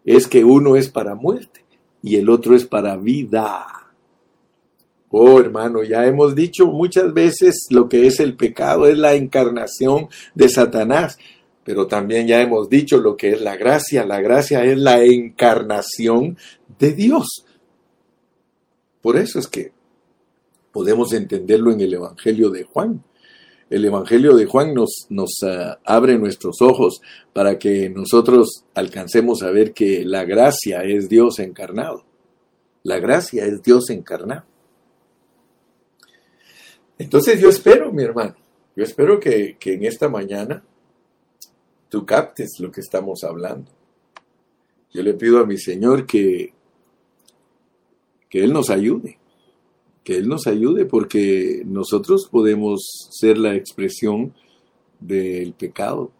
Es 0.05 0.26
que 0.26 0.42
uno 0.42 0.74
es 0.74 0.88
para 0.88 1.14
muerte 1.14 1.68
y 2.03 2.16
el 2.16 2.28
otro 2.28 2.55
es 2.55 2.66
para 2.66 2.96
vida. 2.96 3.66
Oh, 5.11 5.40
hermano, 5.40 5.82
ya 5.82 6.07
hemos 6.07 6.34
dicho 6.34 6.66
muchas 6.66 7.12
veces 7.14 7.66
lo 7.70 7.88
que 7.88 8.07
es 8.07 8.20
el 8.20 8.36
pecado, 8.36 8.86
es 8.86 8.99
la 8.99 9.14
encarnación 9.14 10.09
de 10.34 10.49
Satanás, 10.49 11.18
pero 11.64 11.86
también 11.86 12.26
ya 12.26 12.40
hemos 12.40 12.68
dicho 12.68 12.99
lo 12.99 13.16
que 13.16 13.30
es 13.30 13.40
la 13.40 13.57
gracia. 13.57 14.05
La 14.05 14.20
gracia 14.20 14.64
es 14.64 14.78
la 14.78 15.03
encarnación 15.03 16.36
de 16.78 16.92
Dios. 16.92 17.44
Por 19.01 19.16
eso 19.16 19.38
es 19.38 19.46
que 19.46 19.72
podemos 20.72 21.12
entenderlo 21.12 21.72
en 21.72 21.80
el 21.80 21.94
Evangelio 21.94 22.51
de 22.51 22.64
Juan. 22.64 23.03
El 23.71 23.85
Evangelio 23.85 24.35
de 24.35 24.47
Juan 24.47 24.73
nos, 24.73 25.07
uh, 25.43 25.77
abre 25.85 26.19
nuestros 26.19 26.62
ojos 26.62 27.03
para 27.35 27.59
que 27.59 27.91
nosotros 27.91 28.64
alcancemos 28.75 29.43
a 29.43 29.51
ver 29.51 29.75
que 29.75 30.05
la 30.05 30.25
gracia 30.25 30.85
es 30.85 31.09
Dios 31.09 31.39
encarnado. 31.39 32.05
La 32.83 32.99
gracia 32.99 33.45
es 33.45 33.62
Dios 33.62 33.91
encarnado. 33.91 34.45
Entonces 36.99 37.41
yo 37.41 37.49
espero, 37.51 37.93
mi 37.93 38.03
hermano, 38.03 38.37
yo 38.75 38.85
espero 38.85 39.21
que, 39.21 39.57
en 39.61 39.85
esta 39.85 40.09
mañana 40.09 40.64
tú 41.89 42.07
captes 42.07 42.59
lo 42.61 42.71
que 42.71 42.81
estamos 42.81 43.23
hablando. 43.23 43.71
Yo 44.93 45.03
le 45.03 45.14
pido 45.14 45.41
a 45.41 45.47
mi 45.47 45.59
Señor 45.59 46.07
que, 46.07 46.55
que 48.31 48.43
Él 48.43 48.53
nos 48.53 48.71
ayude, 48.71 49.19
que 50.09 50.16
Él 50.16 50.26
nos 50.26 50.46
ayude 50.46 50.86
porque 50.86 51.61
nosotros 51.66 52.28
podemos 52.32 52.80
ser 53.11 53.36
la 53.36 53.54
expresión 53.54 54.32
del 55.00 55.52
pecado 55.52 56.11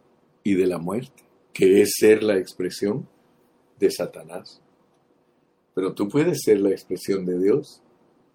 y 0.43 0.53
de 0.53 0.67
la 0.67 0.77
muerte, 0.77 1.23
que 1.51 1.81
es 1.81 1.95
ser 1.97 2.21
la 2.21 2.37
expresión 2.37 3.07
de 3.79 3.89
Satanás. 3.89 4.61
Pero 5.73 5.93
tú 5.93 6.07
puedes 6.07 6.43
ser 6.43 6.59
la 6.59 6.69
expresión 6.69 7.25
de 7.25 7.39
Dios. 7.39 7.81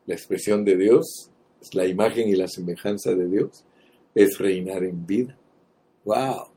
La 0.07 0.15
expresión 0.15 0.65
de 0.65 0.77
Dios 0.77 1.31
la 1.73 1.87
imagen 1.87 2.29
y 2.29 2.35
la 2.35 2.49
semejanza 2.49 3.15
de 3.15 3.27
Dios, 3.27 3.65
es 4.15 4.39
reinar 4.39 4.85
en 4.85 5.07
vida. 5.07 5.37
¡Wow! 6.05 6.49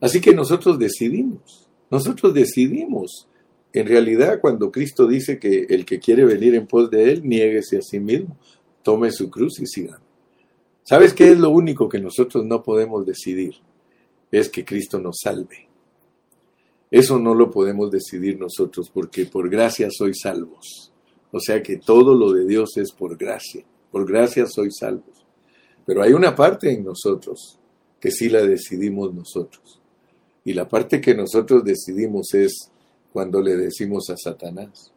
Así 0.00 0.20
que 0.20 0.34
nosotros 0.34 0.78
decidimos, 0.78 1.68
nosotros 1.90 2.34
decidimos. 2.34 3.28
En 3.76 3.86
realidad, 3.86 4.40
cuando 4.40 4.72
Cristo 4.72 5.06
dice 5.06 5.38
que 5.38 5.66
el 5.68 5.84
que 5.84 5.98
quiere 5.98 6.24
venir 6.24 6.54
en 6.54 6.66
pos 6.66 6.88
de 6.88 7.12
Él, 7.12 7.28
niéguese 7.28 7.76
a 7.76 7.82
sí 7.82 8.00
mismo, 8.00 8.38
tome 8.82 9.10
su 9.10 9.28
cruz 9.28 9.60
y 9.60 9.66
siga. 9.66 10.00
¿Sabes 10.82 11.12
qué 11.12 11.30
es 11.32 11.38
lo 11.38 11.50
único 11.50 11.86
que 11.86 12.00
nosotros 12.00 12.42
no 12.46 12.62
podemos 12.62 13.04
decidir? 13.04 13.56
Es 14.32 14.48
que 14.48 14.64
Cristo 14.64 14.98
nos 14.98 15.18
salve. 15.22 15.68
Eso 16.90 17.18
no 17.18 17.34
lo 17.34 17.50
podemos 17.50 17.90
decidir 17.90 18.40
nosotros 18.40 18.88
porque 18.88 19.26
por 19.26 19.50
gracia 19.50 19.88
sois 19.90 20.20
salvos. 20.22 20.90
O 21.30 21.38
sea 21.38 21.62
que 21.62 21.76
todo 21.76 22.14
lo 22.14 22.32
de 22.32 22.46
Dios 22.46 22.78
es 22.78 22.92
por 22.92 23.18
gracia. 23.18 23.62
Por 23.90 24.06
gracia 24.10 24.46
sois 24.46 24.74
salvos. 24.80 25.26
Pero 25.84 26.02
hay 26.02 26.14
una 26.14 26.34
parte 26.34 26.72
en 26.72 26.82
nosotros 26.82 27.58
que 28.00 28.10
sí 28.10 28.30
la 28.30 28.40
decidimos 28.40 29.12
nosotros. 29.12 29.82
Y 30.46 30.54
la 30.54 30.66
parte 30.66 30.98
que 30.98 31.14
nosotros 31.14 31.62
decidimos 31.62 32.32
es 32.32 32.70
cuando 33.16 33.40
le 33.40 33.56
decimos 33.56 34.10
a 34.10 34.16
Satanás, 34.18 34.92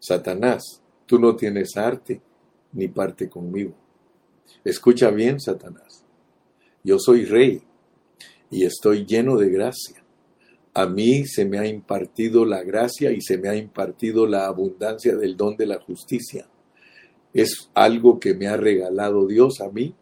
Satanás, 0.00 0.82
tú 1.06 1.20
no 1.20 1.36
tienes 1.36 1.76
arte 1.76 2.20
ni 2.72 2.88
parte 2.88 3.28
conmigo. 3.28 3.72
Escucha 4.64 5.12
bien, 5.12 5.38
Satanás. 5.38 6.04
Yo 6.82 6.98
soy 6.98 7.24
rey 7.24 7.62
y 8.50 8.64
estoy 8.64 9.06
lleno 9.06 9.36
de 9.36 9.48
gracia. 9.50 10.02
A 10.74 10.86
mí 10.86 11.24
se 11.24 11.44
me 11.44 11.60
ha 11.60 11.64
impartido 11.64 12.44
la 12.44 12.64
gracia 12.64 13.12
y 13.12 13.20
se 13.20 13.38
me 13.38 13.48
ha 13.48 13.54
impartido 13.54 14.26
la 14.26 14.46
abundancia 14.46 15.14
del 15.14 15.36
don 15.36 15.56
de 15.56 15.66
la 15.66 15.78
justicia. 15.78 16.48
Es 17.32 17.70
algo 17.74 18.18
que 18.18 18.34
me 18.34 18.48
ha 18.48 18.56
regalado 18.56 19.28
Dios 19.28 19.60
a 19.60 19.70
mí. 19.70 19.94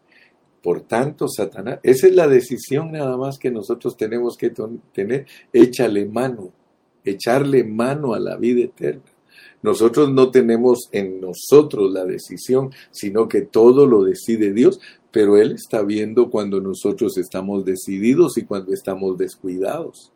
Por 0.63 0.81
tanto, 0.81 1.27
Satanás, 1.27 1.79
esa 1.83 2.07
es 2.07 2.15
la 2.15 2.27
decisión 2.27 2.91
nada 2.91 3.17
más 3.17 3.37
que 3.37 3.51
nosotros 3.51 3.95
tenemos 3.95 4.35
que 4.35 4.51
tener. 4.91 5.27
Échale 5.53 6.07
mano, 6.07 6.53
echarle 7.05 7.63
mano 7.63 8.13
a 8.13 8.19
la 8.19 8.37
vida 8.37 8.61
eterna. 8.61 9.03
Nosotros 9.61 10.11
no 10.11 10.31
tenemos 10.31 10.89
en 10.91 11.21
nosotros 11.21 11.91
la 11.91 12.05
decisión, 12.05 12.71
sino 12.89 13.27
que 13.27 13.41
todo 13.41 13.85
lo 13.85 14.03
decide 14.03 14.53
Dios, 14.53 14.79
pero 15.11 15.37
Él 15.37 15.51
está 15.51 15.83
viendo 15.83 16.29
cuando 16.29 16.59
nosotros 16.61 17.17
estamos 17.17 17.63
decididos 17.65 18.37
y 18.37 18.43
cuando 18.43 18.73
estamos 18.73 19.17
descuidados. 19.17 20.11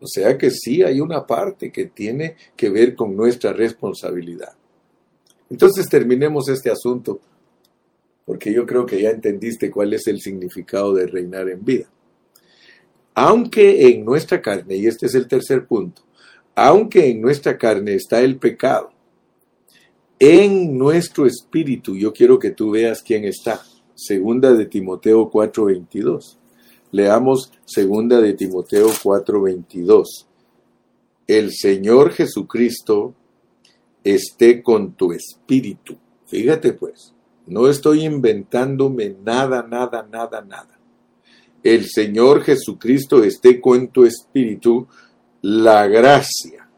O 0.00 0.06
sea 0.06 0.36
que 0.36 0.50
sí 0.50 0.82
hay 0.82 1.00
una 1.00 1.26
parte 1.26 1.70
que 1.70 1.86
tiene 1.86 2.36
que 2.56 2.68
ver 2.68 2.96
con 2.96 3.16
nuestra 3.16 3.52
responsabilidad. 3.52 4.52
Entonces 5.48 5.88
terminemos 5.88 6.48
este 6.48 6.70
asunto, 6.70 7.20
porque 8.26 8.52
yo 8.52 8.66
creo 8.66 8.84
que 8.84 9.00
ya 9.00 9.10
entendiste 9.10 9.70
cuál 9.70 9.92
es 9.92 10.06
el 10.06 10.20
significado 10.20 10.92
de 10.92 11.06
reinar 11.06 11.48
en 11.48 11.64
vida. 11.64 11.86
Aunque 13.14 13.88
en 13.88 14.04
nuestra 14.04 14.40
carne, 14.42 14.76
y 14.76 14.86
este 14.86 15.06
es 15.06 15.14
el 15.14 15.28
tercer 15.28 15.66
punto, 15.66 16.02
aunque 16.54 17.10
en 17.10 17.20
nuestra 17.20 17.56
carne 17.56 17.94
está 17.94 18.20
el 18.20 18.38
pecado, 18.38 18.90
en 20.18 20.78
nuestro 20.78 21.26
espíritu, 21.26 21.96
yo 21.96 22.12
quiero 22.12 22.38
que 22.38 22.52
tú 22.52 22.70
veas 22.70 23.02
quién 23.02 23.24
está. 23.24 23.60
Segunda 23.94 24.52
de 24.52 24.66
Timoteo 24.66 25.28
4:22. 25.28 26.38
Leamos 26.92 27.52
segunda 27.64 28.20
de 28.20 28.34
Timoteo 28.34 28.88
4:22. 29.02 30.28
El 31.26 31.52
Señor 31.52 32.12
Jesucristo 32.12 33.14
esté 34.04 34.62
con 34.62 34.92
tu 34.92 35.12
espíritu. 35.12 35.96
Fíjate 36.26 36.72
pues, 36.72 37.14
no 37.46 37.68
estoy 37.68 38.04
inventándome 38.04 39.16
nada, 39.24 39.62
nada, 39.62 40.06
nada, 40.10 40.40
nada. 40.42 40.78
El 41.62 41.86
Señor 41.86 42.42
Jesucristo 42.42 43.22
esté 43.22 43.60
con 43.60 43.88
tu 43.88 44.04
espíritu 44.04 44.86
la 45.42 45.86
gracia. 45.88 46.68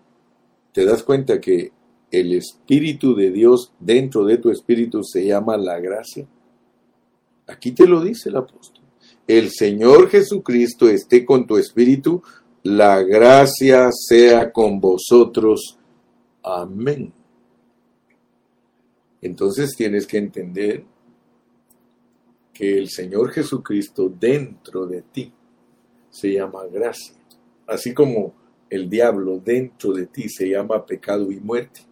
¿Te 0.72 0.84
das 0.84 1.02
cuenta 1.02 1.40
que 1.40 1.70
el 2.10 2.32
Espíritu 2.32 3.14
de 3.14 3.30
Dios 3.30 3.72
dentro 3.78 4.24
de 4.24 4.38
tu 4.38 4.50
espíritu 4.50 5.02
se 5.04 5.24
llama 5.26 5.56
la 5.56 5.78
gracia? 5.78 6.26
Aquí 7.46 7.72
te 7.72 7.86
lo 7.86 8.02
dice 8.02 8.30
el 8.30 8.36
apóstol. 8.36 8.82
El 9.26 9.50
Señor 9.50 10.08
Jesucristo 10.08 10.88
esté 10.88 11.24
con 11.24 11.46
tu 11.46 11.56
espíritu, 11.56 12.22
la 12.62 13.02
gracia 13.02 13.90
sea 13.92 14.50
con 14.50 14.80
vosotros. 14.80 15.78
Amén. 16.42 17.12
Entonces 19.20 19.74
tienes 19.76 20.06
que 20.06 20.18
entender 20.18 20.84
que 22.52 22.78
el 22.78 22.88
Señor 22.88 23.30
Jesucristo 23.30 24.08
dentro 24.08 24.86
de 24.86 25.02
ti 25.02 25.32
se 26.10 26.32
llama 26.32 26.64
gracia. 26.66 27.14
Así 27.66 27.92
como 27.92 28.43
el 28.74 28.90
diablo 28.90 29.38
dentro 29.38 29.92
de 29.92 30.06
ti 30.06 30.28
se 30.28 30.48
llama 30.48 30.84
pecado 30.84 31.30
y 31.30 31.38
muerte. 31.38 31.82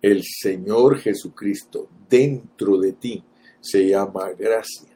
El 0.00 0.22
Señor 0.24 0.98
Jesucristo 0.98 1.90
dentro 2.08 2.78
de 2.78 2.92
ti 2.92 3.22
se 3.60 3.86
llama 3.86 4.30
gracia. 4.30 4.88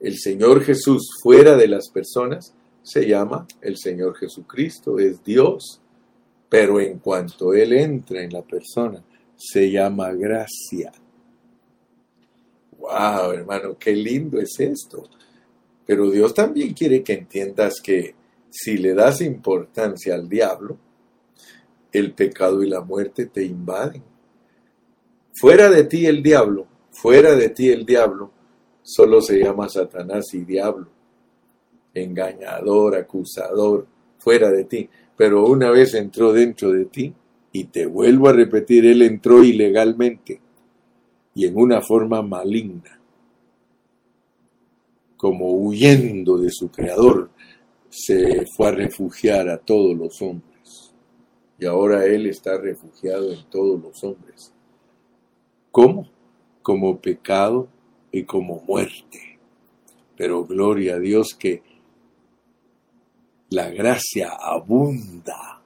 El 0.00 0.16
Señor 0.16 0.62
Jesús 0.64 1.10
fuera 1.22 1.56
de 1.56 1.68
las 1.68 1.90
personas 1.90 2.54
se 2.82 3.06
llama 3.06 3.46
el 3.60 3.76
Señor 3.76 4.16
Jesucristo, 4.16 4.98
es 4.98 5.22
Dios. 5.22 5.82
Pero 6.48 6.80
en 6.80 6.98
cuanto 6.98 7.52
Él 7.52 7.74
entra 7.74 8.22
en 8.22 8.32
la 8.32 8.42
persona, 8.42 9.04
se 9.36 9.70
llama 9.70 10.10
gracia. 10.12 10.90
¡Wow, 12.78 13.32
hermano! 13.32 13.76
¡Qué 13.78 13.94
lindo 13.94 14.40
es 14.40 14.58
esto! 14.58 15.06
Pero 15.84 16.10
Dios 16.10 16.32
también 16.32 16.72
quiere 16.72 17.02
que 17.02 17.12
entiendas 17.12 17.74
que 17.82 18.14
si 18.58 18.78
le 18.78 18.94
das 18.94 19.20
importancia 19.20 20.14
al 20.14 20.28
diablo, 20.28 20.78
el 21.92 22.12
pecado 22.12 22.62
y 22.62 22.68
la 22.68 22.80
muerte 22.80 23.26
te 23.26 23.44
invaden. 23.44 24.02
Fuera 25.34 25.68
de 25.68 25.84
ti 25.84 26.06
el 26.06 26.22
diablo, 26.22 26.66
fuera 26.90 27.34
de 27.34 27.50
ti 27.50 27.68
el 27.68 27.84
diablo, 27.84 28.30
solo 28.82 29.20
se 29.20 29.38
llama 29.38 29.68
Satanás 29.68 30.32
y 30.32 30.44
diablo, 30.44 30.88
engañador, 31.92 32.96
acusador, 32.96 33.86
fuera 34.18 34.50
de 34.50 34.64
ti. 34.64 34.88
Pero 35.14 35.46
una 35.46 35.70
vez 35.70 35.92
entró 35.94 36.32
dentro 36.32 36.72
de 36.72 36.86
ti, 36.86 37.14
y 37.52 37.64
te 37.64 37.86
vuelvo 37.86 38.28
a 38.28 38.32
repetir, 38.32 38.84
él 38.84 39.02
entró 39.02 39.42
ilegalmente 39.42 40.40
y 41.34 41.46
en 41.46 41.56
una 41.56 41.80
forma 41.82 42.22
maligna, 42.22 42.98
como 45.16 45.52
huyendo 45.52 46.38
de 46.38 46.50
su 46.50 46.70
creador, 46.70 47.30
se 47.88 48.44
fue 48.56 48.68
a 48.68 48.72
refugiar 48.72 49.48
a 49.48 49.58
todos 49.58 49.96
los 49.96 50.20
hombres. 50.22 50.92
Y 51.58 51.66
ahora 51.66 52.04
Él 52.04 52.26
está 52.26 52.58
refugiado 52.58 53.32
en 53.32 53.44
todos 53.50 53.80
los 53.82 54.04
hombres. 54.04 54.52
¿Cómo? 55.70 56.08
Como 56.62 57.00
pecado 57.00 57.68
y 58.12 58.24
como 58.24 58.62
muerte. 58.66 59.38
Pero 60.16 60.44
gloria 60.44 60.96
a 60.96 60.98
Dios 60.98 61.34
que 61.38 61.62
la 63.50 63.70
gracia 63.70 64.30
abunda. 64.30 65.62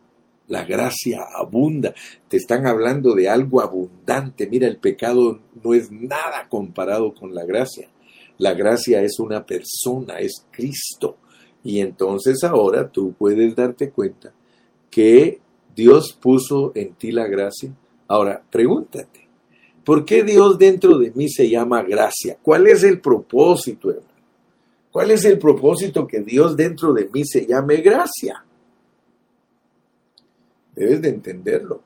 La 0.49 0.65
gracia 0.65 1.23
abunda. 1.33 1.95
Te 2.29 2.37
están 2.37 2.67
hablando 2.67 3.15
de 3.15 3.29
algo 3.29 3.61
abundante. 3.61 4.49
Mira, 4.49 4.67
el 4.67 4.79
pecado 4.79 5.41
no 5.63 5.75
es 5.75 5.91
nada 5.91 6.49
comparado 6.49 7.15
con 7.15 7.35
la 7.35 7.45
gracia. 7.45 7.89
La 8.39 8.55
gracia 8.55 9.03
es 9.03 9.19
una 9.21 9.45
persona, 9.45 10.19
es 10.19 10.47
Cristo. 10.51 11.19
Y 11.63 11.81
entonces 11.81 12.43
ahora 12.45 12.89
tú 12.89 13.13
puedes 13.19 13.55
darte 13.55 13.91
cuenta 13.91 14.33
que 14.91 15.41
Dios 15.75 16.17
puso 16.21 16.73
en 16.75 16.95
ti 16.95 17.13
la 17.13 17.27
gracia. 17.27 17.73
Ahora, 18.09 18.43
pregúntate, 18.51 19.29
¿por 19.85 20.05
qué 20.05 20.23
Dios 20.25 20.59
dentro 20.59 20.99
de 20.99 21.13
mí 21.13 21.29
se 21.29 21.49
llama 21.49 21.83
gracia? 21.83 22.39
¿Cuál 22.43 22.67
es 22.67 22.83
el 22.83 23.01
propósito, 23.01 23.91
hermano? 23.91 24.09
¿Cuál 24.91 25.13
es 25.13 25.25
el 25.25 25.39
propósito 25.39 26.07
que 26.07 26.21
Dios 26.21 26.57
dentro 26.57 26.93
de 26.93 27.09
mí 27.13 27.25
se 27.25 27.47
llame 27.47 27.77
gracia? 27.77 28.45
Debes 30.75 31.01
de 31.03 31.09
entenderlo. 31.11 31.83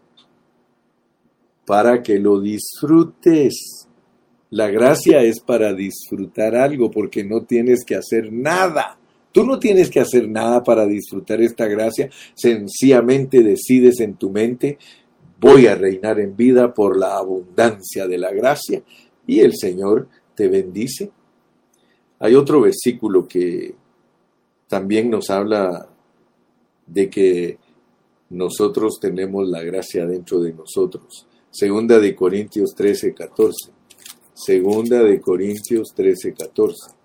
Para 1.67 2.03
que 2.03 2.19
lo 2.19 2.41
disfrutes. 2.41 3.87
La 4.51 4.69
gracia 4.69 5.23
es 5.23 5.41
para 5.41 5.75
disfrutar 5.75 6.55
algo 6.55 6.91
porque 6.91 7.25
no 7.25 7.43
tienes 7.43 7.85
que 7.85 7.97
hacer 7.97 8.33
nada. 8.33 8.99
Tú 9.35 9.45
no 9.45 9.59
tienes 9.59 9.91
que 9.91 9.99
hacer 9.99 10.29
nada 10.29 10.63
para 10.63 10.87
disfrutar 10.87 11.43
esta 11.43 11.67
gracia, 11.67 12.09
sencillamente 12.35 13.43
decides 13.43 13.99
en 13.99 14.15
tu 14.15 14.31
mente, 14.31 14.79
voy 15.41 15.67
a 15.67 15.75
reinar 15.75 16.21
en 16.21 16.37
vida 16.37 16.73
por 16.73 16.97
la 16.97 17.17
abundancia 17.17 18.07
de 18.07 18.17
la 18.17 18.31
gracia 18.31 18.85
y 19.27 19.41
el 19.41 19.57
Señor 19.57 20.07
te 20.37 20.47
bendice. 20.47 21.11
Hay 22.21 22.37
otro 22.37 22.61
versículo 22.61 23.27
que 23.27 23.75
también 24.69 25.11
nos 25.11 25.29
habla 25.31 25.89
de 26.87 27.11
que 27.11 27.59
nosotros 28.31 29.01
tenemos 29.01 29.49
la 29.49 29.63
gracia 29.65 30.07
dentro 30.07 30.39
de 30.43 30.53
nosotros. 30.53 31.27
Segunda 31.51 31.99
de 31.99 32.15
Corintios 32.15 32.73
13, 32.77 33.13
14. 33.13 33.73
Segunda 34.33 35.03
de 35.03 35.21
Corintios 35.21 35.89
13, 35.93 36.35
14. 36.35 37.04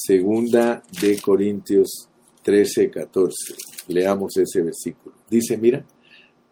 Segunda 0.00 0.82
de 1.00 1.20
Corintios 1.20 2.08
13, 2.42 2.90
14. 2.90 3.54
Leamos 3.88 4.36
ese 4.36 4.62
versículo. 4.62 5.16
Dice, 5.28 5.56
mira, 5.56 5.84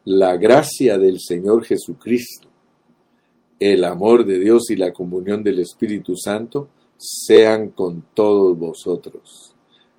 la 0.04 0.36
gracia 0.36 0.98
del 0.98 1.20
Señor 1.20 1.64
Jesucristo 1.64 2.48
el 3.58 3.84
amor 3.84 4.26
de 4.26 4.38
Dios 4.38 4.70
y 4.70 4.76
la 4.76 4.92
comunión 4.92 5.42
del 5.42 5.60
Espíritu 5.60 6.14
Santo 6.16 6.68
sean 6.98 7.70
con 7.70 8.04
todos 8.12 8.58
vosotros. 8.58 9.54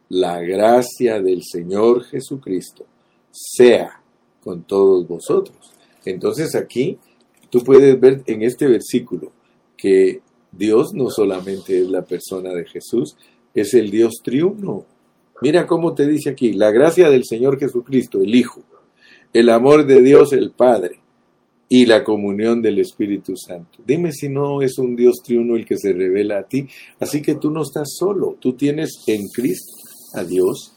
La 0.10 0.40
gracia 0.42 1.22
del 1.22 1.42
Señor 1.44 2.04
Jesucristo 2.04 2.86
sea 3.32 4.02
con 4.44 4.64
todos 4.64 5.08
vosotros. 5.08 5.58
Entonces 6.06 6.56
aquí 6.56 6.98
tú 7.50 7.64
puedes 7.64 8.00
ver 8.00 8.24
en 8.28 8.44
este 8.44 8.68
versículo 8.68 9.32
que 9.76 10.22
Dios 10.52 10.94
no 10.94 11.10
solamente 11.10 11.82
es 11.82 11.90
la 11.90 12.04
persona 12.04 12.52
de 12.52 12.66
Jesús, 12.66 13.18
es 13.62 13.74
el 13.74 13.90
Dios 13.90 14.22
triuno. 14.24 14.86
Mira 15.42 15.66
cómo 15.68 15.94
te 15.94 16.08
dice 16.08 16.30
aquí, 16.30 16.54
la 16.54 16.72
gracia 16.72 17.10
del 17.10 17.26
Señor 17.26 17.60
Jesucristo, 17.60 18.22
el 18.22 18.34
Hijo, 18.36 18.62
el 19.34 19.50
amor 19.50 19.86
de 19.86 20.02
Dios 20.02 20.34
el 20.34 20.52
Padre 20.52 21.00
y 21.70 21.86
la 21.86 22.04
comunión 22.04 22.62
del 22.62 22.80
Espíritu 22.80 23.36
Santo. 23.36 23.80
Dime 23.86 24.12
si 24.12 24.30
no 24.30 24.62
es 24.62 24.78
un 24.78 24.96
Dios 24.96 25.18
triuno 25.24 25.56
el 25.56 25.66
que 25.66 25.78
se 25.78 25.92
revela 25.92 26.40
a 26.40 26.44
ti. 26.44 26.68
Así 27.00 27.22
que 27.22 27.36
tú 27.36 27.52
no 27.52 27.64
estás 27.64 27.96
solo, 27.98 28.38
tú 28.40 28.54
tienes 28.54 29.04
en 29.08 29.28
Cristo 29.28 29.74
a 30.14 30.24
Dios, 30.24 30.74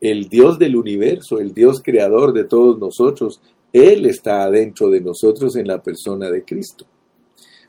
el 0.00 0.28
Dios 0.28 0.58
del 0.58 0.76
universo, 0.76 1.40
el 1.40 1.52
Dios 1.52 1.82
creador 1.82 2.32
de 2.32 2.44
todos 2.44 2.78
nosotros. 2.78 3.40
Él 3.72 4.06
está 4.06 4.44
adentro 4.44 4.88
de 4.88 5.00
nosotros 5.00 5.56
en 5.56 5.66
la 5.66 5.82
persona 5.82 6.30
de 6.30 6.44
Cristo. 6.44 6.86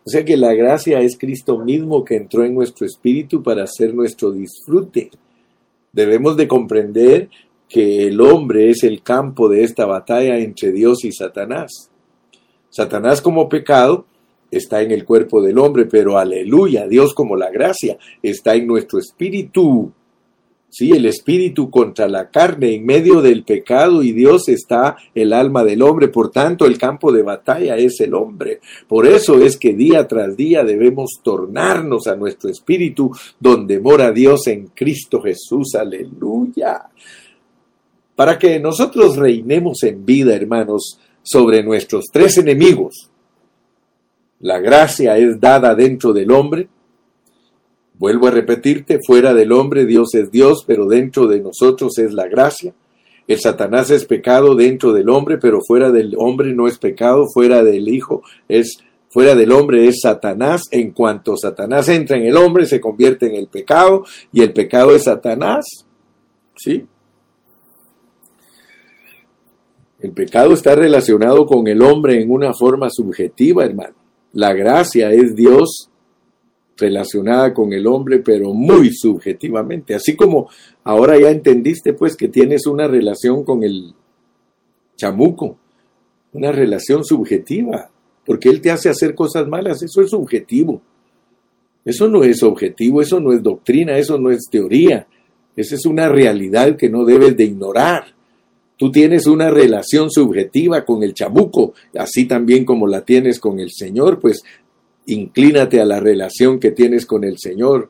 O 0.03 0.09
sea 0.09 0.25
que 0.25 0.35
la 0.35 0.53
gracia 0.53 0.99
es 1.01 1.17
Cristo 1.17 1.59
mismo 1.59 2.03
que 2.03 2.15
entró 2.15 2.43
en 2.43 2.55
nuestro 2.55 2.85
espíritu 2.85 3.43
para 3.43 3.63
hacer 3.63 3.93
nuestro 3.93 4.31
disfrute. 4.31 5.11
Debemos 5.93 6.37
de 6.37 6.47
comprender 6.47 7.29
que 7.69 8.07
el 8.07 8.19
hombre 8.19 8.69
es 8.69 8.83
el 8.83 9.01
campo 9.03 9.47
de 9.47 9.63
esta 9.63 9.85
batalla 9.85 10.37
entre 10.39 10.71
Dios 10.71 11.05
y 11.05 11.11
Satanás. 11.11 11.89
Satanás 12.69 13.21
como 13.21 13.47
pecado 13.47 14.05
está 14.49 14.81
en 14.81 14.91
el 14.91 15.05
cuerpo 15.05 15.41
del 15.41 15.57
hombre, 15.57 15.85
pero 15.85 16.17
aleluya, 16.17 16.87
Dios 16.87 17.13
como 17.13 17.35
la 17.35 17.49
gracia 17.49 17.97
está 18.21 18.55
en 18.55 18.67
nuestro 18.67 18.99
espíritu. 18.99 19.91
Sí, 20.71 20.91
el 20.91 21.05
espíritu 21.05 21.69
contra 21.69 22.07
la 22.07 22.29
carne, 22.29 22.73
en 22.73 22.85
medio 22.85 23.21
del 23.21 23.43
pecado 23.43 24.01
y 24.03 24.13
Dios 24.13 24.47
está 24.47 24.95
el 25.13 25.33
alma 25.33 25.65
del 25.65 25.81
hombre. 25.81 26.07
Por 26.07 26.31
tanto, 26.31 26.65
el 26.65 26.77
campo 26.77 27.11
de 27.11 27.23
batalla 27.23 27.75
es 27.75 27.99
el 27.99 28.13
hombre. 28.13 28.61
Por 28.87 29.05
eso 29.05 29.41
es 29.41 29.57
que 29.57 29.73
día 29.73 30.07
tras 30.07 30.37
día 30.37 30.63
debemos 30.63 31.19
tornarnos 31.21 32.07
a 32.07 32.15
nuestro 32.15 32.49
espíritu 32.49 33.11
donde 33.37 33.81
mora 33.81 34.13
Dios 34.13 34.47
en 34.47 34.67
Cristo 34.67 35.21
Jesús. 35.21 35.75
Aleluya. 35.75 36.89
Para 38.15 38.39
que 38.39 38.57
nosotros 38.57 39.17
reinemos 39.17 39.83
en 39.83 40.05
vida, 40.05 40.33
hermanos, 40.33 40.97
sobre 41.21 41.63
nuestros 41.63 42.05
tres 42.13 42.37
enemigos. 42.37 43.09
La 44.39 44.59
gracia 44.59 45.17
es 45.17 45.37
dada 45.37 45.75
dentro 45.75 46.13
del 46.13 46.31
hombre, 46.31 46.69
Vuelvo 48.01 48.25
a 48.25 48.31
repetirte, 48.31 48.97
fuera 49.05 49.31
del 49.35 49.51
hombre 49.51 49.85
Dios 49.85 50.15
es 50.15 50.31
Dios, 50.31 50.63
pero 50.65 50.87
dentro 50.87 51.27
de 51.27 51.39
nosotros 51.39 51.99
es 51.99 52.13
la 52.13 52.27
gracia. 52.27 52.73
El 53.27 53.39
Satanás 53.39 53.91
es 53.91 54.05
pecado 54.05 54.55
dentro 54.55 54.91
del 54.91 55.07
hombre, 55.07 55.37
pero 55.37 55.59
fuera 55.61 55.91
del 55.91 56.15
hombre 56.17 56.51
no 56.51 56.67
es 56.67 56.79
pecado, 56.79 57.27
fuera 57.31 57.63
del 57.63 57.87
Hijo 57.87 58.23
es 58.47 58.79
fuera 59.11 59.35
del 59.35 59.51
hombre 59.51 59.87
es 59.87 59.99
Satanás. 60.01 60.63
En 60.71 60.93
cuanto 60.93 61.37
Satanás 61.37 61.89
entra 61.89 62.17
en 62.17 62.25
el 62.25 62.37
hombre, 62.37 62.65
se 62.65 62.81
convierte 62.81 63.27
en 63.27 63.35
el 63.35 63.45
pecado 63.49 64.03
y 64.33 64.41
el 64.41 64.51
pecado 64.51 64.95
es 64.95 65.03
Satanás. 65.03 65.67
¿Sí? 66.55 66.87
El 69.99 70.11
pecado 70.13 70.53
está 70.53 70.73
relacionado 70.73 71.45
con 71.45 71.67
el 71.67 71.83
hombre 71.83 72.19
en 72.19 72.31
una 72.31 72.51
forma 72.55 72.89
subjetiva, 72.89 73.63
hermano. 73.63 73.93
La 74.33 74.53
gracia 74.53 75.11
es 75.11 75.35
Dios 75.35 75.90
relacionada 76.77 77.53
con 77.53 77.73
el 77.73 77.87
hombre, 77.87 78.19
pero 78.19 78.53
muy 78.53 78.91
subjetivamente. 78.91 79.93
Así 79.93 80.15
como 80.15 80.49
ahora 80.83 81.19
ya 81.19 81.29
entendiste 81.29 81.93
pues 81.93 82.15
que 82.15 82.27
tienes 82.27 82.65
una 82.65 82.87
relación 82.87 83.43
con 83.43 83.63
el 83.63 83.93
chamuco, 84.95 85.57
una 86.33 86.51
relación 86.51 87.03
subjetiva, 87.03 87.89
porque 88.25 88.49
él 88.49 88.61
te 88.61 88.71
hace 88.71 88.89
hacer 88.89 89.15
cosas 89.15 89.47
malas, 89.47 89.81
eso 89.83 90.01
es 90.01 90.09
subjetivo. 90.09 90.81
Eso 91.83 92.07
no 92.07 92.23
es 92.23 92.43
objetivo, 92.43 93.01
eso 93.01 93.19
no 93.19 93.33
es 93.33 93.41
doctrina, 93.41 93.97
eso 93.97 94.19
no 94.19 94.29
es 94.29 94.47
teoría. 94.49 95.07
Esa 95.55 95.75
es 95.75 95.85
una 95.85 96.07
realidad 96.09 96.75
que 96.77 96.89
no 96.89 97.05
debes 97.05 97.35
de 97.35 97.45
ignorar. 97.45 98.05
Tú 98.77 98.91
tienes 98.91 99.27
una 99.27 99.49
relación 99.49 100.09
subjetiva 100.09 100.85
con 100.85 101.03
el 101.03 101.13
chamuco, 101.13 101.73
así 101.97 102.25
también 102.25 102.65
como 102.65 102.87
la 102.87 103.01
tienes 103.01 103.39
con 103.39 103.59
el 103.59 103.71
Señor, 103.71 104.19
pues 104.19 104.43
inclínate 105.05 105.81
a 105.81 105.85
la 105.85 105.99
relación 105.99 106.59
que 106.59 106.71
tienes 106.71 107.05
con 107.05 107.23
el 107.23 107.37
Señor. 107.37 107.89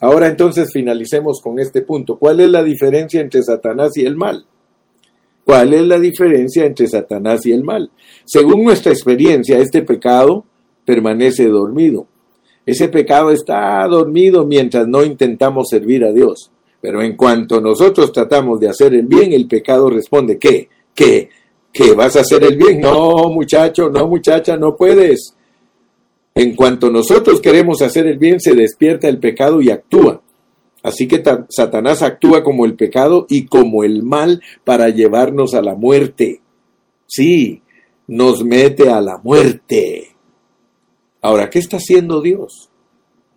Ahora 0.00 0.28
entonces 0.28 0.70
finalicemos 0.72 1.40
con 1.42 1.58
este 1.58 1.82
punto. 1.82 2.18
¿Cuál 2.18 2.40
es 2.40 2.50
la 2.50 2.62
diferencia 2.62 3.20
entre 3.20 3.42
Satanás 3.42 3.96
y 3.96 4.04
el 4.04 4.16
mal? 4.16 4.46
¿Cuál 5.44 5.74
es 5.74 5.82
la 5.82 5.98
diferencia 5.98 6.64
entre 6.64 6.86
Satanás 6.86 7.44
y 7.44 7.52
el 7.52 7.64
mal? 7.64 7.90
Según 8.24 8.64
nuestra 8.64 8.92
experiencia, 8.92 9.58
este 9.58 9.82
pecado 9.82 10.44
permanece 10.84 11.48
dormido. 11.48 12.06
Ese 12.64 12.88
pecado 12.88 13.30
está 13.30 13.86
dormido 13.88 14.46
mientras 14.46 14.86
no 14.86 15.02
intentamos 15.02 15.68
servir 15.68 16.04
a 16.04 16.12
Dios. 16.12 16.50
Pero 16.80 17.02
en 17.02 17.16
cuanto 17.16 17.60
nosotros 17.60 18.12
tratamos 18.12 18.60
de 18.60 18.68
hacer 18.68 18.94
el 18.94 19.06
bien, 19.06 19.32
el 19.32 19.46
pecado 19.46 19.90
responde, 19.90 20.38
¿qué? 20.38 20.68
¿Qué? 20.94 21.28
¿Qué 21.72 21.92
vas 21.92 22.16
a 22.16 22.20
hacer 22.20 22.42
el 22.44 22.56
bien? 22.56 22.80
No, 22.80 23.28
muchacho, 23.28 23.90
no, 23.90 24.06
muchacha, 24.08 24.56
no 24.56 24.76
puedes. 24.76 25.34
En 26.40 26.56
cuanto 26.56 26.90
nosotros 26.90 27.42
queremos 27.42 27.82
hacer 27.82 28.06
el 28.06 28.16
bien, 28.16 28.40
se 28.40 28.54
despierta 28.54 29.08
el 29.08 29.18
pecado 29.18 29.60
y 29.60 29.68
actúa. 29.68 30.22
Así 30.82 31.06
que 31.06 31.22
Satanás 31.50 32.00
actúa 32.00 32.42
como 32.42 32.64
el 32.64 32.76
pecado 32.76 33.26
y 33.28 33.44
como 33.44 33.84
el 33.84 34.02
mal 34.02 34.40
para 34.64 34.88
llevarnos 34.88 35.52
a 35.52 35.60
la 35.60 35.74
muerte. 35.74 36.40
Sí, 37.06 37.60
nos 38.06 38.42
mete 38.42 38.88
a 38.88 39.02
la 39.02 39.18
muerte. 39.18 40.16
Ahora, 41.20 41.50
¿qué 41.50 41.58
está 41.58 41.76
haciendo 41.76 42.22
Dios? 42.22 42.70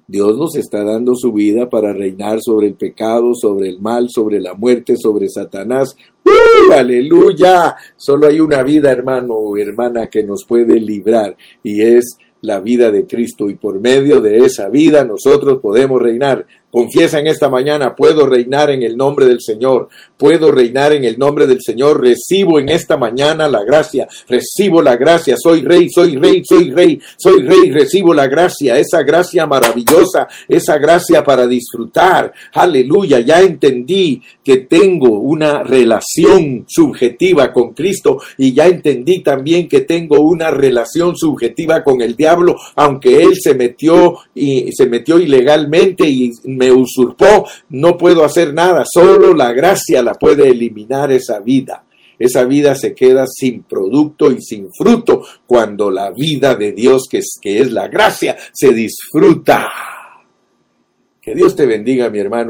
Dios 0.08 0.38
nos 0.38 0.56
está 0.56 0.86
dando 0.86 1.14
su 1.16 1.34
vida 1.34 1.70
para 1.70 1.92
reinar 1.92 2.40
sobre 2.42 2.68
el 2.68 2.76
pecado, 2.76 3.36
sobre 3.36 3.68
el 3.68 3.82
mal, 3.82 4.08
sobre 4.12 4.40
la 4.40 4.54
muerte, 4.54 4.96
sobre 4.96 5.28
Satanás. 5.28 5.94
¡Uh! 6.24 6.72
¡Aleluya! 6.72 7.76
Solo 7.98 8.28
hay 8.28 8.40
una 8.40 8.64
vida, 8.64 8.94
hermano 8.94 9.34
o 9.34 9.58
hermana, 9.58 10.08
que 10.08 10.24
nos 10.24 10.46
puede 10.46 10.80
librar 10.80 11.36
y 11.64 11.82
es 11.82 12.18
la 12.44 12.60
vida 12.60 12.92
de 12.92 13.08
Cristo 13.08 13.50
y 13.50 13.56
por 13.56 13.80
medio 13.80 14.20
de 14.20 14.40
esa 14.40 14.68
vida 14.70 15.06
nosotros 15.06 15.60
podemos 15.62 16.02
reinar. 16.02 16.46
Confiesa 16.74 17.20
en 17.20 17.28
esta 17.28 17.50
mañana, 17.50 17.96
puedo 17.96 18.26
reinar 18.26 18.72
en 18.72 18.82
el 18.82 18.98
nombre 18.98 19.28
del 19.28 19.42
Señor, 19.42 19.90
puedo 20.18 20.52
reinar 20.52 20.92
en 20.92 21.04
el 21.04 21.20
nombre 21.20 21.46
del 21.46 21.62
Señor, 21.62 22.02
recibo 22.02 22.58
en 22.58 22.68
esta 22.68 22.98
mañana 22.98 23.48
la 23.48 23.64
gracia, 23.64 24.08
recibo 24.28 24.82
la 24.82 24.96
gracia, 24.96 25.36
soy 25.38 25.62
rey, 25.62 25.88
soy 25.92 26.16
rey, 26.16 26.42
soy 26.44 26.72
rey, 26.72 27.00
soy 27.16 27.44
rey, 27.44 27.70
recibo 27.70 28.12
la 28.12 28.26
gracia, 28.26 28.80
esa 28.80 29.04
gracia 29.04 29.46
maravillosa, 29.46 30.28
esa 30.48 30.80
gracia 30.80 31.24
para 31.24 31.46
disfrutar. 31.46 32.34
Aleluya, 32.54 33.20
ya 33.20 33.42
entendí 33.42 34.24
que 34.44 34.58
tengo 34.58 35.20
una 35.20 35.62
relación 35.62 36.66
subjetiva 36.68 37.54
con 37.54 37.76
Cristo 37.76 38.18
y 38.36 38.52
ya 38.52 38.66
entendí 38.66 39.22
también 39.22 39.70
que 39.70 39.82
tengo 39.82 40.22
una 40.22 40.50
relación 40.50 41.16
subjetiva 41.16 41.84
con 41.84 42.02
el 42.02 42.16
diablo, 42.16 42.56
aunque 42.78 43.22
él 43.22 43.36
se 43.40 43.54
metió 43.54 44.16
y 44.34 44.72
se 44.72 44.88
metió 44.88 45.20
ilegalmente 45.20 46.10
y 46.10 46.32
me 46.64 46.72
usurpó, 46.72 47.48
no 47.70 47.98
puedo 47.98 48.24
hacer 48.24 48.54
nada, 48.54 48.84
solo 48.86 49.34
la 49.34 49.52
gracia 49.52 50.02
la 50.02 50.14
puede 50.14 50.50
eliminar 50.50 51.12
esa 51.12 51.40
vida. 51.40 51.84
Esa 52.18 52.46
vida 52.46 52.76
se 52.76 52.94
queda 52.94 53.26
sin 53.28 53.64
producto 53.64 54.32
y 54.32 54.42
sin 54.42 54.70
fruto 54.72 55.24
cuando 55.46 55.92
la 55.92 56.12
vida 56.12 56.56
de 56.56 56.72
Dios, 56.72 57.08
que 57.10 57.18
es, 57.18 57.38
que 57.42 57.60
es 57.60 57.72
la 57.72 57.88
gracia, 57.88 58.38
se 58.54 58.72
disfruta. 58.72 59.70
Que 61.20 61.34
Dios 61.34 61.56
te 61.56 61.66
bendiga, 61.66 62.10
mi 62.10 62.20
hermano. 62.20 62.42